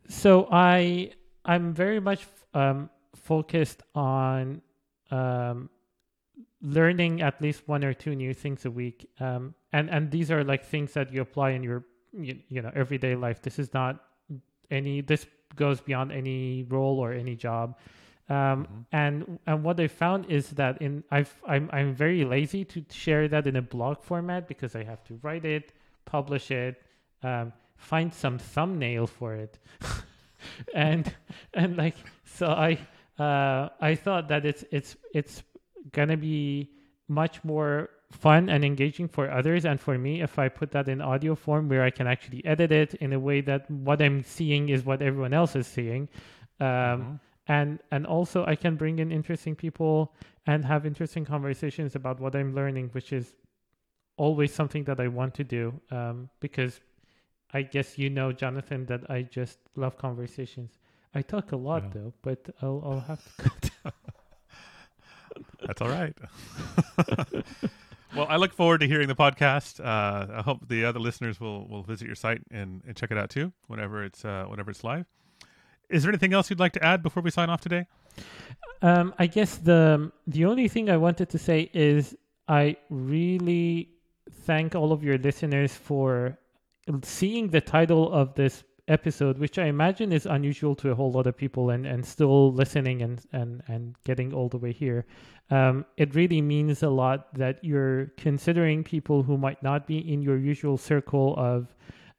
So 0.09 0.49
I 0.51 1.13
I'm 1.45 1.75
very 1.75 2.01
much 2.01 2.27
um 2.55 2.91
focused 3.15 3.83
on 3.95 4.63
um 5.11 5.69
learning 6.63 7.23
at 7.23 7.41
least 7.41 7.69
one 7.69 7.85
or 7.85 7.93
two 7.93 8.15
new 8.15 8.33
things 8.33 8.65
a 8.65 8.71
week. 8.71 9.11
Um 9.21 9.55
and 9.73 9.91
and 9.91 10.11
these 10.11 10.31
are 10.31 10.45
like 10.45 10.65
things 10.65 10.93
that 10.95 11.13
you 11.13 11.21
apply 11.21 11.51
in 11.51 11.63
your 11.63 11.85
you, 12.13 12.39
you 12.49 12.63
know 12.63 12.71
everyday 12.75 13.15
life. 13.15 13.43
This 13.43 13.59
is 13.59 13.75
not 13.75 14.05
any 14.71 15.01
this 15.01 15.27
goes 15.57 15.81
beyond 15.81 16.13
any 16.13 16.65
role 16.69 16.99
or 16.99 17.13
any 17.13 17.35
job. 17.35 17.77
Um, 18.31 18.67
Mhm. 18.67 18.85
and 18.93 19.39
and 19.47 19.65
what 19.65 19.81
I 19.81 19.89
found 19.89 20.27
is 20.31 20.51
that 20.51 20.83
in 20.83 21.03
I've 21.11 21.35
I'm 21.47 21.71
I'm 21.73 21.95
very 21.95 22.25
lazy 22.25 22.65
to 22.67 22.85
share 22.91 23.27
that 23.29 23.47
in 23.47 23.57
a 23.57 23.63
blog 23.63 24.03
format 24.03 24.47
because 24.49 24.77
I 24.77 24.85
have 24.85 25.03
to 25.05 25.19
write 25.23 25.45
it, 25.47 25.73
publish 26.05 26.51
it, 26.51 26.83
um, 27.23 27.53
find 27.77 28.13
some 28.13 28.39
thumbnail 28.39 29.07
for 29.07 29.35
it, 29.35 29.59
and 30.75 31.13
and 31.55 31.77
like 31.77 31.97
so 32.25 32.49
I 32.49 32.79
uh, 33.19 33.69
I 33.81 33.95
thought 33.95 34.29
that 34.29 34.45
it's 34.45 34.65
it's 34.71 34.97
it's 35.15 35.43
gonna 35.93 36.17
be 36.17 36.71
much 37.09 37.43
more 37.45 37.89
fun 38.11 38.49
and 38.49 38.65
engaging 38.65 39.09
for 39.09 39.31
others 39.31 39.65
and 39.65 39.81
for 39.81 39.99
me 39.99 40.23
if 40.23 40.39
I 40.39 40.49
put 40.49 40.71
that 40.73 40.89
in 40.89 41.01
audio 41.01 41.35
form 41.35 41.69
where 41.69 41.83
I 41.83 41.91
can 41.91 42.07
actually 42.07 42.45
edit 42.45 42.73
it 42.73 42.95
in 42.95 43.13
a 43.13 43.19
way 43.19 43.41
that 43.43 43.71
what 43.71 44.01
I'm 44.01 44.23
seeing 44.23 44.69
is 44.71 44.85
what 44.85 45.03
everyone 45.03 45.33
else 45.35 45.57
is 45.57 45.67
seeing. 45.67 46.09
Um, 46.61 46.67
Mhm. 46.67 47.21
And 47.49 47.81
and 47.91 48.07
also 48.07 48.45
I 48.47 48.55
can 48.57 48.77
bring 48.77 48.99
in 48.99 49.11
interesting 49.11 49.57
people 49.57 50.13
and 50.47 50.65
have 50.65 50.87
interesting 50.87 51.25
conversations 51.25 51.95
about 51.97 52.21
what 52.21 52.35
I'm 52.37 52.55
learning, 52.55 52.91
which 52.93 53.13
is 53.13 53.35
always 54.17 54.53
something 54.55 54.85
that 54.85 55.01
I 55.01 55.09
want 55.09 55.35
to 55.35 55.45
do. 55.45 55.81
Um, 55.91 56.29
because 56.41 56.81
I 57.53 57.63
guess 57.63 57.99
you 57.99 58.11
know, 58.11 58.33
Jonathan, 58.33 58.87
that 58.87 59.11
I 59.11 59.23
just 59.23 59.59
love 59.77 59.97
conversations. 59.97 60.79
I 61.15 61.23
talk 61.23 61.53
a 61.53 61.57
lot 61.57 61.85
Yeah. 61.85 61.91
though, 61.95 62.13
but 62.23 62.51
I'll 62.63 62.83
I'll 62.85 63.01
have 63.01 63.25
to. 63.25 63.43
Cut. 63.83 63.95
That's 65.67 65.81
all 65.81 65.89
right. 65.89 66.17
well, 68.17 68.27
I 68.29 68.37
look 68.37 68.53
forward 68.53 68.81
to 68.81 68.87
hearing 68.87 69.09
the 69.09 69.15
podcast. 69.15 69.81
Uh, 69.81 70.39
I 70.39 70.43
hope 70.43 70.69
the 70.69 70.85
other 70.85 70.99
listeners 70.99 71.41
will, 71.41 71.67
will 71.69 71.83
visit 71.83 72.07
your 72.07 72.15
site 72.17 72.43
and, 72.51 72.83
and 72.87 72.97
check 72.97 73.11
it 73.11 73.19
out 73.19 73.31
too, 73.31 73.53
whenever 73.67 74.03
it's 74.05 74.25
uh, 74.25 74.45
whenever 74.49 74.71
it's 74.71 74.83
live. 74.85 75.07
Is 75.91 76.03
there 76.03 76.11
anything 76.11 76.35
else 76.35 76.51
you'd 76.51 76.61
like 76.61 76.73
to 76.73 76.85
add 76.85 77.03
before 77.03 77.23
we 77.23 77.31
sign 77.31 77.51
off 77.51 77.61
today? 77.61 77.87
Um, 78.83 79.15
I 79.19 79.27
guess 79.27 79.57
the 79.57 80.13
the 80.27 80.45
only 80.45 80.69
thing 80.69 80.91
I 80.91 80.97
wanted 80.97 81.29
to 81.31 81.39
say 81.39 81.71
is 81.73 82.17
I 82.47 82.77
really 82.91 83.91
thank 84.31 84.75
all 84.75 84.93
of 84.93 85.03
your 85.03 85.19
listeners 85.19 85.75
for 85.75 86.39
seeing 87.03 87.49
the 87.49 87.61
title 87.61 88.13
of 88.13 88.35
this 88.35 88.65
episode, 88.89 89.39
which 89.39 89.59
I 89.59 89.67
imagine 89.67 90.13
is 90.13 90.27
unusual 90.27 90.75
to 90.77 90.91
a 90.91 90.95
whole 90.95 91.13
lot 91.13 91.27
of 91.27 91.37
people, 91.37 91.71
and, 91.71 91.87
and 91.87 92.05
still 92.05 92.53
listening 92.53 93.03
and, 93.03 93.21
and, 93.33 93.63
and 93.69 93.95
getting 94.05 94.33
all 94.33 94.49
the 94.49 94.57
way 94.57 94.73
here. 94.73 95.05
Um, 95.51 95.85
it 95.97 96.15
really 96.15 96.41
means 96.41 96.83
a 96.83 96.89
lot 96.89 97.35
that 97.35 97.63
you're 97.63 98.07
considering 98.17 98.83
people 98.85 99.23
who 99.23 99.37
might 99.37 99.63
not 99.63 99.87
be 99.87 99.99
in 100.13 100.23
your 100.23 100.39
usual 100.39 100.77
circle 100.77 101.35
of 101.37 101.75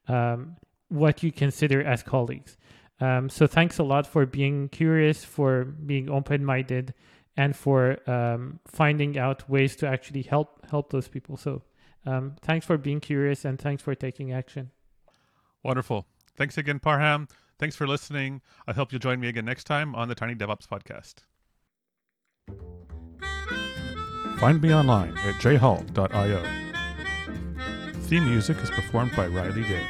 um, 0.08 0.56
what 0.88 1.22
you 1.22 1.32
consider 1.32 1.82
as 1.82 2.02
colleagues. 2.02 2.56
Um, 3.00 3.30
so 3.30 3.46
thanks 3.46 3.78
a 3.78 3.82
lot 3.82 4.06
for 4.06 4.26
being 4.26 4.68
curious, 4.68 5.24
for 5.24 5.64
being 5.64 6.10
open-minded, 6.10 6.92
and 7.36 7.56
for 7.56 7.98
um, 8.10 8.60
finding 8.66 9.18
out 9.18 9.48
ways 9.48 9.76
to 9.76 9.88
actually 9.88 10.22
help 10.22 10.66
help 10.70 10.90
those 10.90 11.08
people. 11.08 11.36
So 11.36 11.62
um, 12.06 12.36
thanks 12.42 12.66
for 12.66 12.76
being 12.76 13.00
curious, 13.00 13.44
and 13.44 13.58
thanks 13.58 13.82
for 13.82 13.94
taking 13.94 14.32
action. 14.32 14.70
Wonderful. 15.62 16.06
Thanks 16.36 16.58
again, 16.58 16.78
Parham. 16.78 17.28
Thanks 17.58 17.76
for 17.76 17.86
listening. 17.86 18.40
I 18.66 18.72
hope 18.72 18.92
you'll 18.92 19.00
join 19.00 19.20
me 19.20 19.28
again 19.28 19.44
next 19.44 19.64
time 19.64 19.94
on 19.94 20.08
the 20.08 20.14
Tiny 20.14 20.34
DevOps 20.34 20.66
Podcast. 20.66 21.16
Find 24.38 24.62
me 24.62 24.72
online 24.72 25.16
at 25.18 25.34
jhall.io. 25.34 26.42
Theme 28.04 28.24
music 28.24 28.56
is 28.58 28.70
performed 28.70 29.14
by 29.14 29.26
Riley 29.26 29.62
Day. 29.62 29.86